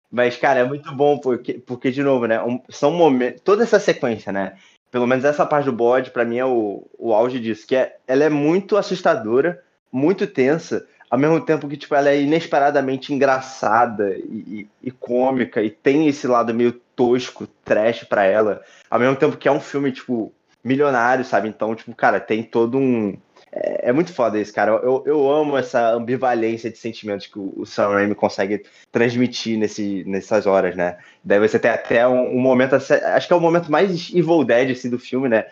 Mas, 0.09 0.37
cara, 0.37 0.61
é 0.61 0.63
muito 0.63 0.93
bom, 0.95 1.17
porque, 1.17 1.55
porque 1.55 1.91
de 1.91 2.01
novo, 2.01 2.25
né? 2.25 2.41
Um, 2.41 2.61
são 2.69 2.91
momentos. 2.91 3.41
Toda 3.41 3.63
essa 3.63 3.79
sequência, 3.79 4.31
né? 4.31 4.57
Pelo 4.89 5.05
menos 5.05 5.25
essa 5.25 5.45
parte 5.45 5.65
do 5.65 5.73
bode, 5.73 6.11
para 6.11 6.23
mim, 6.23 6.37
é 6.37 6.45
o, 6.45 6.87
o 6.97 7.13
auge 7.13 7.39
disso. 7.39 7.67
Que 7.67 7.75
é, 7.75 7.97
ela 8.07 8.23
é 8.23 8.29
muito 8.29 8.77
assustadora, 8.77 9.61
muito 9.91 10.25
tensa, 10.25 10.87
ao 11.15 11.19
mesmo 11.19 11.39
tempo 11.39 11.65
que, 11.69 11.77
tipo, 11.77 11.95
ela 11.95 12.09
é 12.09 12.21
inesperadamente 12.21 13.13
engraçada 13.13 14.17
e, 14.17 14.67
e, 14.83 14.87
e 14.87 14.91
cômica, 14.91 15.63
e 15.63 15.69
tem 15.69 16.09
esse 16.09 16.27
lado 16.27 16.53
meio 16.53 16.73
tosco, 16.93 17.47
trash 17.63 18.03
para 18.03 18.25
ela. 18.25 18.61
Ao 18.89 18.99
mesmo 18.99 19.15
tempo 19.15 19.37
que 19.37 19.47
é 19.47 19.51
um 19.51 19.61
filme, 19.61 19.93
tipo, 19.93 20.33
milionário, 20.61 21.23
sabe? 21.23 21.47
Então, 21.47 21.73
tipo, 21.73 21.95
cara, 21.95 22.19
tem 22.19 22.43
todo 22.43 22.77
um 22.77 23.17
é, 23.49 23.89
é, 23.89 23.93
muito 23.93 24.13
foda 24.13 24.37
isso, 24.37 24.53
cara. 24.53 24.71
Eu, 24.71 25.03
eu 25.05 25.31
amo 25.31 25.57
essa 25.57 25.93
ambivalência 25.93 26.69
de 26.69 26.77
sentimentos 26.77 27.27
que 27.27 27.39
o, 27.39 27.65
Sam 27.65 27.91
Raimi 27.91 28.13
consegue 28.13 28.65
transmitir 28.91 29.57
nesse, 29.57 30.03
nessas 30.03 30.45
horas, 30.45 30.75
né? 30.75 30.97
Daí 31.23 31.39
você 31.39 31.57
tem 31.57 31.71
até 31.71 32.05
um, 32.05 32.35
um, 32.35 32.41
momento, 32.41 32.75
acho 32.75 33.25
que 33.25 33.31
é 33.31 33.35
o 33.37 33.39
momento 33.39 33.71
mais 33.71 34.09
Evil 34.13 34.43
Dead 34.43 34.71
assim, 34.71 34.89
do 34.89 34.99
filme, 34.99 35.29
né? 35.29 35.45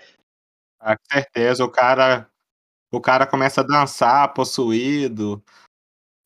Ah, 0.77 0.97
com 0.97 1.05
certeza, 1.09 1.63
o 1.63 1.69
cara, 1.69 2.27
o 2.93 3.01
cara 3.01 3.25
começa 3.25 3.61
a 3.61 3.63
dançar 3.63 4.33
possuído. 4.33 5.43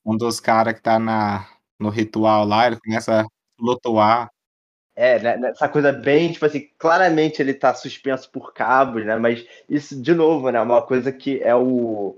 Um 0.05 0.17
dos 0.17 0.39
caras 0.39 0.73
que 0.73 0.81
tá 0.81 0.99
na, 0.99 1.47
no 1.79 1.89
ritual 1.89 2.45
lá, 2.45 2.67
ele 2.67 2.77
começa 2.77 3.21
a 3.21 3.25
flutuar. 3.57 4.29
É, 4.93 5.19
né, 5.19 5.49
essa 5.49 5.69
coisa 5.69 5.93
bem, 5.93 6.31
tipo 6.31 6.45
assim, 6.45 6.67
claramente 6.77 7.41
ele 7.41 7.53
tá 7.53 7.73
suspenso 7.73 8.29
por 8.29 8.53
cabos, 8.53 9.05
né? 9.05 9.15
Mas 9.15 9.45
isso, 9.69 10.01
de 10.01 10.13
novo, 10.13 10.49
né? 10.49 10.59
Uma 10.59 10.81
coisa 10.81 11.11
que 11.11 11.41
é 11.41 11.55
o. 11.55 12.17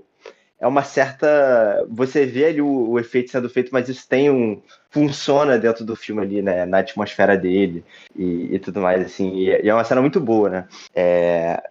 É 0.58 0.66
uma 0.66 0.82
certa. 0.82 1.86
Você 1.88 2.26
vê 2.26 2.46
ali 2.46 2.60
o, 2.60 2.90
o 2.90 2.98
efeito 2.98 3.30
sendo 3.30 3.48
feito, 3.48 3.70
mas 3.72 3.88
isso 3.88 4.08
tem 4.08 4.30
um. 4.30 4.60
Funciona 4.90 5.58
dentro 5.58 5.84
do 5.84 5.94
filme 5.94 6.22
ali, 6.22 6.42
né? 6.42 6.64
Na 6.64 6.78
atmosfera 6.78 7.36
dele 7.36 7.84
e, 8.16 8.54
e 8.54 8.58
tudo 8.58 8.80
mais, 8.80 9.04
assim. 9.04 9.36
E, 9.36 9.62
e, 9.62 9.68
é 9.68 9.74
uma 9.74 9.84
cena 9.84 10.00
muito 10.00 10.20
boa, 10.20 10.48
né? 10.48 10.68
É... 10.94 11.62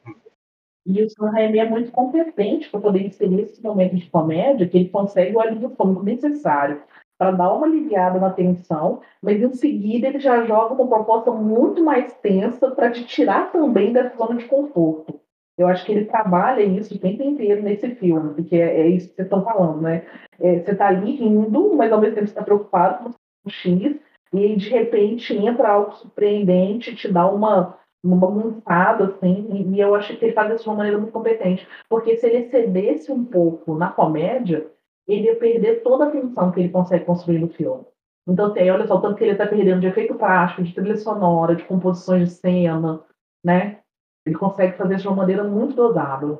E 0.85 1.03
o 1.03 1.09
Sam 1.09 1.31
Raimi 1.31 1.59
é 1.59 1.69
muito 1.69 1.91
competente 1.91 2.69
para 2.69 2.79
poder 2.79 3.05
inserir 3.05 3.41
esse 3.41 3.61
momento 3.61 3.95
de 3.95 4.09
comédia, 4.09 4.67
que 4.67 4.77
ele 4.77 4.89
consegue 4.89 5.35
o 5.35 5.39
alívio 5.39 5.69
cômico 5.71 6.03
necessário 6.03 6.81
para 7.17 7.31
dar 7.31 7.53
uma 7.53 7.67
aliviada 7.67 8.17
na 8.17 8.29
tensão, 8.29 9.01
mas 9.21 9.41
em 9.41 9.53
seguida 9.53 10.07
ele 10.07 10.19
já 10.19 10.45
joga 10.45 10.73
uma 10.73 10.87
proposta 10.87 11.31
muito 11.31 11.83
mais 11.83 12.13
tensa 12.13 12.71
para 12.71 12.89
te 12.91 13.03
tirar 13.03 13.51
também 13.51 13.91
dessa 13.91 14.15
zona 14.15 14.35
de 14.35 14.45
conforto. 14.45 15.19
Eu 15.57 15.67
acho 15.67 15.85
que 15.85 15.91
ele 15.91 16.05
trabalha 16.05 16.63
isso 16.63 16.95
o 16.95 16.99
tempo 16.99 17.21
inteiro 17.21 17.61
nesse 17.61 17.93
filme, 17.95 18.33
porque 18.33 18.55
é, 18.55 18.79
é 18.79 18.87
isso 18.87 19.09
que 19.09 19.15
vocês 19.15 19.25
estão 19.25 19.43
falando, 19.43 19.81
né? 19.81 20.05
É, 20.39 20.59
você 20.59 20.71
está 20.71 20.87
ali 20.87 21.11
rindo, 21.17 21.75
mas 21.75 21.91
ao 21.91 21.99
mesmo 21.99 22.15
tempo 22.15 22.27
você 22.27 22.31
está 22.31 22.43
preocupado 22.43 23.03
com 23.03 23.09
o 23.45 23.51
X, 23.51 23.99
e 24.31 24.55
de 24.55 24.69
repente 24.69 25.35
entra 25.35 25.69
algo 25.69 25.91
surpreendente, 25.95 26.95
te 26.95 27.11
dá 27.11 27.29
uma, 27.29 27.77
uma 28.03 28.15
bagunçada, 28.15 29.05
assim, 29.05 29.47
e, 29.73 29.79
eu 29.79 29.93
acho 29.93 30.15
que 30.17 30.25
ele 30.25 30.33
faz 30.33 30.53
isso 30.53 30.63
de 30.63 30.69
uma 30.69 30.77
maneira 30.77 30.97
muito 30.97 31.11
competente. 31.11 31.67
Porque 31.89 32.15
se 32.15 32.27
ele 32.27 32.45
excedesse 32.45 33.11
um 33.11 33.25
pouco 33.25 33.75
na 33.75 33.89
comédia, 33.89 34.67
ele 35.07 35.25
ia 35.25 35.35
perder 35.35 35.83
toda 35.83 36.05
a 36.05 36.07
atenção 36.07 36.51
que 36.51 36.59
ele 36.59 36.69
consegue 36.69 37.05
construir 37.05 37.39
no 37.39 37.49
filme. 37.49 37.83
Então, 38.27 38.45
assim, 38.45 38.69
olha 38.69 38.87
só, 38.87 38.99
tanto 38.99 39.15
que 39.15 39.23
ele 39.23 39.31
está 39.31 39.47
perdendo 39.47 39.81
de 39.81 39.87
efeito 39.87 40.15
prático, 40.15 40.63
de 40.63 40.73
trilha 40.73 40.95
sonora, 40.95 41.55
de 41.55 41.63
composições 41.63 42.29
de 42.29 42.35
cena, 42.35 43.01
né? 43.43 43.79
Ele 44.25 44.35
consegue 44.35 44.77
fazer 44.77 44.95
isso 44.95 45.03
de 45.03 45.07
uma 45.07 45.17
maneira 45.17 45.43
muito 45.43 45.75
dosada. 45.75 46.39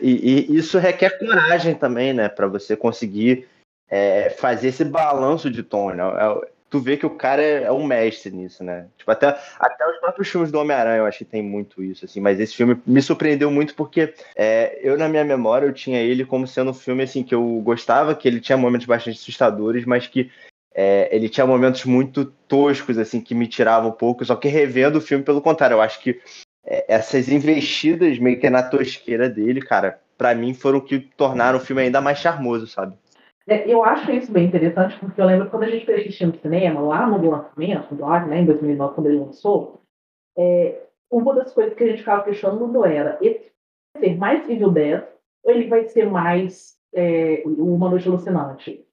E, 0.00 0.48
e 0.52 0.56
isso 0.56 0.78
requer 0.78 1.18
coragem 1.18 1.74
também, 1.74 2.12
né? 2.12 2.28
Para 2.28 2.46
você 2.46 2.76
conseguir 2.76 3.48
é, 3.88 4.30
fazer 4.30 4.68
esse 4.68 4.84
balanço 4.84 5.50
de 5.50 5.62
tom. 5.62 5.90
Né? 5.90 6.04
Tu 6.76 6.80
vê 6.80 6.98
que 6.98 7.06
o 7.06 7.10
cara 7.10 7.40
é, 7.40 7.62
é, 7.62 7.72
um 7.72 7.86
mestre 7.86 8.30
nisso, 8.30 8.62
né? 8.62 8.88
Tipo, 8.98 9.10
até, 9.10 9.28
até 9.58 9.90
os 9.90 9.96
próprios 9.98 10.28
filmes 10.28 10.52
do 10.52 10.58
Homem-Aranha 10.58 10.98
eu 10.98 11.06
acho 11.06 11.16
que 11.16 11.24
tem 11.24 11.42
muito 11.42 11.82
isso, 11.82 12.04
assim, 12.04 12.20
mas 12.20 12.38
esse 12.38 12.54
filme 12.54 12.78
me 12.86 13.00
surpreendeu 13.00 13.50
muito 13.50 13.74
porque 13.74 14.12
é, 14.36 14.78
eu, 14.82 14.98
na 14.98 15.08
minha 15.08 15.24
memória, 15.24 15.64
eu 15.64 15.72
tinha 15.72 15.98
ele 15.98 16.26
como 16.26 16.46
sendo 16.46 16.72
um 16.72 16.74
filme, 16.74 17.02
assim, 17.02 17.22
que 17.22 17.34
eu 17.34 17.42
gostava, 17.64 18.14
que 18.14 18.28
ele 18.28 18.42
tinha 18.42 18.58
momentos 18.58 18.86
bastante 18.86 19.18
assustadores, 19.18 19.86
mas 19.86 20.06
que 20.06 20.30
é, 20.74 21.08
ele 21.10 21.30
tinha 21.30 21.46
momentos 21.46 21.86
muito 21.86 22.26
toscos, 22.46 22.98
assim, 22.98 23.22
que 23.22 23.34
me 23.34 23.46
tiravam 23.46 23.88
um 23.88 23.94
pouco, 23.94 24.22
só 24.22 24.36
que 24.36 24.48
revendo 24.48 24.98
o 24.98 25.00
filme, 25.00 25.24
pelo 25.24 25.40
contrário, 25.40 25.76
eu 25.76 25.80
acho 25.80 25.98
que 26.02 26.20
é, 26.66 26.84
essas 26.88 27.26
investidas 27.30 28.18
meio 28.18 28.38
que 28.38 28.50
na 28.50 28.62
tosqueira 28.62 29.30
dele, 29.30 29.62
cara, 29.62 29.98
para 30.18 30.34
mim 30.34 30.52
foram 30.52 30.78
o 30.78 30.82
que 30.82 30.98
tornaram 30.98 31.56
o 31.56 31.62
filme 31.62 31.80
ainda 31.80 32.02
mais 32.02 32.18
charmoso, 32.18 32.66
sabe? 32.66 32.94
É, 33.48 33.70
eu 33.70 33.84
acho 33.84 34.10
isso 34.10 34.32
bem 34.32 34.46
interessante, 34.46 34.98
porque 34.98 35.20
eu 35.20 35.26
lembro 35.26 35.48
quando 35.48 35.62
a 35.62 35.70
gente 35.70 35.86
fez 35.86 36.00
assistir 36.00 36.26
no 36.26 36.36
cinema, 36.36 36.80
lá 36.80 37.06
no 37.06 37.30
lançamento, 37.30 37.94
lá, 37.98 38.26
né, 38.26 38.40
em 38.40 38.44
2009, 38.44 38.94
quando 38.94 39.06
ele 39.06 39.20
lançou, 39.20 39.80
é, 40.36 40.82
uma 41.10 41.32
das 41.34 41.52
coisas 41.52 41.74
que 41.74 41.84
a 41.84 41.86
gente 41.86 42.00
ficava 42.00 42.24
questionando 42.24 42.84
era, 42.84 43.18
esse 43.20 43.52
vai 43.94 44.02
ser 44.02 44.16
mais 44.16 44.50
Evil 44.50 44.70
10 44.70 45.04
ou 45.44 45.52
ele 45.52 45.68
vai 45.68 45.84
ser 45.84 46.10
mais 46.10 46.76
é, 46.92 47.42
Uma 47.46 47.88
Noite 47.88 48.08
Alucinante? 48.08 48.84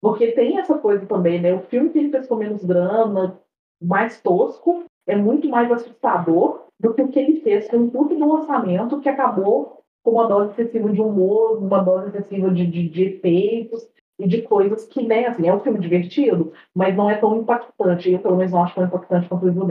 Porque 0.00 0.32
tem 0.32 0.58
essa 0.58 0.78
coisa 0.78 1.04
também, 1.06 1.40
né? 1.40 1.52
O 1.52 1.62
filme 1.62 1.90
que 1.90 1.98
ele 1.98 2.10
fez 2.10 2.28
com 2.28 2.36
menos 2.36 2.64
grana, 2.64 3.40
mais 3.82 4.20
tosco, 4.20 4.84
é 5.06 5.16
muito 5.16 5.48
mais 5.48 5.70
assustador 5.72 6.66
do 6.78 6.94
que 6.94 7.02
o 7.02 7.08
que 7.08 7.18
ele 7.18 7.40
fez 7.40 7.68
com 7.68 7.88
tudo 7.88 8.16
no 8.16 8.32
orçamento 8.32 9.00
que 9.00 9.08
acabou 9.08 9.82
com 10.04 10.12
uma 10.12 10.28
dose 10.28 10.52
excessiva 10.52 10.90
de 10.90 11.00
humor, 11.00 11.58
uma 11.58 11.82
dose 11.82 12.08
excessiva 12.08 12.50
de, 12.50 12.66
de, 12.66 12.88
de 12.88 13.04
efeitos 13.04 13.88
e 14.18 14.26
de 14.26 14.42
coisas 14.42 14.86
que, 14.86 15.02
né, 15.02 15.26
assim, 15.26 15.46
é 15.46 15.54
um 15.54 15.60
filme 15.60 15.78
divertido, 15.78 16.52
mas 16.74 16.96
não 16.96 17.10
é 17.10 17.16
tão 17.16 17.36
impactante. 17.36 18.10
Eu, 18.10 18.18
pelo 18.18 18.36
menos, 18.36 18.52
não 18.52 18.62
acho 18.62 18.74
tão 18.74 18.84
impactante 18.84 19.28
quanto 19.28 19.44
o 19.44 19.48
Evil 19.48 19.68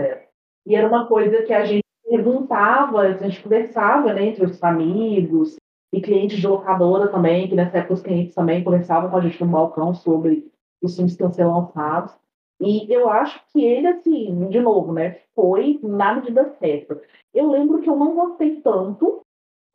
E 0.65 0.75
era 0.75 0.87
uma 0.87 1.07
coisa 1.07 1.41
que 1.43 1.53
a 1.53 1.65
gente 1.65 1.83
perguntava, 2.07 3.01
a 3.01 3.13
gente 3.13 3.41
conversava, 3.41 4.13
né, 4.13 4.25
entre 4.25 4.45
os 4.45 4.63
amigos 4.63 5.55
e 5.91 6.01
clientes 6.01 6.37
de 6.37 6.47
locadora 6.47 7.07
também, 7.07 7.47
que 7.47 7.55
nessa 7.55 7.79
época 7.79 7.95
os 7.95 8.01
clientes 8.01 8.35
também 8.35 8.63
conversavam 8.63 9.09
com 9.09 9.17
a 9.17 9.21
gente 9.21 9.43
no 9.43 9.51
balcão 9.51 9.93
sobre 9.93 10.51
os 10.81 10.95
filmes 10.95 11.15
que 11.15 11.23
iam 11.23 11.31
ser 11.31 11.45
lançados. 11.45 12.13
E 12.59 12.91
eu 12.93 13.09
acho 13.09 13.41
que 13.51 13.63
ele, 13.63 13.87
assim, 13.87 14.47
de 14.49 14.59
novo, 14.61 14.93
né, 14.93 15.17
foi 15.35 15.79
na 15.81 16.15
medida 16.15 16.53
certa. 16.59 17.01
Eu 17.33 17.49
lembro 17.49 17.81
que 17.81 17.89
eu 17.89 17.95
não 17.95 18.15
gostei 18.15 18.61
tanto 18.61 19.24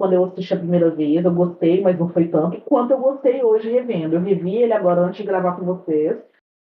quando 0.01 0.15
eu 0.15 0.25
assisti 0.25 0.55
a 0.55 0.57
primeira 0.57 0.91
vez, 0.91 1.23
eu 1.23 1.31
gostei, 1.31 1.83
mas 1.83 1.99
não 1.99 2.09
foi 2.09 2.27
tanto, 2.29 2.59
quanto 2.63 2.91
eu 2.91 2.99
gostei 2.99 3.45
hoje 3.45 3.71
revendo. 3.71 4.17
Eu 4.17 4.23
revi 4.23 4.57
ele 4.57 4.73
agora 4.73 5.03
antes 5.03 5.19
de 5.19 5.27
gravar 5.27 5.57
com 5.57 5.67
vocês, 5.67 6.17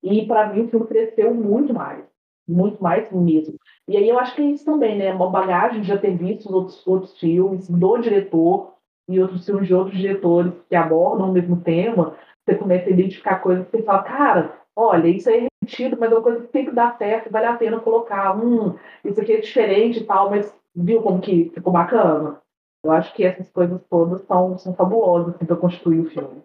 e 0.04 0.28
para 0.28 0.54
mim 0.54 0.62
o 0.62 0.68
filme 0.68 0.86
cresceu 0.86 1.34
muito 1.34 1.74
mais. 1.74 2.06
Muito 2.48 2.84
mais 2.84 3.12
mesmo. 3.12 3.56
E 3.88 3.98
aí 3.98 4.08
eu 4.08 4.20
acho 4.20 4.36
que 4.36 4.44
é 4.44 4.46
isso 4.46 4.64
também, 4.64 4.96
né? 4.96 5.12
Uma 5.12 5.32
bagagem 5.32 5.82
de 5.82 5.88
já 5.88 5.98
ter 5.98 6.16
visto 6.16 6.46
os 6.46 6.54
outros, 6.54 6.86
outros 6.86 7.20
filmes 7.20 7.68
do 7.68 7.98
diretor 7.98 8.74
e 9.10 9.20
outros 9.20 9.44
filmes 9.44 9.66
de 9.66 9.74
outros 9.74 9.98
diretores 9.98 10.54
que 10.70 10.76
abordam 10.76 11.32
o 11.32 11.34
mesmo 11.34 11.60
tema, 11.62 12.16
você 12.46 12.54
começa 12.54 12.88
a 12.88 12.94
identificar 12.94 13.40
coisas 13.40 13.66
que 13.66 13.78
você 13.78 13.82
fala, 13.82 14.04
cara, 14.04 14.56
olha, 14.76 15.08
isso 15.08 15.28
aí 15.28 15.38
é 15.38 15.48
repetido, 15.64 15.98
mas 16.00 16.12
é 16.12 16.14
uma 16.14 16.22
coisa 16.22 16.42
que 16.42 16.52
sempre 16.52 16.76
dá 16.76 16.92
certo, 16.92 17.32
vale 17.32 17.48
a 17.48 17.56
pena 17.56 17.80
colocar, 17.80 18.38
hum, 18.38 18.76
isso 19.04 19.20
aqui 19.20 19.34
é 19.34 19.42
diferente 19.42 20.02
e 20.02 20.04
tal, 20.04 20.30
mas 20.30 20.56
viu 20.76 21.02
como 21.02 21.20
que 21.20 21.50
ficou 21.56 21.74
bacana? 21.74 22.40
Eu 22.86 22.92
acho 22.92 23.12
que 23.16 23.24
essas 23.24 23.50
coisas 23.50 23.82
todas 23.90 24.22
são, 24.28 24.60
são 24.60 24.76
fabulosas 24.76 25.34
assim, 25.34 25.46
para 25.46 25.56
construir 25.56 26.02
o 26.02 26.10
filme. 26.10 26.44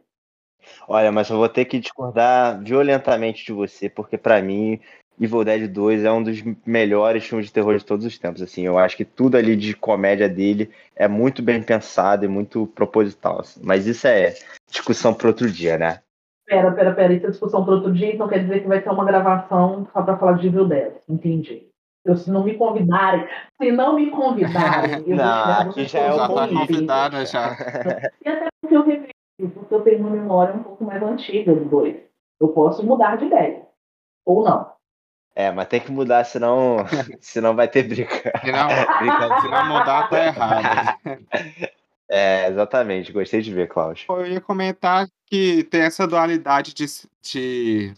Olha, 0.89 1.13
mas 1.13 1.29
eu 1.29 1.37
vou 1.37 1.51
ter 1.51 1.67
que 1.67 1.79
discordar 1.79 2.59
violentamente 2.63 3.45
de 3.45 3.53
você, 3.53 3.91
porque 3.91 4.17
para 4.17 4.41
mim 4.41 4.81
Evil 5.21 5.45
Dead 5.45 5.71
2 5.71 6.03
é 6.03 6.11
um 6.11 6.23
dos 6.23 6.43
melhores 6.65 7.27
filmes 7.27 7.47
de 7.47 7.53
terror 7.53 7.77
de 7.77 7.85
todos 7.85 8.07
os 8.07 8.19
tempos. 8.19 8.41
Assim, 8.41 8.63
eu 8.63 8.79
acho 8.79 8.97
que 8.97 9.05
tudo 9.05 9.37
ali 9.37 9.55
de 9.55 9.77
comédia 9.77 10.31
dele 10.31 10.71
é 10.97 11.07
muito 11.07 11.43
bem 11.43 11.63
pensado 11.63 12.25
e 12.25 12.29
muito 12.29 12.67
proposital. 12.69 13.41
Assim. 13.41 13.61
Mas 13.63 13.87
isso 13.87 14.07
é 14.07 14.35
discussão 14.71 15.13
para 15.13 15.29
outro 15.29 15.51
dia, 15.51 15.77
né? 15.77 16.01
Pera, 16.47 16.73
pera, 16.73 16.95
pera, 16.95 17.13
isso 17.13 17.27
é 17.27 17.31
discussão 17.31 17.63
para 17.63 17.75
outro 17.75 17.93
dia, 17.93 18.15
então 18.15 18.27
quer 18.27 18.39
dizer 18.39 18.63
que 18.63 18.67
vai 18.67 18.81
ter 18.81 18.89
uma 18.89 19.05
gravação 19.05 19.87
só 19.93 20.03
para 20.03 20.17
falar 20.17 20.39
de 20.39 20.47
Evil 20.47 20.67
10. 20.67 20.95
Entendi. 21.07 21.70
Eu, 22.05 22.17
se 22.17 22.31
não 22.31 22.45
me 22.45 22.55
convidarem, 22.55 23.29
se 23.61 23.71
não 23.71 23.95
me 23.95 24.11
convidarem, 24.11 25.05
eu 25.07 25.17
não, 25.17 25.71
aqui 25.71 25.85
já 25.85 25.99
é 25.99 26.17
tá 26.17 26.29
convidada 26.29 27.27
já. 27.27 27.57
E 28.25 28.29
até 28.29 28.49
porque 28.61 28.77
eu 28.77 28.83
revejo, 28.83 29.13
porque 29.55 29.75
eu 29.75 29.83
tenho 29.83 29.99
uma 30.01 30.11
memória 30.11 30.55
um 30.55 30.63
pouco 30.63 30.85
mais 30.85 31.03
antiga 31.03 31.55
do 31.55 31.65
dois. 31.67 31.97
Eu 32.41 32.49
posso 32.49 32.85
mudar 32.85 33.17
de 33.17 33.27
ideia. 33.27 33.67
Ou 34.25 34.43
não. 34.43 34.73
É, 35.35 35.51
mas 35.51 35.69
tem 35.69 35.81
que 35.81 35.93
mudar, 35.93 36.25
senão, 36.25 36.79
senão 37.21 37.55
vai 37.55 37.69
ter 37.69 37.83
briga. 37.83 38.33
Se 38.41 38.51
não, 38.51 39.41
se 39.41 39.49
não 39.49 39.69
mudar, 39.69 40.09
tá 40.09 40.25
errado. 40.25 40.99
É, 42.13 42.49
exatamente. 42.49 43.13
Gostei 43.13 43.41
de 43.41 43.55
ver, 43.55 43.69
Klaus. 43.69 44.05
Eu 44.09 44.27
ia 44.27 44.41
comentar 44.41 45.07
que 45.27 45.63
tem 45.71 45.83
essa 45.83 46.09
dualidade 46.09 46.75
de, 46.75 46.85
de 47.23 47.95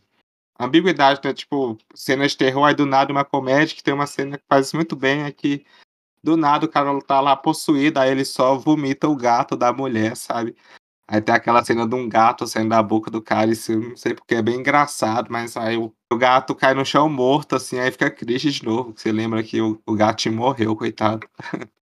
ambiguidade, 0.64 1.20
né? 1.24 1.32
Tipo, 1.32 1.76
cenas 1.94 2.32
de 2.32 2.38
terror, 2.38 2.64
aí 2.64 2.74
do 2.74 2.86
nada 2.86 3.12
uma 3.12 3.24
comédia, 3.24 3.76
que 3.76 3.82
tem 3.82 3.94
uma 3.94 4.06
cena 4.06 4.38
que 4.38 4.44
faz 4.48 4.72
muito 4.72 4.96
bem, 4.96 5.22
é 5.22 5.32
que 5.32 5.64
do 6.22 6.36
nada 6.36 6.66
o 6.66 6.68
cara 6.68 6.98
tá 7.00 7.20
lá 7.20 7.36
possuído, 7.36 7.98
aí 7.98 8.10
ele 8.10 8.24
só 8.24 8.56
vomita 8.56 9.08
o 9.08 9.16
gato 9.16 9.56
da 9.56 9.72
mulher, 9.72 10.16
sabe? 10.16 10.56
Aí 11.08 11.20
tem 11.20 11.34
aquela 11.34 11.64
cena 11.64 11.86
de 11.86 11.94
um 11.94 12.08
gato 12.08 12.46
saindo 12.46 12.70
da 12.70 12.82
boca 12.82 13.10
do 13.10 13.20
cara, 13.20 13.50
isso 13.50 13.72
eu 13.72 13.80
não 13.80 13.96
sei 13.96 14.14
porque 14.14 14.36
é 14.36 14.42
bem 14.42 14.56
engraçado, 14.56 15.30
mas 15.30 15.56
aí 15.56 15.76
o, 15.76 15.92
o 16.12 16.16
gato 16.16 16.54
cai 16.54 16.74
no 16.74 16.86
chão 16.86 17.08
morto, 17.08 17.56
assim, 17.56 17.78
aí 17.78 17.90
fica 17.90 18.10
triste 18.10 18.50
de 18.50 18.64
novo. 18.64 18.94
Você 18.96 19.12
lembra 19.12 19.42
que 19.42 19.60
o, 19.60 19.80
o 19.86 19.96
morreu, 20.32 20.76
coitado. 20.76 21.28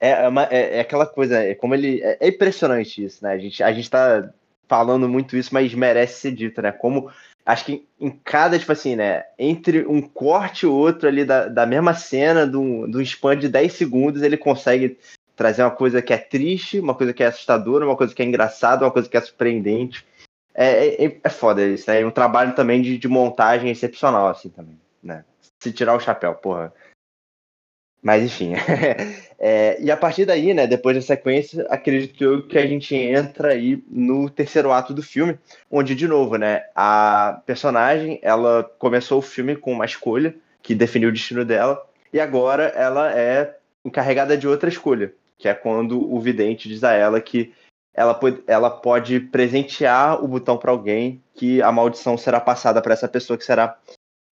É, 0.00 0.10
é, 0.10 0.28
uma, 0.28 0.42
é, 0.44 0.76
é, 0.76 0.80
aquela 0.80 1.06
coisa, 1.06 1.38
é 1.38 1.54
como 1.54 1.74
ele. 1.74 2.02
É, 2.02 2.18
é, 2.20 2.28
impressionante 2.28 3.02
isso, 3.02 3.24
né? 3.24 3.32
A 3.32 3.38
gente, 3.38 3.62
a 3.62 3.72
gente 3.72 3.88
tá 3.88 4.30
falando 4.68 5.08
muito 5.08 5.34
isso, 5.34 5.54
mas 5.54 5.72
merece 5.72 6.20
ser 6.20 6.32
dito, 6.32 6.60
né? 6.60 6.72
Como. 6.72 7.10
Acho 7.46 7.66
que 7.66 7.86
em 8.00 8.10
cada, 8.10 8.58
tipo 8.58 8.72
assim, 8.72 8.96
né? 8.96 9.24
Entre 9.38 9.86
um 9.86 10.00
corte 10.00 10.64
e 10.64 10.68
outro 10.68 11.08
ali 11.08 11.24
da, 11.24 11.46
da 11.46 11.66
mesma 11.66 11.92
cena, 11.92 12.46
de 12.46 12.56
um, 12.56 12.90
de 12.90 12.96
um 12.96 13.00
span 13.02 13.36
de 13.36 13.48
10 13.48 13.72
segundos, 13.72 14.22
ele 14.22 14.36
consegue 14.36 14.98
trazer 15.36 15.62
uma 15.62 15.70
coisa 15.70 16.00
que 16.00 16.12
é 16.12 16.16
triste, 16.16 16.80
uma 16.80 16.94
coisa 16.94 17.12
que 17.12 17.22
é 17.22 17.26
assustadora, 17.26 17.84
uma 17.84 17.96
coisa 17.96 18.14
que 18.14 18.22
é 18.22 18.24
engraçada, 18.24 18.84
uma 18.84 18.90
coisa 18.90 19.08
que 19.08 19.16
é 19.16 19.20
surpreendente. 19.20 20.06
É, 20.54 21.04
é, 21.04 21.20
é 21.22 21.28
foda 21.28 21.62
isso, 21.66 21.90
né? 21.90 22.00
É 22.00 22.06
um 22.06 22.10
trabalho 22.10 22.54
também 22.54 22.80
de, 22.80 22.96
de 22.96 23.08
montagem 23.08 23.70
excepcional, 23.70 24.28
assim, 24.28 24.48
também, 24.48 24.80
né? 25.02 25.24
Se 25.58 25.72
tirar 25.72 25.94
o 25.94 26.00
chapéu, 26.00 26.34
porra. 26.34 26.72
Mas 28.04 28.22
enfim. 28.22 28.52
é, 29.40 29.80
e 29.80 29.90
a 29.90 29.96
partir 29.96 30.26
daí, 30.26 30.52
né, 30.52 30.66
depois 30.66 30.94
da 30.94 31.00
sequência, 31.00 31.66
acredito 31.70 32.22
eu 32.22 32.46
que 32.46 32.58
a 32.58 32.66
gente 32.66 32.94
entra 32.94 33.52
aí 33.52 33.82
no 33.88 34.28
terceiro 34.28 34.70
ato 34.70 34.92
do 34.92 35.02
filme, 35.02 35.38
onde, 35.70 35.94
de 35.94 36.06
novo, 36.06 36.36
né, 36.36 36.64
a 36.76 37.40
personagem, 37.46 38.18
ela 38.20 38.62
começou 38.78 39.20
o 39.20 39.22
filme 39.22 39.56
com 39.56 39.72
uma 39.72 39.86
escolha 39.86 40.36
que 40.62 40.74
definiu 40.74 41.08
o 41.08 41.12
destino 41.12 41.46
dela, 41.46 41.82
e 42.12 42.20
agora 42.20 42.64
ela 42.76 43.10
é 43.18 43.56
encarregada 43.82 44.36
de 44.36 44.46
outra 44.46 44.68
escolha, 44.68 45.14
que 45.38 45.48
é 45.48 45.54
quando 45.54 45.98
o 45.98 46.20
vidente 46.20 46.68
diz 46.68 46.84
a 46.84 46.92
ela 46.92 47.18
que 47.22 47.54
ela 47.94 48.12
pode, 48.12 48.42
ela 48.46 48.70
pode 48.70 49.18
presentear 49.18 50.22
o 50.22 50.28
botão 50.28 50.58
para 50.58 50.70
alguém 50.70 51.22
que 51.34 51.62
a 51.62 51.72
maldição 51.72 52.18
será 52.18 52.38
passada 52.38 52.82
para 52.82 52.92
essa 52.92 53.08
pessoa 53.08 53.38
que 53.38 53.44
será 53.44 53.78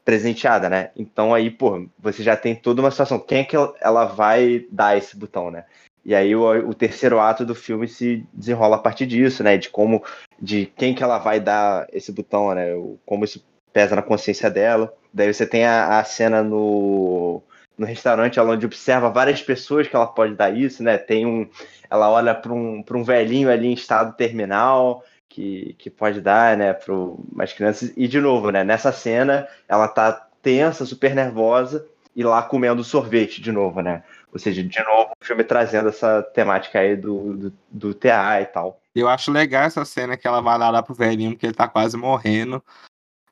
presenteada, 0.04 0.68
né? 0.68 0.90
Então 0.96 1.34
aí, 1.34 1.50
pô, 1.50 1.86
você 1.98 2.22
já 2.22 2.36
tem 2.36 2.54
toda 2.54 2.82
uma 2.82 2.90
situação. 2.90 3.18
Quem 3.18 3.38
é 3.40 3.44
que 3.44 3.56
ela 3.80 4.04
vai 4.04 4.66
dar 4.70 4.96
esse 4.96 5.16
botão, 5.16 5.50
né? 5.50 5.64
E 6.04 6.14
aí 6.14 6.34
o, 6.34 6.68
o, 6.68 6.74
terceiro 6.74 7.20
ato 7.20 7.44
do 7.46 7.54
filme 7.54 7.86
se 7.86 8.26
desenrola 8.32 8.76
a 8.76 8.80
partir 8.80 9.06
disso, 9.06 9.42
né? 9.44 9.56
De 9.56 9.68
como, 9.68 10.02
de 10.40 10.66
quem 10.76 10.94
que 10.94 11.02
ela 11.02 11.18
vai 11.18 11.38
dar 11.38 11.86
esse 11.92 12.10
botão, 12.10 12.52
né? 12.54 12.70
Como 13.06 13.24
isso 13.24 13.44
pesa 13.72 13.94
na 13.94 14.02
consciência 14.02 14.50
dela. 14.50 14.92
Daí 15.14 15.32
você 15.32 15.46
tem 15.46 15.64
a, 15.64 16.00
a 16.00 16.04
cena 16.04 16.42
no, 16.42 17.40
no 17.78 17.86
restaurante 17.86 18.40
onde 18.40 18.66
observa 18.66 19.10
várias 19.10 19.42
pessoas 19.42 19.86
que 19.86 19.94
ela 19.94 20.06
pode 20.06 20.34
dar 20.34 20.50
isso, 20.56 20.82
né? 20.82 20.98
Tem 20.98 21.24
um, 21.24 21.48
ela 21.88 22.10
olha 22.10 22.34
para 22.34 22.52
um, 22.52 22.84
um 22.92 23.04
velhinho 23.04 23.48
ali 23.50 23.68
em 23.68 23.74
estado 23.74 24.16
terminal 24.16 25.04
que, 25.32 25.74
que 25.78 25.88
pode 25.88 26.20
dar, 26.20 26.56
né, 26.58 26.74
para 26.74 26.94
as 27.40 27.52
crianças. 27.54 27.90
E, 27.96 28.06
de 28.06 28.20
novo, 28.20 28.50
né, 28.50 28.62
nessa 28.62 28.92
cena, 28.92 29.48
ela 29.66 29.88
tá 29.88 30.12
tensa, 30.42 30.84
super 30.84 31.14
nervosa, 31.14 31.86
e 32.14 32.22
lá 32.22 32.42
comendo 32.42 32.84
sorvete 32.84 33.40
de 33.40 33.50
novo, 33.50 33.80
né? 33.80 34.04
Ou 34.30 34.38
seja, 34.38 34.62
de 34.62 34.84
novo, 34.84 35.12
o 35.18 35.24
filme 35.24 35.42
trazendo 35.42 35.88
essa 35.88 36.22
temática 36.22 36.80
aí 36.80 36.94
do, 36.94 37.34
do, 37.34 37.52
do 37.70 37.94
TA 37.94 38.42
e 38.42 38.46
tal. 38.46 38.78
Eu 38.94 39.08
acho 39.08 39.30
legal 39.30 39.62
essa 39.62 39.84
cena 39.86 40.16
que 40.16 40.26
ela 40.26 40.42
vai 40.42 40.58
lá, 40.58 40.82
pro 40.82 40.94
velhinho, 40.94 41.30
porque 41.32 41.46
ele 41.46 41.54
tá 41.54 41.66
quase 41.66 41.96
morrendo. 41.96 42.62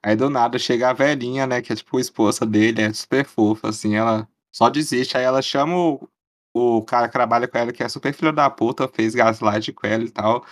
Aí 0.02 0.16
do 0.16 0.30
nada 0.30 0.58
chega 0.58 0.88
a 0.88 0.94
velhinha, 0.94 1.46
né? 1.46 1.60
Que 1.60 1.74
é 1.74 1.76
tipo 1.76 1.98
a 1.98 2.00
esposa 2.00 2.46
dele, 2.46 2.80
é 2.80 2.92
super 2.94 3.26
fofa, 3.26 3.68
assim, 3.68 3.96
ela 3.96 4.26
só 4.50 4.70
desiste. 4.70 5.18
Aí 5.18 5.24
ela 5.24 5.42
chama 5.42 5.76
o, 5.76 6.08
o 6.54 6.82
cara 6.82 7.06
que 7.06 7.12
trabalha 7.12 7.46
com 7.46 7.58
ela, 7.58 7.72
que 7.72 7.82
é 7.82 7.88
super 7.88 8.14
filho 8.14 8.32
da 8.32 8.48
puta, 8.48 8.88
fez 8.88 9.14
gaslight 9.14 9.70
com 9.74 9.86
ela 9.86 10.04
e 10.04 10.10
tal. 10.10 10.46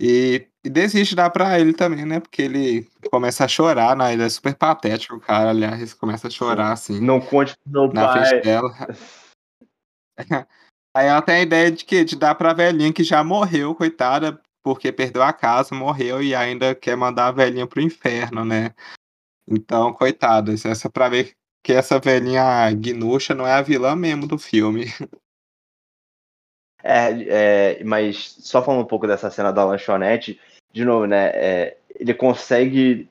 E, 0.00 0.46
e 0.64 0.70
desiste 0.70 1.10
de 1.10 1.16
dar 1.16 1.30
pra 1.30 1.58
ele 1.58 1.72
também, 1.72 2.04
né? 2.04 2.20
Porque 2.20 2.42
ele 2.42 2.88
começa 3.10 3.44
a 3.44 3.48
chorar, 3.48 3.96
né? 3.96 4.12
Ele 4.12 4.22
é 4.22 4.28
super 4.28 4.54
patético, 4.54 5.16
o 5.16 5.20
cara, 5.20 5.50
aliás, 5.50 5.92
começa 5.94 6.28
a 6.28 6.30
chorar, 6.30 6.72
assim. 6.72 7.00
Não 7.00 7.20
conte 7.20 7.56
pro 7.58 7.72
meu 7.72 7.92
na 7.92 8.06
pai. 8.06 8.26
frente 8.26 8.44
dela. 8.44 8.70
Aí 10.94 11.06
ela 11.06 11.22
tem 11.22 11.36
a 11.36 11.42
ideia 11.42 11.70
de 11.70 11.84
que 11.84 12.04
de 12.04 12.16
dar 12.16 12.34
pra 12.34 12.52
velhinha 12.52 12.92
que 12.92 13.04
já 13.04 13.22
morreu, 13.22 13.74
coitada, 13.74 14.40
porque 14.62 14.90
perdeu 14.92 15.22
a 15.22 15.32
casa, 15.32 15.74
morreu 15.74 16.22
e 16.22 16.34
ainda 16.34 16.74
quer 16.74 16.96
mandar 16.96 17.28
a 17.28 17.32
velhinha 17.32 17.66
pro 17.66 17.80
inferno, 17.80 18.44
né? 18.44 18.74
Então, 19.46 19.92
coitada, 19.92 20.52
essa 20.52 20.88
é 20.88 20.90
pra 20.90 21.08
ver 21.08 21.34
que 21.62 21.72
essa 21.72 21.98
velhinha 21.98 22.70
gnuxa 22.72 23.34
não 23.34 23.46
é 23.46 23.52
a 23.52 23.62
vilã 23.62 23.96
mesmo 23.96 24.26
do 24.26 24.38
filme. 24.38 24.86
É, 26.82 27.78
é, 27.80 27.84
mas 27.84 28.36
só 28.40 28.62
falando 28.62 28.82
um 28.82 28.86
pouco 28.86 29.06
dessa 29.06 29.30
cena 29.30 29.52
da 29.52 29.64
lanchonete, 29.64 30.40
de 30.72 30.84
novo, 30.84 31.06
né? 31.06 31.30
É, 31.34 31.76
ele 31.98 32.14
consegue. 32.14 33.08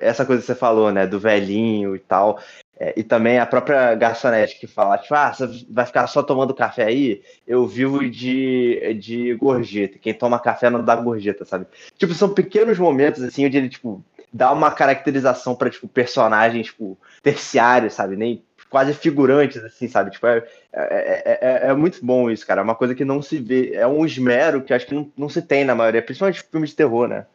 Essa 0.00 0.24
coisa 0.24 0.40
que 0.40 0.46
você 0.46 0.54
falou, 0.54 0.90
né? 0.90 1.06
Do 1.06 1.20
velhinho 1.20 1.94
e 1.94 1.98
tal. 1.98 2.40
É, 2.78 2.92
e 2.96 3.02
também 3.02 3.38
a 3.38 3.46
própria 3.46 3.94
garçonete 3.94 4.58
que 4.58 4.66
fala, 4.66 4.98
tipo, 4.98 5.14
ah, 5.14 5.32
você 5.32 5.64
vai 5.70 5.86
ficar 5.86 6.06
só 6.06 6.22
tomando 6.22 6.54
café 6.54 6.84
aí? 6.84 7.22
Eu 7.46 7.66
vivo 7.66 8.08
de, 8.08 8.94
de 9.00 9.34
gorjeta. 9.34 9.98
Quem 9.98 10.12
toma 10.12 10.38
café 10.38 10.68
não 10.68 10.84
dá 10.84 10.94
gorjeta, 10.94 11.44
sabe? 11.46 11.66
Tipo, 11.96 12.12
são 12.12 12.34
pequenos 12.34 12.78
momentos, 12.78 13.22
assim, 13.22 13.46
onde 13.46 13.56
ele, 13.56 13.70
tipo, 13.70 14.04
dá 14.30 14.52
uma 14.52 14.70
caracterização 14.70 15.54
pra, 15.54 15.70
tipo, 15.70 15.88
personagens, 15.88 16.66
tipo, 16.66 16.98
terciários, 17.22 17.94
sabe? 17.94 18.14
Nem 18.14 18.42
quase 18.70 18.94
figurantes, 18.94 19.62
assim, 19.62 19.88
sabe? 19.88 20.10
Tipo, 20.10 20.26
é, 20.26 20.46
é, 20.72 21.38
é, 21.40 21.68
é, 21.68 21.74
muito 21.74 22.04
bom 22.04 22.30
isso, 22.30 22.46
cara. 22.46 22.60
É 22.60 22.64
uma 22.64 22.74
coisa 22.74 22.94
que 22.94 23.04
não 23.04 23.22
se 23.22 23.38
vê. 23.38 23.74
É 23.74 23.86
um 23.86 24.04
esmero 24.04 24.62
que 24.62 24.74
acho 24.74 24.86
que 24.86 24.94
não, 24.94 25.10
não 25.16 25.28
se 25.28 25.42
tem 25.42 25.64
na 25.64 25.74
maioria, 25.74 26.02
principalmente 26.02 26.42
filmes 26.42 26.70
de 26.70 26.76
terror, 26.76 27.08
né? 27.08 27.26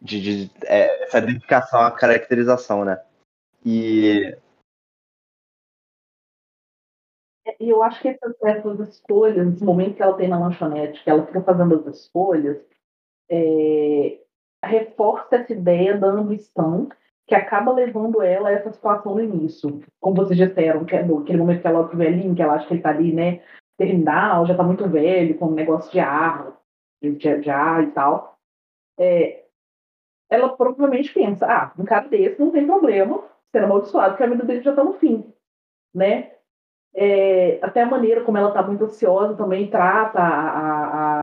De, 0.00 0.20
de 0.20 0.50
é, 0.64 1.04
essa 1.04 1.20
dedicação 1.20 1.80
à 1.80 1.90
caracterização, 1.90 2.84
né? 2.84 3.00
E. 3.64 4.36
E 7.60 7.70
eu 7.70 7.82
acho 7.82 8.02
que 8.02 8.08
essas, 8.08 8.88
escolhas, 8.88 9.46
nesse 9.46 9.64
momento 9.64 9.94
que 9.94 10.02
ela 10.02 10.16
tem 10.16 10.28
na 10.28 10.38
lanchonete, 10.38 11.02
que 11.02 11.08
ela 11.08 11.24
fica 11.24 11.40
fazendo 11.42 11.76
as 11.76 11.96
escolhas, 11.96 12.58
é, 13.30 14.18
reforça 14.64 15.36
essa 15.36 15.52
ideia 15.52 15.96
da 15.96 16.08
ambição 16.08 16.88
que 17.26 17.34
acaba 17.34 17.72
levando 17.72 18.22
ela 18.22 18.48
a 18.48 18.52
essa 18.52 18.70
situação 18.70 19.14
no 19.14 19.22
início. 19.22 19.82
Como 20.00 20.14
vocês 20.14 20.38
disseram, 20.38 20.84
que 20.84 20.94
é 20.94 21.00
aquele 21.00 21.38
momento 21.38 21.60
que 21.60 21.66
ela 21.66 21.88
pro 21.88 21.98
velhinho, 21.98 22.34
que 22.34 22.42
ela 22.42 22.54
acha 22.54 22.66
que 22.68 22.74
ele 22.74 22.82
tá 22.82 22.90
ali, 22.90 23.12
né, 23.12 23.42
terminal, 23.76 24.46
já 24.46 24.56
tá 24.56 24.62
muito 24.62 24.88
velho, 24.88 25.36
com 25.36 25.46
um 25.46 25.54
negócio 25.54 25.90
de 25.90 25.98
ar, 25.98 26.56
de, 27.02 27.12
de 27.12 27.50
ar 27.50 27.82
e 27.82 27.90
tal. 27.90 28.38
É, 28.98 29.44
ela 30.30 30.56
provavelmente 30.56 31.12
pensa, 31.12 31.46
ah, 31.46 31.72
um 31.78 31.84
cara 31.84 32.08
desse 32.08 32.40
não 32.40 32.50
tem 32.50 32.66
problema 32.66 33.22
ser 33.50 33.64
amaldiçoado, 33.64 34.10
porque 34.10 34.24
a 34.24 34.28
vida 34.28 34.44
dele 34.44 34.62
já 34.62 34.74
tá 34.74 34.82
no 34.82 34.94
fim, 34.94 35.32
né? 35.94 36.32
É, 36.94 37.58
até 37.62 37.82
a 37.82 37.86
maneira 37.86 38.24
como 38.24 38.38
ela 38.38 38.52
tá 38.52 38.62
muito 38.62 38.84
ansiosa 38.84 39.36
também 39.36 39.68
trata 39.68 40.18
a, 40.18 40.28
a, 40.28 41.18
a 41.18 41.20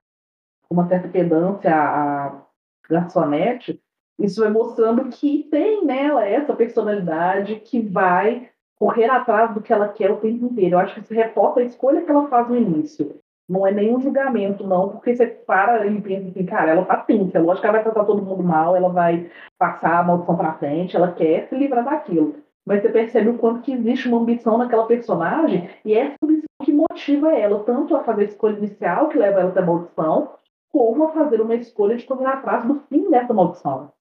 uma 0.69 0.87
certa 0.87 1.07
pedância 1.07 1.71
a 1.73 2.45
garçonete, 2.87 3.81
isso 4.19 4.41
vai 4.41 4.49
mostrando 4.49 5.09
que 5.09 5.47
tem 5.49 5.85
nela 5.85 6.25
essa 6.25 6.53
personalidade 6.53 7.55
que 7.57 7.79
vai 7.79 8.49
correr 8.77 9.05
atrás 9.05 9.53
do 9.53 9.61
que 9.61 9.71
ela 9.71 9.87
quer 9.87 10.11
o 10.11 10.17
tempo 10.17 10.45
inteiro. 10.45 10.75
Eu 10.75 10.79
acho 10.79 10.95
que 10.95 11.01
isso 11.01 11.13
reforça 11.13 11.59
a 11.59 11.63
escolha 11.63 12.01
que 12.01 12.11
ela 12.11 12.27
faz 12.27 12.47
no 12.47 12.57
início. 12.57 13.15
Não 13.47 13.67
é 13.67 13.71
nenhum 13.71 13.99
julgamento, 13.99 14.65
não, 14.65 14.89
porque 14.89 15.15
você 15.15 15.25
para 15.25 15.85
e 15.85 16.01
pensa 16.01 16.29
assim, 16.29 16.45
cara, 16.45 16.71
ela 16.71 16.85
tá 16.85 16.97
tensa, 16.97 17.39
lógico 17.39 17.61
que 17.61 17.67
ela 17.67 17.73
vai 17.73 17.83
tratar 17.83 18.05
todo 18.05 18.23
mundo 18.23 18.41
mal, 18.41 18.75
ela 18.75 18.89
vai 18.89 19.29
passar 19.57 19.99
a 19.99 20.03
maldição 20.03 20.37
pra 20.37 20.53
frente, 20.53 20.95
ela 20.95 21.11
quer 21.11 21.47
se 21.47 21.55
livrar 21.55 21.83
daquilo. 21.83 22.35
Mas 22.65 22.81
você 22.81 22.89
percebe 22.89 23.29
o 23.29 23.37
quanto 23.37 23.61
que 23.61 23.73
existe 23.73 24.07
uma 24.07 24.19
ambição 24.19 24.57
naquela 24.57 24.85
personagem, 24.85 25.69
e 25.83 25.93
é 25.93 26.05
essa 26.05 26.17
ambição 26.23 26.47
que 26.63 26.71
motiva 26.71 27.33
ela, 27.33 27.63
tanto 27.65 27.95
a 27.95 28.03
fazer 28.03 28.21
a 28.21 28.25
escolha 28.25 28.57
inicial, 28.57 29.09
que 29.09 29.17
leva 29.17 29.41
ela 29.41 29.49
até 29.49 29.59
a 29.59 29.65
maldição, 29.65 30.29
como 30.71 31.03
a 31.03 31.11
fazer 31.11 31.41
uma 31.41 31.55
escolha 31.55 31.97
de 31.97 32.05
correr 32.05 32.25
atrás 32.25 32.65
do 32.65 32.81
fim 32.89 33.09
dessa 33.09 33.33
maldição. 33.33 33.91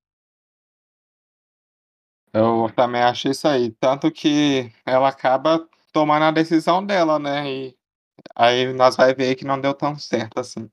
Eu 2.33 2.71
também 2.75 3.03
acho 3.03 3.29
isso 3.29 3.47
aí. 3.47 3.71
Tanto 3.73 4.11
que 4.11 4.73
ela 4.87 5.09
acaba 5.09 5.69
tomando 5.93 6.25
a 6.25 6.31
decisão 6.31 6.85
dela, 6.85 7.19
né? 7.19 7.51
E 7.51 7.77
aí 8.35 8.73
nós 8.73 8.97
vai 8.97 9.15
ver 9.15 9.35
que 9.35 9.45
não 9.45 9.61
deu 9.61 9.75
tão 9.75 9.99
certo 9.99 10.39
assim. 10.39 10.71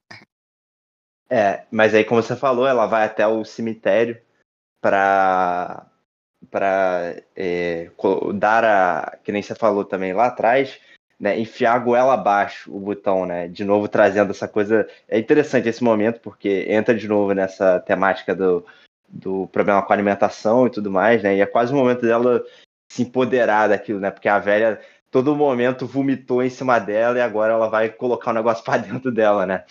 É, 1.30 1.66
mas 1.70 1.93
aí, 1.93 2.03
como 2.03 2.24
você 2.24 2.36
falou, 2.36 2.66
ela 2.66 2.88
vai 2.88 3.05
até 3.05 3.28
o 3.28 3.43
cemitério 3.45 4.20
para 4.82 5.86
para 6.49 7.22
é, 7.36 7.91
dar 8.36 8.64
a 8.64 9.18
que 9.18 9.32
nem 9.32 9.41
você 9.41 9.53
falou 9.53 9.84
também 9.84 10.14
lá 10.14 10.28
atrás 10.28 10.80
né, 11.20 11.38
enfiar 11.38 11.74
a 11.74 11.80
goela 11.80 12.14
abaixo 12.14 12.74
o 12.74 12.80
botão, 12.80 13.26
né? 13.26 13.47
De 13.47 13.66
novo 13.66 13.88
trazendo 13.89 14.32
essa 14.32 14.47
coisa. 14.47 14.88
É 15.07 15.20
interessante 15.20 15.68
esse 15.68 15.84
momento, 15.84 16.22
porque 16.22 16.66
entra 16.70 16.95
de 16.95 17.07
novo 17.07 17.34
nessa 17.34 17.80
temática 17.82 18.34
do, 18.34 18.66
do 19.12 19.47
problema 19.47 19.82
com 19.82 19.91
a 19.91 19.95
alimentação 19.95 20.68
e 20.68 20.70
tudo 20.70 20.91
mais, 20.91 21.24
né? 21.24 21.36
E 21.36 21.41
é 21.41 21.45
quase 21.45 21.74
o 21.74 21.76
momento 21.76 22.01
dela 22.01 22.43
se 22.91 23.03
empoderar 23.03 23.68
daquilo, 23.68 23.99
né? 23.99 24.12
Porque 24.12 24.28
a 24.28 24.39
velha, 24.39 24.80
todo 25.12 25.36
momento, 25.36 25.86
vomitou 25.86 26.43
em 26.43 26.49
cima 26.49 26.80
dela 26.80 27.18
e 27.18 27.22
agora 27.22 27.53
ela 27.53 27.70
vai 27.70 27.89
colocar 27.89 28.32
o 28.32 28.34
um 28.34 28.38
negócio 28.38 28.64
para 28.66 28.82
dentro 28.82 29.12
dela, 29.12 29.45
né? 29.45 29.64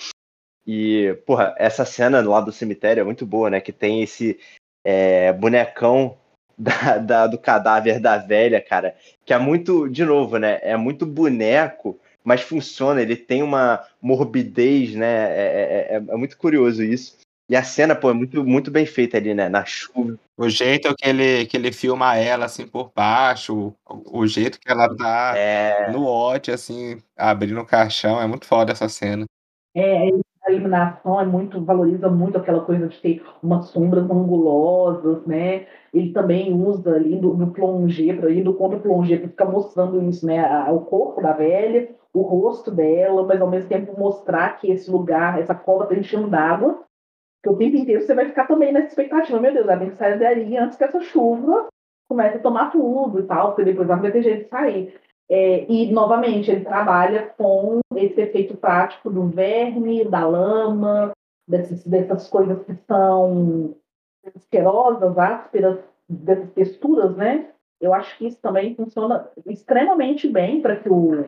E, 0.67 1.15
porra, 1.27 1.55
essa 1.57 1.85
cena 1.85 2.21
lá 2.21 2.41
do 2.41 2.53
cemitério 2.53 3.01
é 3.01 3.05
muito 3.05 3.25
boa, 3.25 3.49
né? 3.49 3.61
Que 3.61 3.73
tem 3.73 4.03
esse 4.03 4.39
é, 4.85 5.33
bonecão 5.33 6.19
da, 6.59 6.99
da, 6.99 7.27
do 7.27 7.39
cadáver 7.39 8.01
da 8.01 8.19
velha, 8.19 8.61
cara, 8.61 8.97
que 9.25 9.33
é 9.33 9.39
muito, 9.39 9.89
de 9.89 10.05
novo, 10.05 10.39
né? 10.39 10.59
É 10.63 10.77
muito 10.77 11.07
boneco, 11.07 11.99
mas 12.25 12.43
funciona, 12.43 13.01
ele 13.01 13.17
tem 13.17 13.43
uma 13.43 13.87
morbidez, 14.03 14.95
né? 14.95 15.31
É, 15.31 15.47
é, 15.47 15.95
é, 15.95 15.97
é 15.97 16.17
muito 16.17 16.37
curioso 16.37 16.83
isso. 16.83 17.17
E 17.49 17.57
a 17.57 17.63
cena, 17.63 17.95
pô, 17.95 18.11
é 18.11 18.13
muito, 18.13 18.45
muito 18.45 18.71
bem 18.71 18.85
feita 18.85 19.17
ali, 19.17 19.33
né? 19.33 19.49
Na 19.49 19.65
chuva. 19.65 20.19
O 20.37 20.49
jeito 20.51 20.95
que 20.95 21.09
ele, 21.09 21.47
que 21.47 21.57
ele 21.57 21.73
filma 21.73 22.15
ela, 22.15 22.45
assim, 22.45 22.67
por 22.67 22.93
baixo, 22.95 23.75
o, 23.89 24.21
o 24.21 24.27
jeito 24.27 24.61
que 24.61 24.71
ela 24.71 24.95
tá 24.95 25.33
é... 25.35 25.91
no 25.91 26.05
ódio, 26.07 26.53
assim, 26.53 26.99
abrindo 27.17 27.59
o 27.61 27.67
caixão, 27.67 28.21
é 28.21 28.27
muito 28.27 28.45
foda 28.45 28.73
essa 28.73 28.87
cena. 28.89 29.25
É, 29.75 30.11
a 30.49 30.53
iluminação 30.53 31.21
é 31.21 31.25
muito, 31.25 31.65
valoriza 31.65 32.11
muito 32.11 32.37
aquela 32.37 32.61
coisa 32.61 32.89
de 32.89 32.99
ter 33.01 33.25
umas 33.43 33.69
sombras 33.69 34.05
angulosas, 34.05 35.25
né? 35.27 35.67
Ele 35.93 36.13
também 36.13 36.53
usa 36.53 36.97
ali 36.97 37.17
do, 37.17 37.35
do 37.35 37.47
plongé, 37.49 38.11
ali 38.11 38.43
do 38.43 38.55
contra 38.55 38.79
plongé, 38.79 39.17
para 39.17 39.29
ficar 39.29 39.45
mostrando 39.47 40.03
isso, 40.03 40.27
né? 40.27 40.71
o 40.71 40.81
corpo 40.81 41.23
da 41.23 41.33
velha, 41.33 41.89
o 42.13 42.23
rosto 42.23 42.71
dela, 42.71 43.25
mas 43.25 43.41
ao 43.41 43.49
mesmo 43.49 43.69
tempo 43.69 43.99
mostrar 43.99 44.59
que 44.59 44.71
esse 44.71 44.91
lugar, 44.91 45.41
essa 45.41 45.55
cova 45.55 45.85
está 45.85 45.95
enchendo 45.95 46.29
d'água, 46.29 46.83
que 47.43 47.49
o 47.49 47.57
tempo 47.57 47.77
inteiro 47.77 48.03
você 48.03 48.15
vai 48.15 48.27
ficar 48.27 48.47
também 48.47 48.73
nessa 48.73 48.89
expectativa, 48.89 49.41
meu 49.41 49.53
Deus, 49.53 49.67
tem 49.67 49.91
que 49.91 49.97
sair 49.97 50.19
dali 50.19 50.57
antes 50.57 50.77
que 50.77 50.85
essa 50.85 51.01
chuva 51.01 51.69
comece 52.09 52.39
a 52.39 52.41
tomar 52.41 52.71
tudo 52.71 53.21
e 53.21 53.23
tal, 53.25 53.49
porque 53.49 53.65
depois 53.65 53.87
vai 53.87 54.11
ter 54.11 54.23
jeito 54.23 54.45
de 54.45 54.49
sair. 54.49 54.95
É, 55.31 55.71
e, 55.71 55.93
novamente, 55.93 56.51
ele 56.51 56.65
trabalha 56.65 57.35
com 57.37 57.81
esse 57.95 58.19
efeito 58.21 58.57
prático 58.57 59.11
do 59.11 59.29
verme, 59.29 60.05
da 60.05 60.27
lama, 60.27 61.13
dessas, 61.47 61.85
dessas 61.85 62.29
coisas 62.29 62.63
que 62.65 62.75
são 62.87 63.75
asquerosas, 64.35 65.19
ásperas, 65.19 65.79
dessas 66.09 66.51
texturas, 66.53 67.15
né? 67.15 67.51
Eu 67.81 67.93
acho 67.93 68.17
que 68.17 68.27
isso 68.27 68.41
também 68.41 68.75
funciona 68.75 69.31
extremamente 69.47 70.27
bem 70.29 70.61
para 70.63 70.77
que 70.77 70.89
o 70.89 71.25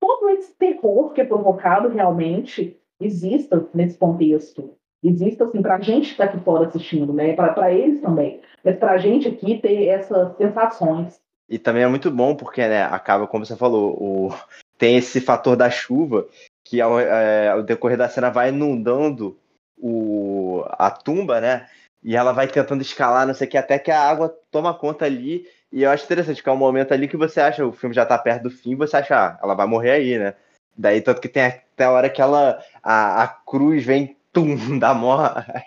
todo 0.00 0.30
esse 0.30 0.56
terror 0.56 1.12
que 1.12 1.20
é 1.20 1.24
provocado 1.24 1.88
realmente 1.88 2.80
exista 3.00 3.68
nesse 3.74 3.98
contexto. 3.98 4.74
Exista, 5.02 5.44
assim, 5.44 5.62
para 5.62 5.76
a 5.76 5.80
gente 5.80 6.06
que 6.06 6.12
está 6.12 6.24
aqui 6.24 6.38
fora 6.40 6.66
assistindo, 6.66 7.12
né? 7.12 7.32
Para 7.32 7.72
eles 7.72 8.00
também. 8.00 8.40
Mas 8.62 8.76
para 8.76 8.92
a 8.92 8.98
gente 8.98 9.28
aqui 9.28 9.58
ter 9.58 9.86
essas 9.86 10.36
sensações. 10.36 11.18
E 11.48 11.58
também 11.58 11.82
é 11.82 11.88
muito 11.88 12.10
bom 12.10 12.34
porque, 12.34 12.66
né, 12.66 12.82
acaba, 12.84 13.26
como 13.26 13.44
você 13.44 13.56
falou, 13.56 13.92
o... 14.00 14.34
tem 14.78 14.96
esse 14.96 15.20
fator 15.20 15.56
da 15.56 15.70
chuva 15.70 16.28
que 16.64 16.80
ao, 16.80 17.00
é, 17.00 17.48
ao 17.48 17.62
decorrer 17.62 17.96
da 17.96 18.08
cena 18.08 18.30
vai 18.30 18.50
inundando 18.50 19.36
o... 19.76 20.62
a 20.68 20.90
tumba, 20.90 21.40
né? 21.40 21.66
E 22.02 22.14
ela 22.14 22.32
vai 22.32 22.46
tentando 22.46 22.82
escalar, 22.82 23.26
não 23.26 23.34
sei 23.34 23.46
o 23.46 23.50
que, 23.50 23.58
até 23.58 23.78
que 23.78 23.90
a 23.90 24.00
água 24.00 24.34
toma 24.50 24.74
conta 24.74 25.06
ali. 25.06 25.46
E 25.72 25.82
eu 25.82 25.90
acho 25.90 26.04
interessante 26.04 26.42
que 26.42 26.48
é 26.48 26.52
um 26.52 26.56
momento 26.56 26.92
ali 26.92 27.08
que 27.08 27.16
você 27.16 27.40
acha, 27.40 27.64
o 27.64 27.72
filme 27.72 27.94
já 27.94 28.04
tá 28.04 28.18
perto 28.18 28.44
do 28.44 28.50
fim, 28.50 28.74
você 28.74 28.96
acha, 28.96 29.16
ah, 29.16 29.38
ela 29.42 29.54
vai 29.54 29.66
morrer 29.66 29.92
aí, 29.92 30.18
né? 30.18 30.34
Daí, 30.76 31.00
tanto 31.00 31.20
que 31.20 31.28
tem 31.28 31.44
até 31.44 31.84
a 31.84 31.90
hora 31.90 32.08
que 32.08 32.22
ela, 32.22 32.62
a, 32.82 33.22
a 33.22 33.28
cruz 33.28 33.84
vem, 33.84 34.16
tum, 34.32 34.56
dá 34.78 34.94
morra. 34.94 35.64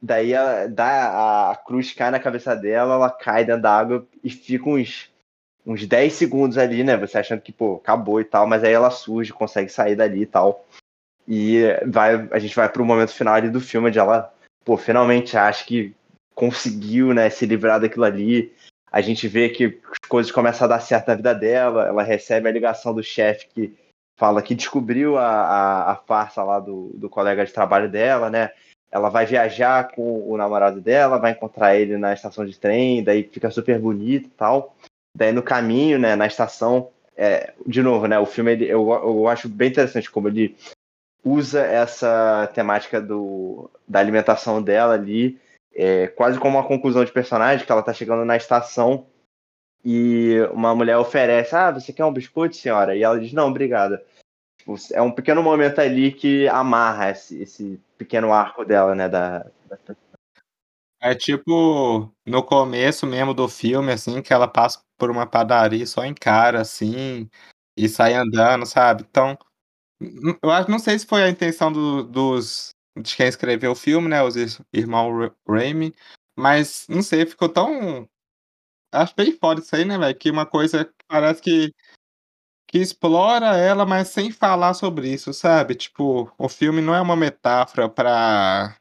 Daí 0.00 0.34
a, 0.34 0.66
dá, 0.66 1.50
a 1.50 1.56
cruz 1.56 1.92
cai 1.92 2.10
na 2.10 2.20
cabeça 2.20 2.54
dela, 2.54 2.94
ela 2.94 3.10
cai 3.10 3.44
dentro 3.44 3.62
da 3.62 3.76
água 3.76 4.06
e 4.22 4.30
fica 4.30 4.68
uns 4.68 5.10
uns 5.66 5.84
10 5.84 6.12
segundos 6.12 6.56
ali, 6.56 6.84
né? 6.84 6.96
Você 6.96 7.18
achando 7.18 7.40
que, 7.40 7.50
pô, 7.50 7.76
acabou 7.76 8.20
e 8.20 8.24
tal, 8.24 8.46
mas 8.46 8.62
aí 8.62 8.72
ela 8.72 8.90
surge, 8.90 9.32
consegue 9.32 9.68
sair 9.68 9.96
dali 9.96 10.22
e 10.22 10.26
tal. 10.26 10.64
E 11.26 11.64
vai, 11.84 12.28
a 12.30 12.38
gente 12.38 12.54
vai 12.54 12.68
pro 12.68 12.84
momento 12.84 13.12
final 13.12 13.34
ali 13.34 13.50
do 13.50 13.60
filme, 13.60 13.88
onde 13.88 13.98
ela, 13.98 14.32
pô, 14.64 14.76
finalmente 14.76 15.36
acha 15.36 15.64
que 15.64 15.92
conseguiu, 16.36 17.12
né, 17.12 17.28
se 17.28 17.44
livrar 17.46 17.80
daquilo 17.80 18.04
ali. 18.04 18.54
A 18.92 19.00
gente 19.00 19.26
vê 19.26 19.48
que 19.48 19.80
as 19.90 20.08
coisas 20.08 20.30
começam 20.30 20.66
a 20.66 20.68
dar 20.68 20.80
certo 20.80 21.08
na 21.08 21.16
vida 21.16 21.34
dela, 21.34 21.88
ela 21.88 22.04
recebe 22.04 22.48
a 22.48 22.52
ligação 22.52 22.94
do 22.94 23.02
chefe 23.02 23.48
que 23.52 23.74
fala 24.16 24.42
que 24.42 24.54
descobriu 24.54 25.18
a, 25.18 25.26
a, 25.26 25.92
a 25.92 25.96
farsa 25.96 26.42
lá 26.42 26.58
do, 26.58 26.90
do 26.94 27.08
colega 27.08 27.44
de 27.44 27.52
trabalho 27.52 27.90
dela, 27.90 28.30
né? 28.30 28.50
Ela 28.90 29.08
vai 29.10 29.26
viajar 29.26 29.90
com 29.90 30.26
o 30.28 30.36
namorado 30.36 30.80
dela, 30.80 31.18
vai 31.18 31.32
encontrar 31.32 31.76
ele 31.76 31.98
na 31.98 32.14
estação 32.14 32.46
de 32.46 32.58
trem, 32.58 33.04
daí 33.04 33.24
fica 33.24 33.50
super 33.50 33.78
bonito 33.78 34.26
e 34.26 34.30
tal. 34.30 34.74
Daí 35.14 35.32
no 35.32 35.42
caminho, 35.42 35.98
né, 35.98 36.14
na 36.14 36.26
estação, 36.26 36.90
é, 37.16 37.52
de 37.66 37.82
novo, 37.82 38.06
né, 38.06 38.18
o 38.18 38.26
filme 38.26 38.52
ele, 38.52 38.64
eu, 38.64 38.88
eu 38.90 39.28
acho 39.28 39.48
bem 39.48 39.68
interessante 39.68 40.10
como 40.10 40.28
ele 40.28 40.56
usa 41.24 41.60
essa 41.62 42.48
temática 42.54 43.00
do, 43.00 43.68
da 43.86 43.98
alimentação 43.98 44.62
dela 44.62 44.94
ali, 44.94 45.38
é, 45.74 46.06
quase 46.06 46.38
como 46.38 46.56
uma 46.56 46.66
conclusão 46.66 47.04
de 47.04 47.12
personagem, 47.12 47.66
que 47.66 47.72
ela 47.72 47.82
tá 47.82 47.92
chegando 47.92 48.24
na 48.24 48.36
estação 48.36 49.06
e 49.84 50.40
uma 50.52 50.74
mulher 50.74 50.98
oferece, 50.98 51.54
ah, 51.54 51.70
você 51.70 51.92
quer 51.92 52.04
um 52.04 52.12
biscoito, 52.12 52.56
senhora? 52.56 52.96
E 52.96 53.02
ela 53.02 53.20
diz, 53.20 53.32
não, 53.32 53.48
obrigada. 53.48 54.04
Tipo, 54.58 54.76
é 54.92 55.00
um 55.00 55.12
pequeno 55.12 55.42
momento 55.42 55.80
ali 55.80 56.12
que 56.12 56.48
amarra 56.48 57.10
esse, 57.10 57.40
esse 57.42 57.80
pequeno 57.96 58.32
arco 58.32 58.64
dela, 58.64 58.94
né, 58.94 59.08
da, 59.08 59.46
da 59.68 59.78
é 61.00 61.14
tipo 61.14 62.12
no 62.26 62.42
começo 62.42 63.06
mesmo 63.06 63.32
do 63.34 63.48
filme, 63.48 63.92
assim, 63.92 64.22
que 64.22 64.32
ela 64.32 64.48
passa 64.48 64.82
por 64.98 65.10
uma 65.10 65.26
padaria 65.26 65.86
só 65.86 66.04
encara, 66.04 66.60
assim, 66.60 67.28
e 67.76 67.88
sai 67.88 68.14
andando, 68.14 68.66
sabe? 68.66 69.04
Então, 69.08 69.38
eu 70.42 70.50
acho, 70.50 70.70
não 70.70 70.78
sei 70.78 70.98
se 70.98 71.06
foi 71.06 71.22
a 71.22 71.28
intenção 71.28 71.72
do, 71.72 72.02
dos 72.02 72.70
de 72.98 73.14
quem 73.14 73.28
escreveu 73.28 73.72
o 73.72 73.76
filme, 73.76 74.08
né, 74.08 74.22
os 74.22 74.34
irmãos 74.72 75.30
Raimi, 75.46 75.94
mas 76.36 76.86
não 76.88 77.02
sei, 77.02 77.26
ficou 77.26 77.48
tão 77.48 78.08
acho 79.02 79.14
bem 79.16 79.32
foda 79.32 79.60
isso 79.60 79.74
aí, 79.74 79.84
né, 79.84 79.98
velho? 79.98 80.16
Que 80.16 80.30
uma 80.30 80.46
coisa 80.46 80.88
parece 81.08 81.42
que 81.42 81.72
que 82.68 82.78
explora 82.78 83.56
ela, 83.56 83.86
mas 83.86 84.08
sem 84.08 84.30
falar 84.30 84.74
sobre 84.74 85.08
isso, 85.08 85.32
sabe? 85.32 85.74
Tipo, 85.76 86.30
o 86.36 86.48
filme 86.48 86.82
não 86.82 86.94
é 86.94 87.00
uma 87.00 87.16
metáfora 87.16 87.88
para 87.88 88.76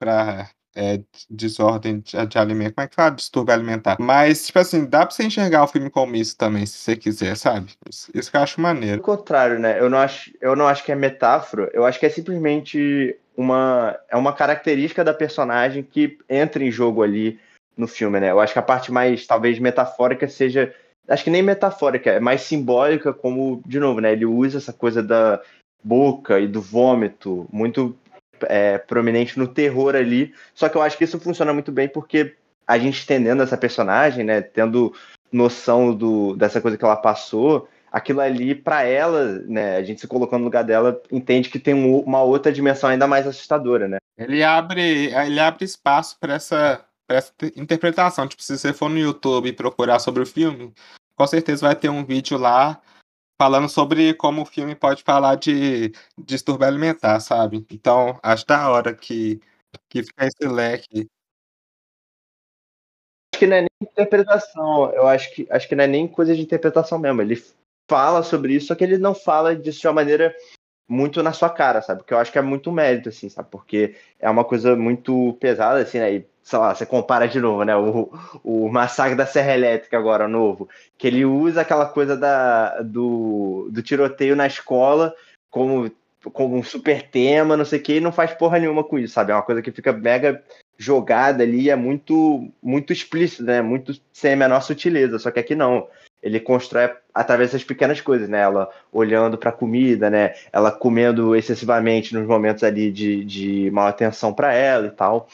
para 0.00 0.50
é, 0.74 1.00
desordem 1.28 2.00
de, 2.00 2.26
de 2.26 2.38
alimento. 2.38 2.74
Como 2.74 2.84
é 2.84 2.88
que 2.88 2.94
fala? 2.94 3.10
Distúrbio 3.10 3.54
alimentar. 3.54 3.96
Mas, 4.00 4.46
tipo 4.46 4.58
assim, 4.58 4.84
dá 4.84 5.04
pra 5.04 5.14
você 5.14 5.24
enxergar 5.24 5.64
o 5.64 5.68
filme 5.68 5.90
como 5.90 6.16
isso 6.16 6.36
também, 6.36 6.64
se 6.64 6.78
você 6.78 6.96
quiser, 6.96 7.36
sabe? 7.36 7.72
Isso, 7.88 8.10
isso 8.14 8.30
que 8.30 8.36
eu 8.36 8.40
acho 8.40 8.60
maneiro. 8.60 8.98
Ao 8.98 9.16
contrário, 9.16 9.58
né? 9.58 9.78
Eu 9.78 9.90
não, 9.90 9.98
acho, 9.98 10.32
eu 10.40 10.56
não 10.56 10.66
acho 10.66 10.84
que 10.84 10.92
é 10.92 10.94
metáfora, 10.94 11.70
eu 11.72 11.84
acho 11.84 11.98
que 11.98 12.06
é 12.06 12.10
simplesmente 12.10 13.16
uma, 13.36 13.98
é 14.08 14.16
uma 14.16 14.32
característica 14.32 15.04
da 15.04 15.14
personagem 15.14 15.82
que 15.82 16.18
entra 16.28 16.62
em 16.64 16.70
jogo 16.70 17.02
ali 17.02 17.38
no 17.80 17.88
filme, 17.88 18.20
né? 18.20 18.30
Eu 18.30 18.40
acho 18.40 18.52
que 18.52 18.58
a 18.58 18.62
parte 18.62 18.92
mais, 18.92 19.26
talvez, 19.26 19.58
metafórica 19.58 20.28
seja. 20.28 20.72
Acho 21.08 21.24
que 21.24 21.30
nem 21.30 21.42
metafórica, 21.42 22.10
é 22.10 22.20
mais 22.20 22.42
simbólica, 22.42 23.12
como, 23.12 23.62
de 23.66 23.80
novo, 23.80 24.00
né? 24.00 24.12
Ele 24.12 24.26
usa 24.26 24.58
essa 24.58 24.72
coisa 24.72 25.02
da 25.02 25.40
boca 25.82 26.38
e 26.38 26.46
do 26.46 26.60
vômito 26.60 27.48
muito 27.50 27.98
é, 28.42 28.78
prominente 28.78 29.38
no 29.38 29.48
terror 29.48 29.96
ali. 29.96 30.32
Só 30.54 30.68
que 30.68 30.76
eu 30.76 30.82
acho 30.82 30.96
que 30.96 31.04
isso 31.04 31.18
funciona 31.18 31.52
muito 31.52 31.72
bem 31.72 31.88
porque 31.88 32.36
a 32.66 32.78
gente 32.78 33.02
entendendo 33.02 33.42
essa 33.42 33.56
personagem, 33.56 34.24
né, 34.24 34.40
tendo 34.40 34.94
noção 35.32 35.92
do, 35.94 36.36
dessa 36.36 36.60
coisa 36.60 36.76
que 36.76 36.84
ela 36.84 36.96
passou, 36.96 37.68
aquilo 37.90 38.20
ali 38.20 38.54
para 38.54 38.84
ela, 38.84 39.40
né, 39.46 39.76
a 39.76 39.82
gente 39.82 40.00
se 40.00 40.06
colocando 40.06 40.40
no 40.40 40.44
lugar 40.44 40.62
dela, 40.62 41.00
entende 41.10 41.48
que 41.48 41.58
tem 41.58 41.74
um, 41.74 41.98
uma 42.00 42.22
outra 42.22 42.52
dimensão 42.52 42.88
ainda 42.88 43.06
mais 43.06 43.26
assustadora, 43.26 43.88
né? 43.88 43.98
Ele 44.16 44.42
abre, 44.42 45.12
ele 45.12 45.40
abre 45.40 45.64
espaço 45.64 46.16
para 46.20 46.34
essa, 46.34 46.84
essa 47.14 47.32
interpretação. 47.56 48.26
Tipo, 48.26 48.42
se 48.42 48.58
você 48.58 48.72
for 48.72 48.88
no 48.88 48.98
YouTube 48.98 49.48
e 49.48 49.52
procurar 49.52 49.98
sobre 49.98 50.22
o 50.22 50.26
filme, 50.26 50.72
com 51.14 51.26
certeza 51.26 51.66
vai 51.66 51.76
ter 51.76 51.88
um 51.88 52.04
vídeo 52.04 52.38
lá 52.38 52.80
falando 53.40 53.68
sobre 53.68 54.12
como 54.14 54.42
o 54.42 54.46
filme 54.46 54.74
pode 54.74 55.02
falar 55.02 55.36
de 55.36 55.92
distúrbio 56.18 56.66
alimentar, 56.66 57.20
sabe? 57.20 57.64
Então, 57.70 58.18
acho 58.22 58.46
da 58.46 58.68
hora 58.70 58.94
que, 58.94 59.40
que 59.88 60.02
fica 60.02 60.26
esse 60.26 60.46
leque. 60.46 61.08
que 63.40 63.46
não 63.46 63.56
é 63.56 63.60
nem 63.62 63.68
interpretação. 63.82 64.92
Eu 64.92 65.06
acho 65.06 65.34
que, 65.34 65.46
acho 65.50 65.66
que 65.66 65.74
não 65.74 65.84
é 65.84 65.86
nem 65.86 66.06
coisa 66.06 66.36
de 66.36 66.42
interpretação 66.42 66.98
mesmo. 66.98 67.22
Ele 67.22 67.42
fala 67.88 68.22
sobre 68.22 68.54
isso, 68.54 68.66
só 68.66 68.74
que 68.74 68.84
ele 68.84 68.98
não 68.98 69.14
fala 69.14 69.56
disso 69.56 69.80
de 69.80 69.86
uma 69.86 69.94
maneira 69.94 70.36
muito 70.86 71.22
na 71.22 71.32
sua 71.32 71.48
cara, 71.48 71.80
sabe? 71.80 72.00
Porque 72.00 72.12
eu 72.12 72.18
acho 72.18 72.30
que 72.30 72.38
é 72.38 72.42
muito 72.42 72.70
mérito, 72.70 73.08
assim, 73.08 73.28
sabe? 73.30 73.48
Porque 73.50 73.96
é 74.18 74.28
uma 74.28 74.44
coisa 74.44 74.76
muito 74.76 75.34
pesada, 75.40 75.80
assim, 75.80 75.98
né? 75.98 76.14
E, 76.16 76.26
sei 76.42 76.58
lá, 76.58 76.74
você 76.74 76.86
compara 76.86 77.28
de 77.28 77.38
novo, 77.40 77.64
né? 77.64 77.76
O, 77.76 78.10
o 78.42 78.68
Massacre 78.68 79.16
da 79.16 79.26
Serra 79.26 79.54
Elétrica 79.54 79.98
agora, 79.98 80.26
novo, 80.26 80.68
que 80.98 81.06
ele 81.06 81.24
usa 81.24 81.60
aquela 81.60 81.86
coisa 81.86 82.16
da, 82.16 82.80
do, 82.82 83.68
do 83.70 83.82
tiroteio 83.82 84.34
na 84.34 84.46
escola 84.46 85.14
como, 85.50 85.90
como 86.32 86.56
um 86.56 86.62
super 86.62 87.02
tema, 87.08 87.56
não 87.56 87.64
sei 87.64 87.78
o 87.78 87.82
que, 87.82 87.96
e 87.96 88.00
não 88.00 88.12
faz 88.12 88.32
porra 88.32 88.58
nenhuma 88.58 88.84
com 88.84 88.98
isso, 88.98 89.14
sabe? 89.14 89.32
É 89.32 89.34
uma 89.34 89.42
coisa 89.42 89.62
que 89.62 89.72
fica 89.72 89.92
mega 89.92 90.42
jogada 90.78 91.42
ali, 91.42 91.68
é 91.68 91.76
muito, 91.76 92.50
muito 92.62 92.92
explícito, 92.92 93.42
né? 93.42 93.60
Muito 93.60 94.00
sem 94.12 94.32
a 94.32 94.36
menor 94.36 94.60
sutileza, 94.60 95.18
só 95.18 95.30
que 95.30 95.40
aqui 95.40 95.54
não 95.54 95.86
ele 96.22 96.38
constrói 96.38 96.90
através 97.14 97.52
das 97.52 97.64
pequenas 97.64 98.00
coisas, 98.00 98.28
né? 98.28 98.40
Ela 98.40 98.68
olhando 98.92 99.38
para 99.38 99.50
a 99.50 99.54
comida, 99.54 100.10
né? 100.10 100.34
Ela 100.52 100.70
comendo 100.70 101.34
excessivamente 101.34 102.14
nos 102.14 102.26
momentos 102.26 102.62
ali 102.62 102.90
de, 102.92 103.24
de 103.24 103.70
mal 103.70 103.86
atenção 103.86 104.32
para 104.32 104.52
ela 104.52 104.86
e 104.86 104.90
tal. 104.90 105.28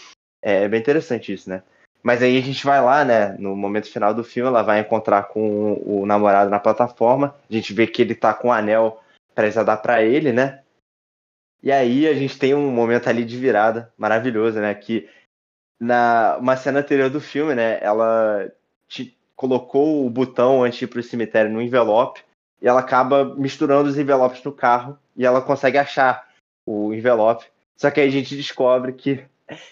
É 0.49 0.69
bem 0.69 0.79
interessante 0.79 1.33
isso, 1.33 1.51
né? 1.51 1.61
Mas 2.05 2.23
aí 2.23 2.39
a 2.39 2.41
gente 2.41 2.65
vai 2.65 2.81
lá, 2.81 3.05
né? 3.05 3.37
No 3.37 3.57
momento 3.57 3.91
final 3.91 4.15
do 4.15 4.23
filme, 4.23 4.49
ela 4.49 4.63
vai 4.63 4.79
encontrar 4.79 5.25
com 5.25 5.73
o, 5.85 6.07
namorado 6.07 6.49
na 6.49 6.61
plataforma. 6.61 7.35
A 7.51 7.53
gente 7.53 7.73
vê 7.73 7.85
que 7.85 8.01
ele 8.01 8.15
tá 8.15 8.33
com 8.33 8.47
o 8.47 8.53
anel 8.53 9.03
para 9.35 9.51
dar 9.65 9.77
para 9.79 10.05
ele, 10.05 10.33
né? 10.33 10.63
E 11.61 11.73
aí 11.73 12.07
a 12.07 12.15
gente 12.15 12.39
tem 12.39 12.55
um 12.55 12.71
momento 12.71 13.09
ali 13.09 13.25
de 13.25 13.37
virada 13.37 13.93
maravilhoso, 13.99 14.61
né? 14.61 14.73
Que 14.73 15.11
na 15.81 16.37
uma 16.39 16.57
cena 16.57 16.79
anterior 16.79 17.11
do 17.11 17.21
filme, 17.21 17.57
né? 17.57 17.81
Ela 17.83 18.49
te, 18.87 19.19
colocou 19.35 20.07
o 20.07 20.11
botão 20.11 20.63
antes 20.63 20.79
de 20.79 20.85
ir 20.85 20.89
pro 20.89 21.03
cemitério 21.03 21.51
no 21.51 21.61
envelope 21.61 22.23
e 22.63 22.69
ela 22.69 22.79
acaba 22.79 23.35
misturando 23.35 23.89
os 23.89 23.99
envelopes 23.99 24.45
no 24.45 24.53
carro 24.53 24.97
e 25.17 25.27
ela 25.27 25.43
consegue 25.43 25.77
achar 25.77 26.29
o 26.65 26.95
envelope. 26.95 27.47
Só 27.77 27.91
que 27.91 28.01
aí 28.01 28.07
a 28.07 28.13
gente 28.13 28.37
descobre 28.37 28.93
que 28.93 29.27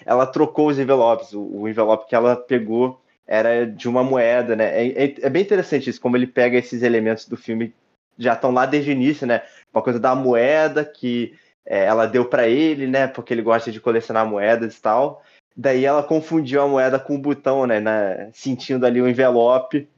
ela 0.04 0.26
trocou 0.26 0.68
os 0.68 0.78
envelopes. 0.78 1.32
O, 1.32 1.42
o 1.42 1.68
envelope 1.68 2.08
que 2.08 2.14
ela 2.14 2.36
pegou 2.36 3.00
era 3.26 3.66
de 3.66 3.88
uma 3.88 4.02
moeda, 4.02 4.54
né? 4.54 4.86
É, 4.86 5.04
é, 5.04 5.14
é, 5.22 5.30
bem 5.30 5.42
interessante 5.42 5.88
isso, 5.88 6.00
como 6.00 6.16
ele 6.16 6.26
pega 6.26 6.58
esses 6.58 6.82
elementos 6.82 7.26
do 7.26 7.36
filme 7.36 7.74
já 8.18 8.34
estão 8.34 8.52
lá 8.52 8.64
desde 8.66 8.90
o 8.90 8.92
início, 8.92 9.26
né? 9.26 9.42
Uma 9.72 9.82
coisa 9.82 9.98
da 9.98 10.14
moeda 10.14 10.84
que 10.84 11.34
é, 11.66 11.84
ela 11.84 12.06
deu 12.06 12.24
para 12.24 12.46
ele, 12.46 12.86
né? 12.86 13.06
Porque 13.06 13.34
ele 13.34 13.42
gosta 13.42 13.72
de 13.72 13.80
colecionar 13.80 14.26
moedas 14.26 14.76
e 14.76 14.80
tal. 14.80 15.22
Daí 15.56 15.84
ela 15.84 16.02
confundiu 16.02 16.62
a 16.62 16.68
moeda 16.68 16.98
com 16.98 17.14
o 17.16 17.18
botão, 17.18 17.66
né? 17.66 17.80
Na, 17.80 18.30
sentindo 18.32 18.86
ali 18.86 19.00
o 19.00 19.08
envelope. 19.08 19.88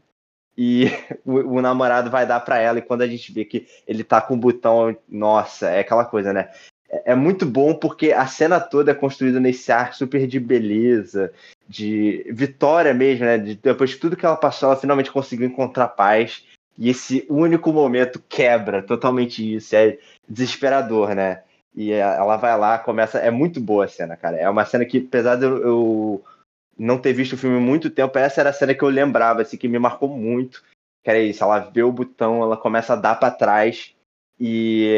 E 0.57 0.87
o, 1.27 1.57
o 1.57 1.61
namorado 1.61 2.11
vai 2.11 2.27
dar 2.27 2.41
para 2.41 2.59
ela. 2.59 2.79
E 2.79 2.83
quando 2.83 3.03
a 3.03 3.07
gente 3.07 3.33
vê 3.33 3.45
que 3.45 3.67
ele 3.87 4.03
tá 4.03 4.21
com 4.21 4.35
o 4.35 4.39
botão, 4.39 4.97
nossa, 5.09 5.69
é 5.69 5.81
aquela 5.81 6.05
coisa, 6.05 6.33
né? 6.33 6.51
É, 6.89 7.13
é 7.13 7.15
muito 7.15 7.47
bom 7.47 7.75
porque 7.75 8.13
a 8.13 8.27
cena 8.27 8.61
toda 8.61 8.91
é 8.91 8.95
construída 8.95 9.41
nesse 9.41 9.71
ar 9.73 9.95
super 9.95 10.27
de 10.27 10.39
beleza, 10.39 11.33
de 11.69 12.25
vitória 12.33 12.95
mesmo, 12.95 13.25
né? 13.25 13.39
De, 13.39 13.55
depois 13.57 13.91
de 13.91 13.97
tudo 13.97 14.17
que 14.17 14.25
ela 14.25 14.37
passou, 14.37 14.69
ela 14.69 14.81
finalmente 14.81 15.11
conseguiu 15.11 15.47
encontrar 15.47 15.89
paz. 15.89 16.45
E 16.79 16.91
esse 16.91 17.27
único 17.29 17.73
momento 17.73 18.23
quebra 18.29 18.83
totalmente 18.83 19.57
isso. 19.57 19.75
É 19.75 19.99
desesperador, 20.29 21.15
né? 21.15 21.43
E 21.75 21.93
ela 21.93 22.37
vai 22.37 22.59
lá, 22.59 22.79
começa. 22.79 23.19
É 23.19 23.31
muito 23.31 23.61
boa 23.61 23.85
a 23.85 23.89
cena, 23.89 24.17
cara. 24.17 24.37
É 24.37 24.49
uma 24.49 24.65
cena 24.65 24.85
que, 24.85 24.99
apesar 24.99 25.37
de 25.37 25.45
eu, 25.45 26.25
não 26.79 26.99
ter 26.99 27.13
visto 27.13 27.35
o 27.35 27.39
filme 27.39 27.57
há 27.57 27.61
muito 27.61 27.91
tempo, 27.91 28.19
essa 28.19 28.41
era 28.41 28.51
a 28.51 28.53
cena 28.53 28.75
que 28.75 28.83
eu 28.83 28.89
lembrava, 28.89 29.43
assim, 29.43 29.57
que 29.57 29.69
me 29.69 29.79
marcou 29.79 30.09
muito. 30.09 30.63
Que 31.03 31.11
era 31.11 31.19
isso, 31.19 31.45
ela 31.45 31.59
vê 31.61 31.83
o 31.83 31.93
botão, 31.93 32.43
ela 32.43 32.57
começa 32.57 32.93
a 32.93 32.97
dar 32.97 33.15
para 33.15 33.31
trás 33.31 33.95
e, 34.39 34.91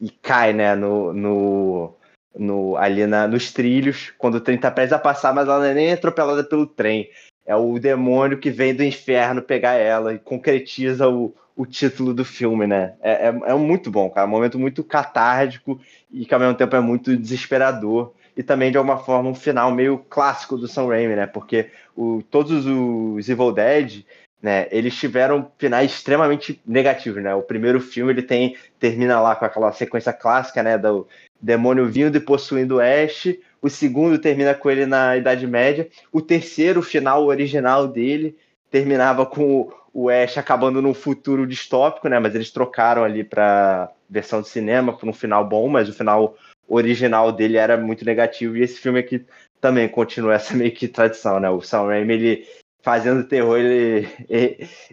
e 0.00 0.10
cai, 0.10 0.52
né, 0.52 0.74
no, 0.74 1.12
no, 1.12 1.94
no, 2.36 2.76
ali 2.76 3.06
na, 3.06 3.26
nos 3.26 3.52
trilhos, 3.52 4.12
quando 4.18 4.36
o 4.36 4.40
trem 4.40 4.58
tá 4.58 4.70
prestes 4.70 4.92
a 4.92 4.98
passar, 4.98 5.34
mas 5.34 5.48
ela 5.48 5.58
não 5.58 5.66
é 5.66 5.74
nem 5.74 5.92
atropelada 5.92 6.44
pelo 6.44 6.66
trem. 6.66 7.08
É 7.46 7.54
o 7.54 7.78
demônio 7.78 8.38
que 8.38 8.50
vem 8.50 8.74
do 8.74 8.82
inferno 8.82 9.42
pegar 9.42 9.74
ela 9.74 10.14
e 10.14 10.18
concretiza 10.18 11.08
o, 11.08 11.34
o 11.54 11.66
título 11.66 12.14
do 12.14 12.24
filme, 12.24 12.66
né? 12.66 12.94
É, 13.02 13.28
é, 13.28 13.28
é, 13.28 13.54
muito 13.54 13.90
bom, 13.90 14.08
cara. 14.10 14.26
É 14.26 14.28
um 14.28 14.30
momento 14.30 14.58
muito 14.58 14.82
catártico 14.82 15.78
e 16.10 16.24
que 16.24 16.34
ao 16.34 16.40
mesmo 16.40 16.54
tempo 16.54 16.74
é 16.74 16.80
muito 16.80 17.16
desesperador. 17.16 18.12
E 18.36 18.42
também, 18.42 18.72
de 18.72 18.78
alguma 18.78 18.98
forma, 18.98 19.30
um 19.30 19.34
final 19.34 19.70
meio 19.70 19.98
clássico 19.98 20.56
do 20.56 20.66
Sam 20.66 20.88
Raimi, 20.88 21.14
né? 21.14 21.26
Porque 21.26 21.70
o, 21.94 22.22
todos 22.30 22.66
os 22.66 23.28
Evil 23.28 23.52
Dead, 23.52 24.04
né? 24.44 24.68
Eles 24.70 24.94
tiveram 24.94 25.50
finais 25.56 25.90
extremamente 25.90 26.60
negativos, 26.66 27.22
né? 27.22 27.34
O 27.34 27.40
primeiro 27.40 27.80
filme 27.80 28.12
ele 28.12 28.20
tem 28.20 28.54
termina 28.78 29.18
lá 29.18 29.34
com 29.34 29.46
aquela 29.46 29.72
sequência 29.72 30.12
clássica, 30.12 30.62
né? 30.62 30.76
Do 30.76 31.08
demônio 31.40 31.88
vindo 31.88 32.18
e 32.18 32.20
possuindo 32.20 32.78
Ash. 32.78 33.34
O 33.62 33.70
segundo 33.70 34.18
termina 34.18 34.52
com 34.52 34.70
ele 34.70 34.84
na 34.84 35.16
Idade 35.16 35.46
Média. 35.46 35.88
O 36.12 36.20
terceiro, 36.20 36.80
o 36.80 36.82
final 36.82 37.24
original 37.24 37.88
dele, 37.88 38.36
terminava 38.70 39.24
com 39.24 39.72
o 39.94 40.10
Ash 40.10 40.36
acabando 40.36 40.82
num 40.82 40.92
futuro 40.92 41.46
distópico, 41.46 42.06
né? 42.10 42.18
Mas 42.18 42.34
eles 42.34 42.50
trocaram 42.50 43.02
ali 43.02 43.24
para 43.24 43.90
versão 44.10 44.42
de 44.42 44.48
cinema 44.50 44.92
por 44.92 45.08
um 45.08 45.12
final 45.14 45.48
bom, 45.48 45.68
mas 45.68 45.88
o 45.88 45.94
final 45.94 46.36
original 46.68 47.32
dele 47.32 47.56
era 47.56 47.78
muito 47.78 48.04
negativo. 48.04 48.58
E 48.58 48.62
esse 48.62 48.78
filme 48.78 48.98
aqui 48.98 49.24
também 49.58 49.88
continua 49.88 50.34
essa 50.34 50.54
meio 50.54 50.70
que 50.70 50.86
tradição, 50.86 51.40
né? 51.40 51.48
O 51.48 51.62
Sam 51.62 51.86
Raimi, 51.86 52.12
ele 52.12 52.46
fazendo 52.84 53.26
terror, 53.26 53.58
ele, 53.58 54.06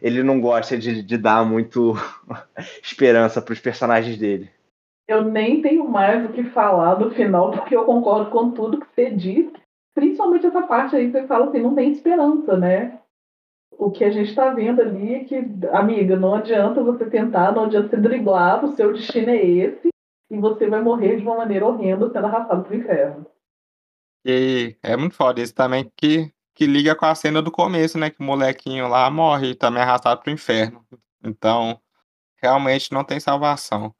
ele 0.01 0.23
não 0.23 0.39
gosta 0.39 0.77
de, 0.77 1.03
de 1.03 1.17
dar 1.17 1.45
muito 1.45 1.93
esperança 2.81 3.41
para 3.41 3.53
os 3.53 3.59
personagens 3.59 4.17
dele. 4.17 4.49
Eu 5.07 5.23
nem 5.23 5.61
tenho 5.61 5.87
mais 5.87 6.25
o 6.25 6.33
que 6.33 6.43
falar 6.45 6.95
do 6.95 7.11
final, 7.11 7.51
porque 7.51 7.75
eu 7.75 7.83
concordo 7.83 8.31
com 8.31 8.51
tudo 8.51 8.79
que 8.79 8.87
você 8.95 9.11
disse. 9.11 9.51
Principalmente 9.93 10.45
essa 10.45 10.61
parte 10.61 10.95
aí 10.95 11.07
que 11.07 11.11
você 11.11 11.27
fala 11.27 11.49
assim, 11.49 11.61
não 11.61 11.75
tem 11.75 11.91
esperança, 11.91 12.55
né? 12.57 12.97
o 13.81 13.89
que 13.89 14.03
a 14.03 14.11
gente 14.11 14.29
está 14.29 14.53
vendo 14.53 14.79
ali 14.79 15.15
é 15.15 15.23
que, 15.23 15.35
amiga, 15.71 16.15
não 16.15 16.35
adianta 16.35 16.83
você 16.83 17.09
tentar, 17.09 17.51
não 17.51 17.63
adianta 17.65 17.89
você 17.89 17.97
driblar, 17.97 18.63
o 18.63 18.75
seu 18.75 18.93
destino 18.93 19.31
é 19.31 19.43
esse, 19.43 19.89
e 20.29 20.37
você 20.37 20.67
vai 20.67 20.83
morrer 20.83 21.15
de 21.15 21.23
uma 21.23 21.35
maneira 21.35 21.65
horrenda 21.65 22.07
sendo 22.11 22.27
arrastado 22.27 22.63
pro 22.63 22.75
inferno. 22.75 23.25
E 24.23 24.75
é 24.83 24.95
muito 24.95 25.15
foda 25.15 25.41
isso 25.41 25.55
também 25.55 25.91
que, 25.97 26.31
que 26.53 26.65
liga 26.65 26.95
com 26.95 27.05
a 27.05 27.15
cena 27.15 27.41
do 27.41 27.51
começo, 27.51 27.97
né? 27.97 28.09
Que 28.09 28.19
o 28.19 28.23
molequinho 28.23 28.87
lá 28.87 29.09
morre 29.09 29.51
e 29.51 29.55
também 29.55 29.81
é 29.81 29.83
arrastado 29.83 30.21
pro 30.21 30.31
inferno. 30.31 30.85
Então, 31.23 31.79
realmente 32.41 32.91
não 32.91 33.03
tem 33.03 33.19
salvação. 33.19 33.93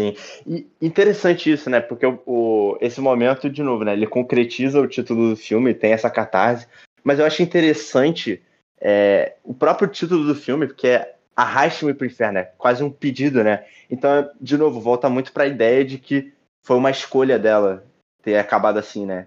Sim. 0.00 0.14
E 0.46 0.66
interessante 0.80 1.50
isso, 1.50 1.68
né? 1.68 1.80
Porque 1.80 2.06
o, 2.06 2.22
o, 2.26 2.78
esse 2.80 3.00
momento, 3.00 3.50
de 3.50 3.62
novo, 3.62 3.84
né? 3.84 3.92
Ele 3.92 4.06
concretiza 4.06 4.80
o 4.80 4.88
título 4.88 5.30
do 5.30 5.36
filme, 5.36 5.74
tem 5.74 5.92
essa 5.92 6.10
catarse. 6.10 6.66
Mas 7.02 7.18
eu 7.18 7.26
acho 7.26 7.42
interessante 7.42 8.42
é, 8.80 9.36
o 9.42 9.54
próprio 9.54 9.88
título 9.88 10.26
do 10.26 10.34
filme, 10.34 10.66
porque 10.66 10.88
é 10.88 11.16
Arraste-me 11.36 11.94
pro 11.94 12.06
Inferno, 12.06 12.38
é 12.38 12.44
quase 12.44 12.82
um 12.84 12.90
pedido, 12.90 13.42
né? 13.42 13.64
Então, 13.90 14.30
de 14.40 14.58
novo, 14.58 14.80
volta 14.80 15.08
muito 15.08 15.32
para 15.32 15.44
a 15.44 15.48
ideia 15.48 15.84
de 15.84 15.98
que 15.98 16.32
foi 16.62 16.76
uma 16.76 16.90
escolha 16.90 17.38
dela 17.38 17.86
ter 18.22 18.36
acabado 18.36 18.78
assim, 18.78 19.06
né? 19.06 19.26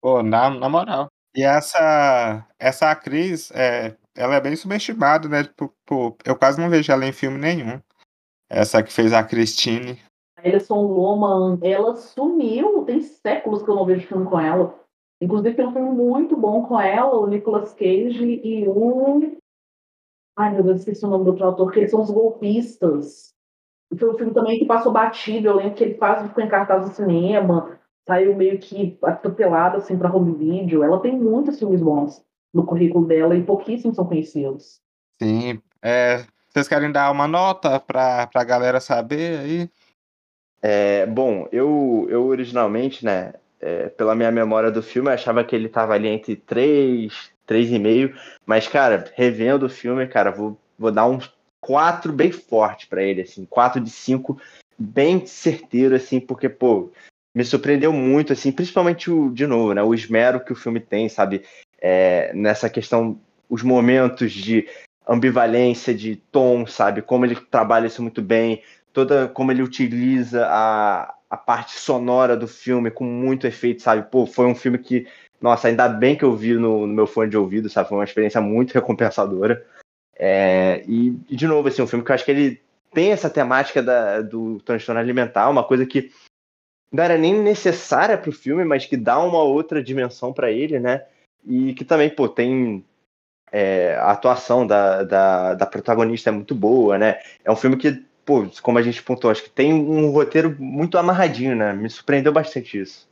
Pô, 0.00 0.22
na, 0.22 0.48
na 0.50 0.68
moral. 0.68 1.08
E 1.34 1.42
essa, 1.42 2.46
essa 2.58 2.90
atriz, 2.90 3.50
é, 3.52 3.96
ela 4.14 4.34
é 4.34 4.40
bem 4.40 4.56
subestimada, 4.56 5.28
né? 5.28 5.44
Por, 5.56 5.72
por, 5.86 6.16
eu 6.24 6.36
quase 6.36 6.60
não 6.60 6.68
vejo 6.68 6.90
ela 6.90 7.06
em 7.06 7.12
filme 7.12 7.38
nenhum. 7.38 7.80
Essa 8.48 8.82
que 8.82 8.92
fez 8.92 9.12
a 9.12 9.22
Christine. 9.22 9.98
A 10.36 10.48
Alison 10.48 10.82
Loman, 10.82 11.58
ela 11.62 11.94
sumiu. 11.96 12.84
Tem 12.84 13.00
séculos 13.00 13.62
que 13.62 13.70
eu 13.70 13.76
não 13.76 13.86
vejo 13.86 14.06
filme 14.06 14.26
com 14.26 14.40
ela. 14.40 14.74
Inclusive, 15.20 15.54
tem 15.54 15.66
um 15.66 15.72
filme 15.72 15.90
muito 15.90 16.36
bom 16.36 16.66
com 16.66 16.80
ela, 16.80 17.14
o 17.14 17.26
Nicolas 17.26 17.74
Cage 17.74 18.40
e 18.42 18.66
um. 18.66 19.36
Ai, 20.36 20.54
meu 20.54 20.64
Deus, 20.64 20.80
esqueci 20.80 21.04
o 21.04 21.08
nome 21.08 21.24
do 21.24 21.30
outro 21.30 21.44
autor, 21.44 21.70
que 21.70 21.80
eles 21.80 21.90
são 21.90 22.00
os 22.00 22.10
golpistas. 22.10 23.34
Foi 23.98 24.10
um 24.10 24.16
filme 24.16 24.32
também 24.32 24.58
que 24.58 24.64
passou 24.64 24.90
batido. 24.90 25.48
Eu 25.48 25.56
lembro 25.56 25.74
que 25.74 25.84
ele 25.84 25.94
quase 25.94 26.26
ficou 26.28 26.42
em 26.42 26.48
cartaz 26.48 26.86
no 26.86 26.94
cinema, 26.94 27.78
saiu 28.06 28.34
meio 28.34 28.58
que 28.58 28.98
atropelado 29.02 29.76
assim 29.76 29.96
para 29.96 30.14
home 30.14 30.34
video. 30.34 30.82
Ela 30.82 31.00
tem 31.00 31.16
muitos 31.16 31.58
filmes 31.58 31.80
bons 31.80 32.22
no 32.52 32.64
currículo 32.64 33.06
dela 33.06 33.36
e 33.36 33.42
pouquíssimos 33.42 33.96
são 33.96 34.06
conhecidos. 34.06 34.80
Sim. 35.22 35.60
É, 35.82 36.24
vocês 36.48 36.66
querem 36.66 36.90
dar 36.90 37.10
uma 37.10 37.28
nota 37.28 37.78
para 37.78 38.28
a 38.34 38.44
galera 38.44 38.80
saber 38.80 39.38
aí? 39.38 39.70
É, 40.62 41.06
bom, 41.06 41.48
eu, 41.52 42.06
eu 42.10 42.26
originalmente, 42.26 43.04
né, 43.04 43.34
é, 43.60 43.88
pela 43.88 44.14
minha 44.14 44.30
memória 44.30 44.70
do 44.70 44.82
filme, 44.82 45.08
eu 45.08 45.14
achava 45.14 45.44
que 45.44 45.54
ele 45.54 45.68
tava 45.68 45.94
ali 45.94 46.08
entre 46.08 46.36
3, 46.36 47.30
3,5. 47.46 48.14
Mas, 48.44 48.66
cara, 48.66 49.04
revendo 49.14 49.66
o 49.66 49.70
filme, 49.70 50.06
cara, 50.06 50.30
vou, 50.30 50.58
vou 50.78 50.90
dar 50.90 51.06
um 51.06 51.18
4 51.60 52.12
bem 52.12 52.32
forte 52.32 52.86
para 52.86 53.02
ele, 53.02 53.22
assim, 53.22 53.44
4 53.44 53.80
de 53.80 53.90
5, 53.90 54.40
bem 54.78 55.24
certeiro, 55.26 55.94
assim, 55.94 56.18
porque, 56.18 56.48
pô, 56.48 56.90
me 57.34 57.44
surpreendeu 57.44 57.92
muito, 57.92 58.32
assim, 58.32 58.50
principalmente 58.50 59.10
o, 59.10 59.30
de 59.30 59.46
novo, 59.46 59.72
né, 59.72 59.82
o 59.82 59.94
esmero 59.94 60.40
que 60.40 60.52
o 60.52 60.56
filme 60.56 60.80
tem, 60.80 61.08
sabe? 61.08 61.42
é, 61.80 62.32
nessa 62.34 62.68
questão, 62.68 63.18
os 63.48 63.62
momentos 63.62 64.32
de 64.32 64.68
ambivalência, 65.08 65.94
de 65.94 66.16
tom, 66.16 66.66
sabe? 66.66 67.02
Como 67.02 67.24
ele 67.24 67.34
trabalha 67.34 67.86
isso 67.86 68.02
muito 68.02 68.20
bem, 68.20 68.62
toda 68.92 69.26
como 69.28 69.50
ele 69.50 69.62
utiliza 69.62 70.46
a, 70.46 71.14
a 71.28 71.36
parte 71.36 71.72
sonora 71.72 72.36
do 72.36 72.46
filme 72.46 72.90
com 72.90 73.04
muito 73.04 73.46
efeito, 73.46 73.82
sabe? 73.82 74.08
Pô, 74.10 74.26
foi 74.26 74.46
um 74.46 74.54
filme 74.54 74.78
que, 74.78 75.06
nossa, 75.40 75.68
ainda 75.68 75.88
bem 75.88 76.14
que 76.14 76.24
eu 76.24 76.36
vi 76.36 76.54
no, 76.54 76.86
no 76.86 76.94
meu 76.94 77.06
fone 77.06 77.30
de 77.30 77.36
ouvido, 77.36 77.68
sabe? 77.68 77.88
Foi 77.88 77.98
uma 77.98 78.04
experiência 78.04 78.40
muito 78.40 78.72
recompensadora. 78.74 79.66
É, 80.16 80.84
e, 80.86 81.10
de 81.30 81.46
novo, 81.46 81.66
assim, 81.66 81.80
um 81.80 81.86
filme 81.86 82.04
que 82.04 82.10
eu 82.10 82.14
acho 82.14 82.24
que 82.24 82.30
ele 82.30 82.60
tem 82.92 83.10
essa 83.12 83.30
temática 83.30 83.82
da, 83.82 84.20
do 84.20 84.60
transtorno 84.60 85.00
alimentar, 85.00 85.48
uma 85.48 85.64
coisa 85.64 85.86
que 85.86 86.10
não 86.92 87.04
era 87.04 87.16
nem 87.16 87.34
necessária 87.34 88.18
para 88.18 88.30
o 88.30 88.32
filme, 88.32 88.64
mas 88.64 88.86
que 88.86 88.96
dá 88.96 89.18
uma 89.22 89.42
outra 89.42 89.82
dimensão 89.82 90.32
para 90.32 90.50
ele, 90.50 90.78
né? 90.80 91.06
E 91.44 91.72
que 91.74 91.84
também, 91.84 92.10
pô, 92.10 92.28
tem 92.28 92.84
é, 93.52 93.94
a 93.96 94.10
atuação 94.10 94.66
da, 94.66 95.02
da, 95.02 95.54
da, 95.54 95.66
protagonista 95.66 96.30
é 96.30 96.32
muito 96.32 96.54
boa, 96.54 96.98
né? 96.98 97.20
É 97.44 97.50
um 97.50 97.56
filme 97.56 97.76
que, 97.76 98.04
pô, 98.24 98.46
como 98.62 98.78
a 98.78 98.82
gente 98.82 99.02
pontuou, 99.02 99.30
acho 99.30 99.44
que 99.44 99.50
tem 99.50 99.72
um 99.72 100.10
roteiro 100.10 100.56
muito 100.58 100.98
amarradinho, 100.98 101.54
né? 101.56 101.72
Me 101.72 101.88
surpreendeu 101.88 102.32
bastante 102.32 102.80
isso. 102.80 103.08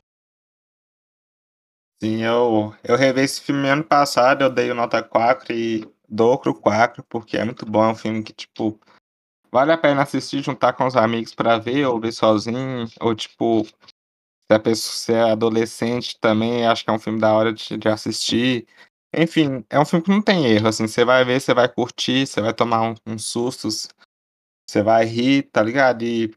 Sim, 2.01 2.23
eu, 2.23 2.73
eu 2.83 2.95
revi 2.95 3.21
esse 3.21 3.41
filme 3.41 3.67
ano 3.67 3.83
passado, 3.83 4.43
eu 4.43 4.49
dei 4.49 4.71
o 4.71 4.75
nota 4.75 5.03
4 5.03 5.53
e 5.53 5.85
dou 6.07 6.37
pro 6.37 6.53
4, 6.53 7.03
porque 7.03 7.37
é 7.37 7.43
muito 7.43 7.65
bom, 7.65 7.83
é 7.83 7.89
um 7.89 7.95
filme 7.95 8.23
que, 8.23 8.31
tipo, 8.31 8.79
vale 9.51 9.71
a 9.71 9.77
pena 9.77 10.03
assistir, 10.03 10.43
juntar 10.43 10.73
com 10.73 10.85
os 10.85 10.95
amigos 10.95 11.33
para 11.33 11.57
ver, 11.57 11.85
ou 11.85 11.99
ver 11.99 12.11
sozinho, 12.11 12.87
ou 12.99 13.15
tipo, 13.15 13.65
se 13.65 14.53
a 14.53 14.59
pessoa 14.59 14.93
se 14.93 15.13
é 15.13 15.31
adolescente 15.31 16.17
também, 16.19 16.65
acho 16.65 16.83
que 16.83 16.89
é 16.89 16.93
um 16.93 16.99
filme 16.99 17.19
da 17.19 17.33
hora 17.33 17.53
de, 17.53 17.77
de 17.77 17.87
assistir. 17.87 18.67
Enfim, 19.15 19.65
é 19.69 19.79
um 19.79 19.85
filme 19.85 20.03
que 20.05 20.11
não 20.11 20.21
tem 20.21 20.45
erro, 20.45 20.67
assim, 20.67 20.87
você 20.87 21.03
vai 21.03 21.25
ver, 21.25 21.41
você 21.41 21.53
vai 21.53 21.67
curtir, 21.67 22.27
você 22.27 22.41
vai 22.41 22.53
tomar 22.53 22.81
uns 22.83 22.99
um, 23.07 23.13
um 23.13 23.19
sustos, 23.19 23.89
você 24.69 24.83
vai 24.83 25.05
rir, 25.05 25.43
tá 25.51 25.63
ligado? 25.63 26.03
E, 26.03 26.31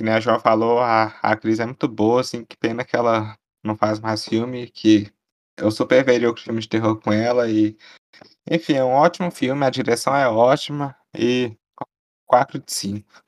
nem 0.00 0.14
a 0.14 0.20
João 0.20 0.40
falou, 0.40 0.80
a, 0.80 1.06
a 1.22 1.32
atriz 1.32 1.60
é 1.60 1.66
muito 1.66 1.88
boa, 1.88 2.20
assim, 2.20 2.44
que 2.44 2.56
pena 2.56 2.84
que 2.84 2.96
ela 2.96 3.36
não 3.64 3.76
faz 3.76 4.00
mais 4.00 4.24
filme, 4.24 4.70
que 4.70 5.10
eu 5.58 5.70
super 5.70 6.04
veria 6.04 6.30
o 6.30 6.36
filme 6.36 6.60
de 6.60 6.68
terror 6.68 7.00
com 7.00 7.12
ela 7.12 7.50
e... 7.50 7.76
Enfim, 8.50 8.74
é 8.74 8.84
um 8.84 8.92
ótimo 8.92 9.30
filme, 9.30 9.64
a 9.64 9.70
direção 9.70 10.14
é 10.14 10.28
ótima 10.28 10.96
e 11.16 11.56
4 12.30 12.60
de 12.60 12.72
5. 12.72 13.22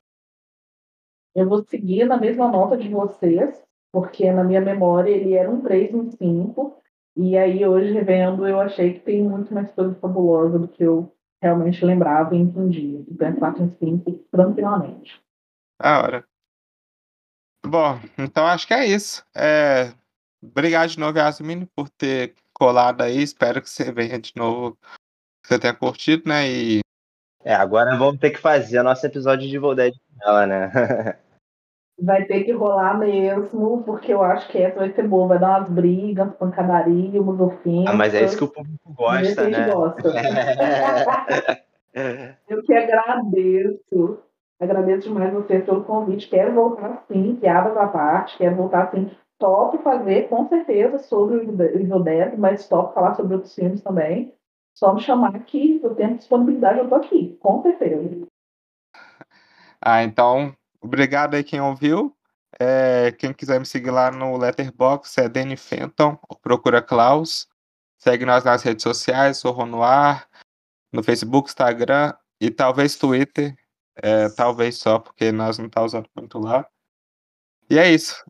Eu 1.35 1.49
vou 1.49 1.63
seguir 1.67 2.05
na 2.05 2.17
mesma 2.17 2.47
nota 2.47 2.77
de 2.77 2.87
vocês, 2.87 3.61
porque 3.91 4.31
na 4.31 4.45
minha 4.45 4.61
memória 4.61 5.09
ele 5.09 5.33
era 5.33 5.51
um 5.51 5.61
3 5.61 5.93
em 5.93 6.11
5, 6.11 6.81
e 7.17 7.37
aí, 7.37 7.63
hoje, 7.63 7.91
revendo, 7.91 8.47
eu 8.47 8.59
achei 8.59 8.93
que 8.93 9.01
tem 9.01 9.21
muito 9.21 9.53
mais 9.53 9.69
coisa 9.71 9.93
fabulosa 9.95 10.57
do 10.57 10.67
que 10.67 10.83
eu 10.83 11.13
realmente 11.41 11.83
lembrava 11.85 12.33
e 12.33 12.39
entendia. 12.39 13.03
Então, 13.07 13.27
é 13.27 13.33
4 13.33 13.63
em 13.63 13.75
5, 13.77 14.11
tranquilamente. 14.31 15.21
Da 15.79 16.01
hora. 16.01 16.27
Bom, 17.65 17.99
então 18.17 18.45
acho 18.47 18.65
que 18.65 18.73
é 18.73 18.87
isso. 18.87 19.23
É... 19.35 19.93
Obrigado 20.41 20.89
de 20.89 20.99
novo, 20.99 21.17
Yasmin, 21.17 21.65
por 21.75 21.89
ter 21.89 22.35
colado 22.53 23.01
aí. 23.01 23.21
Espero 23.21 23.61
que 23.61 23.69
você 23.69 23.91
venha 23.91 24.19
de 24.19 24.31
novo, 24.35 24.75
que 25.41 25.47
você 25.47 25.59
tenha 25.59 25.73
curtido, 25.73 26.23
né? 26.27 26.49
E... 26.49 26.79
É, 27.45 27.53
agora 27.53 27.95
vamos 27.97 28.19
ter 28.19 28.31
que 28.31 28.39
fazer 28.39 28.79
o 28.79 28.83
nosso 28.83 29.05
episódio 29.05 29.47
de 29.47 29.55
Evil 29.55 29.75
Dead 29.75 29.93
dela, 30.17 30.47
né? 30.47 30.71
Vai 32.01 32.25
ter 32.25 32.43
que 32.43 32.51
rolar 32.51 32.97
mesmo, 32.97 33.83
porque 33.83 34.11
eu 34.11 34.23
acho 34.23 34.49
que 34.49 34.57
essa 34.57 34.79
vai 34.79 34.91
ser 34.91 35.07
boa. 35.07 35.27
Vai 35.27 35.39
dar 35.39 35.59
umas 35.59 35.69
brigas, 35.69 36.33
pancadaria, 36.35 37.21
umas 37.21 37.39
ofensas. 37.39 37.93
Ah, 37.93 37.95
mas 37.95 38.15
é 38.15 38.23
isso 38.23 38.35
que 38.35 38.43
o 38.43 38.47
público 38.47 38.93
gosta, 38.93 39.47
né? 39.47 39.71
Gosta. 39.71 40.01
eu 42.49 42.63
que 42.63 42.73
agradeço. 42.73 44.19
Agradeço 44.59 45.07
demais 45.07 45.33
você 45.33 45.59
pelo 45.59 45.83
convite. 45.83 46.29
Quero 46.29 46.53
voltar 46.53 47.03
sim, 47.07 47.35
piadas 47.35 47.77
à 47.77 47.87
parte. 47.87 48.37
Quero 48.37 48.55
voltar 48.55 48.89
sim. 48.89 49.11
Top 49.37 49.77
fazer, 49.83 50.29
com 50.29 50.49
certeza, 50.49 50.97
sobre 50.97 51.37
o 51.37 51.41
Evil 51.41 51.99
Dead, 51.99 52.33
mas 52.37 52.67
top 52.67 52.95
falar 52.95 53.13
sobre 53.13 53.35
outros 53.35 53.53
filmes 53.53 53.81
também. 53.81 54.33
Só 54.73 54.93
me 54.93 55.01
chamar 55.01 55.35
aqui, 55.35 55.79
eu 55.83 55.95
tenho 55.95 56.17
disponibilidade, 56.17 56.79
eu 56.79 56.89
tô 56.89 56.95
aqui, 56.95 57.37
com 57.39 57.61
certeza. 57.61 58.27
Ah, 59.85 60.01
então 60.01 60.55
Obrigado 60.83 61.35
aí 61.35 61.43
quem 61.45 61.61
ouviu. 61.61 62.13
É, 62.59 63.13
quem 63.13 63.33
quiser 63.33 63.57
me 63.57 63.65
seguir 63.65 63.89
lá 63.89 64.11
no 64.11 64.37
Letterboxd 64.37 65.21
é 65.21 65.29
Danny 65.29 65.55
Fenton, 65.55 66.19
ou 66.27 66.37
procura 66.37 66.81
Klaus. 66.81 67.47
Segue 67.97 68.25
nós 68.25 68.43
nas 68.43 68.61
redes 68.61 68.83
sociais, 68.83 69.37
sou 69.37 69.53
Ronoir, 69.53 70.27
no 70.91 71.01
Facebook, 71.01 71.47
Instagram 71.47 72.13
e 72.39 72.51
talvez 72.51 72.97
Twitter. 72.97 73.55
É, 73.95 74.27
talvez 74.29 74.77
só, 74.77 74.99
porque 74.99 75.31
nós 75.31 75.57
não 75.57 75.67
estamos 75.67 75.91
tá 75.93 75.99
usando 75.99 76.09
muito 76.13 76.37
lá. 76.37 76.67
E 77.69 77.79
é 77.79 77.89
isso. 77.89 78.21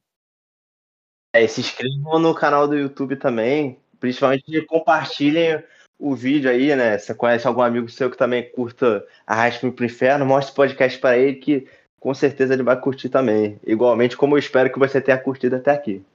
É, 1.33 1.47
se 1.47 1.61
inscrevam 1.61 2.19
no 2.19 2.35
canal 2.35 2.67
do 2.67 2.77
YouTube 2.77 3.15
também. 3.15 3.81
Principalmente 3.99 4.63
compartilhem 4.67 5.63
o 6.03 6.13
vídeo 6.13 6.51
aí, 6.51 6.75
né? 6.75 6.97
Você 6.97 7.15
conhece 7.15 7.47
algum 7.47 7.61
amigo 7.61 7.87
seu 7.87 8.11
que 8.11 8.17
também 8.17 8.51
curta 8.51 9.07
Arraste-me 9.25 9.71
pro 9.71 9.85
Inferno, 9.85 10.25
mostre 10.25 10.51
o 10.51 10.55
podcast 10.55 10.99
para 10.99 11.17
ele 11.17 11.37
que 11.37 11.65
com 11.97 12.13
certeza 12.13 12.53
ele 12.53 12.61
vai 12.61 12.79
curtir 12.79 13.07
também. 13.07 13.57
Igualmente 13.65 14.17
como 14.17 14.35
eu 14.35 14.39
espero 14.39 14.69
que 14.69 14.77
você 14.77 14.99
tenha 14.99 15.17
curtido 15.17 15.55
até 15.55 15.71
aqui. 15.71 16.05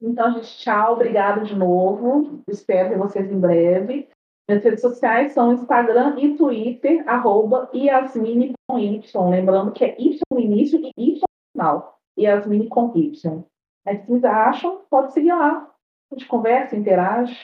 Então, 0.00 0.32
gente, 0.32 0.56
tchau, 0.56 0.94
obrigado 0.94 1.44
de 1.44 1.54
novo. 1.54 2.40
Espero 2.48 2.88
ver 2.88 2.98
vocês 2.98 3.30
em 3.30 3.38
breve. 3.38 4.08
Minhas 4.48 4.64
redes 4.64 4.80
sociais 4.80 5.32
são 5.32 5.52
Instagram 5.52 6.18
e 6.18 6.34
Twitter, 6.34 7.06
arroba 7.06 7.68
Yasmine 7.74 8.54
com 8.66 8.78
Y. 8.78 9.28
Lembrando 9.28 9.72
que 9.72 9.84
é 9.84 10.00
Y 10.00 10.18
no 10.32 10.40
início 10.40 10.80
e 10.80 10.90
Y 10.96 11.20
no 11.20 11.26
final. 11.52 11.98
Yasmine 12.18 12.68
com 12.68 12.90
Y. 12.96 13.44
Aí, 13.86 13.98
se 13.98 14.06
vocês 14.06 14.24
acham, 14.24 14.80
pode 14.88 15.12
seguir 15.12 15.34
lá. 15.34 15.70
A 16.10 16.14
gente 16.14 16.26
conversa, 16.26 16.74
interage. 16.74 17.36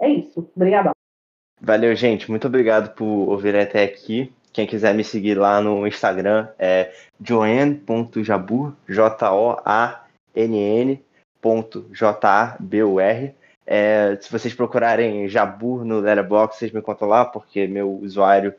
É 0.00 0.08
isso. 0.08 0.50
Obrigadão. 0.54 0.92
Valeu, 1.60 1.94
gente. 1.94 2.30
Muito 2.30 2.46
obrigado 2.46 2.94
por 2.94 3.04
ouvir 3.04 3.56
até 3.56 3.84
aqui. 3.84 4.32
Quem 4.52 4.66
quiser 4.66 4.94
me 4.94 5.02
seguir 5.02 5.34
lá 5.34 5.60
no 5.60 5.86
Instagram 5.86 6.48
é 6.58 6.94
joanne.jabur, 7.20 8.72
J-O-A-N-N.J-A-B-U-R. 8.88 10.14
É, 13.66 14.18
se 14.20 14.30
vocês 14.30 14.54
procurarem 14.54 15.26
Jabur 15.28 15.84
no 15.84 16.00
Letterboxd, 16.00 16.58
vocês 16.58 16.70
me 16.70 16.82
contam 16.82 17.08
lá, 17.08 17.24
porque 17.24 17.66
meu 17.66 17.90
usuário 17.94 18.54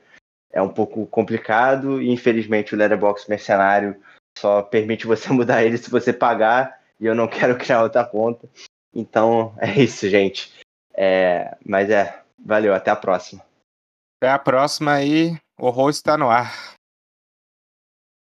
é 0.51 0.61
um 0.61 0.69
pouco 0.69 1.05
complicado 1.05 2.01
e 2.01 2.09
infelizmente 2.09 2.73
o 2.73 2.77
Letterboxd 2.77 3.29
mercenário 3.29 3.95
só 4.37 4.61
permite 4.61 5.05
você 5.05 5.31
mudar 5.33 5.63
ele 5.63 5.77
se 5.77 5.89
você 5.89 6.11
pagar 6.11 6.81
e 6.99 7.05
eu 7.05 7.13
não 7.13 7.27
quero 7.27 7.57
criar 7.57 7.83
outra 7.83 8.03
conta. 8.03 8.49
Então 8.93 9.53
é 9.59 9.79
isso, 9.79 10.09
gente. 10.09 10.51
É, 10.97 11.57
mas 11.65 11.89
é, 11.89 12.21
valeu, 12.39 12.73
até 12.73 12.91
a 12.91 12.95
próxima. 12.95 13.43
Até 14.17 14.31
a 14.31 14.39
próxima 14.39 14.93
aí. 14.93 15.37
O 15.59 15.69
rosto 15.69 15.99
está 15.99 16.17
no 16.17 16.29
ar. 16.29 16.74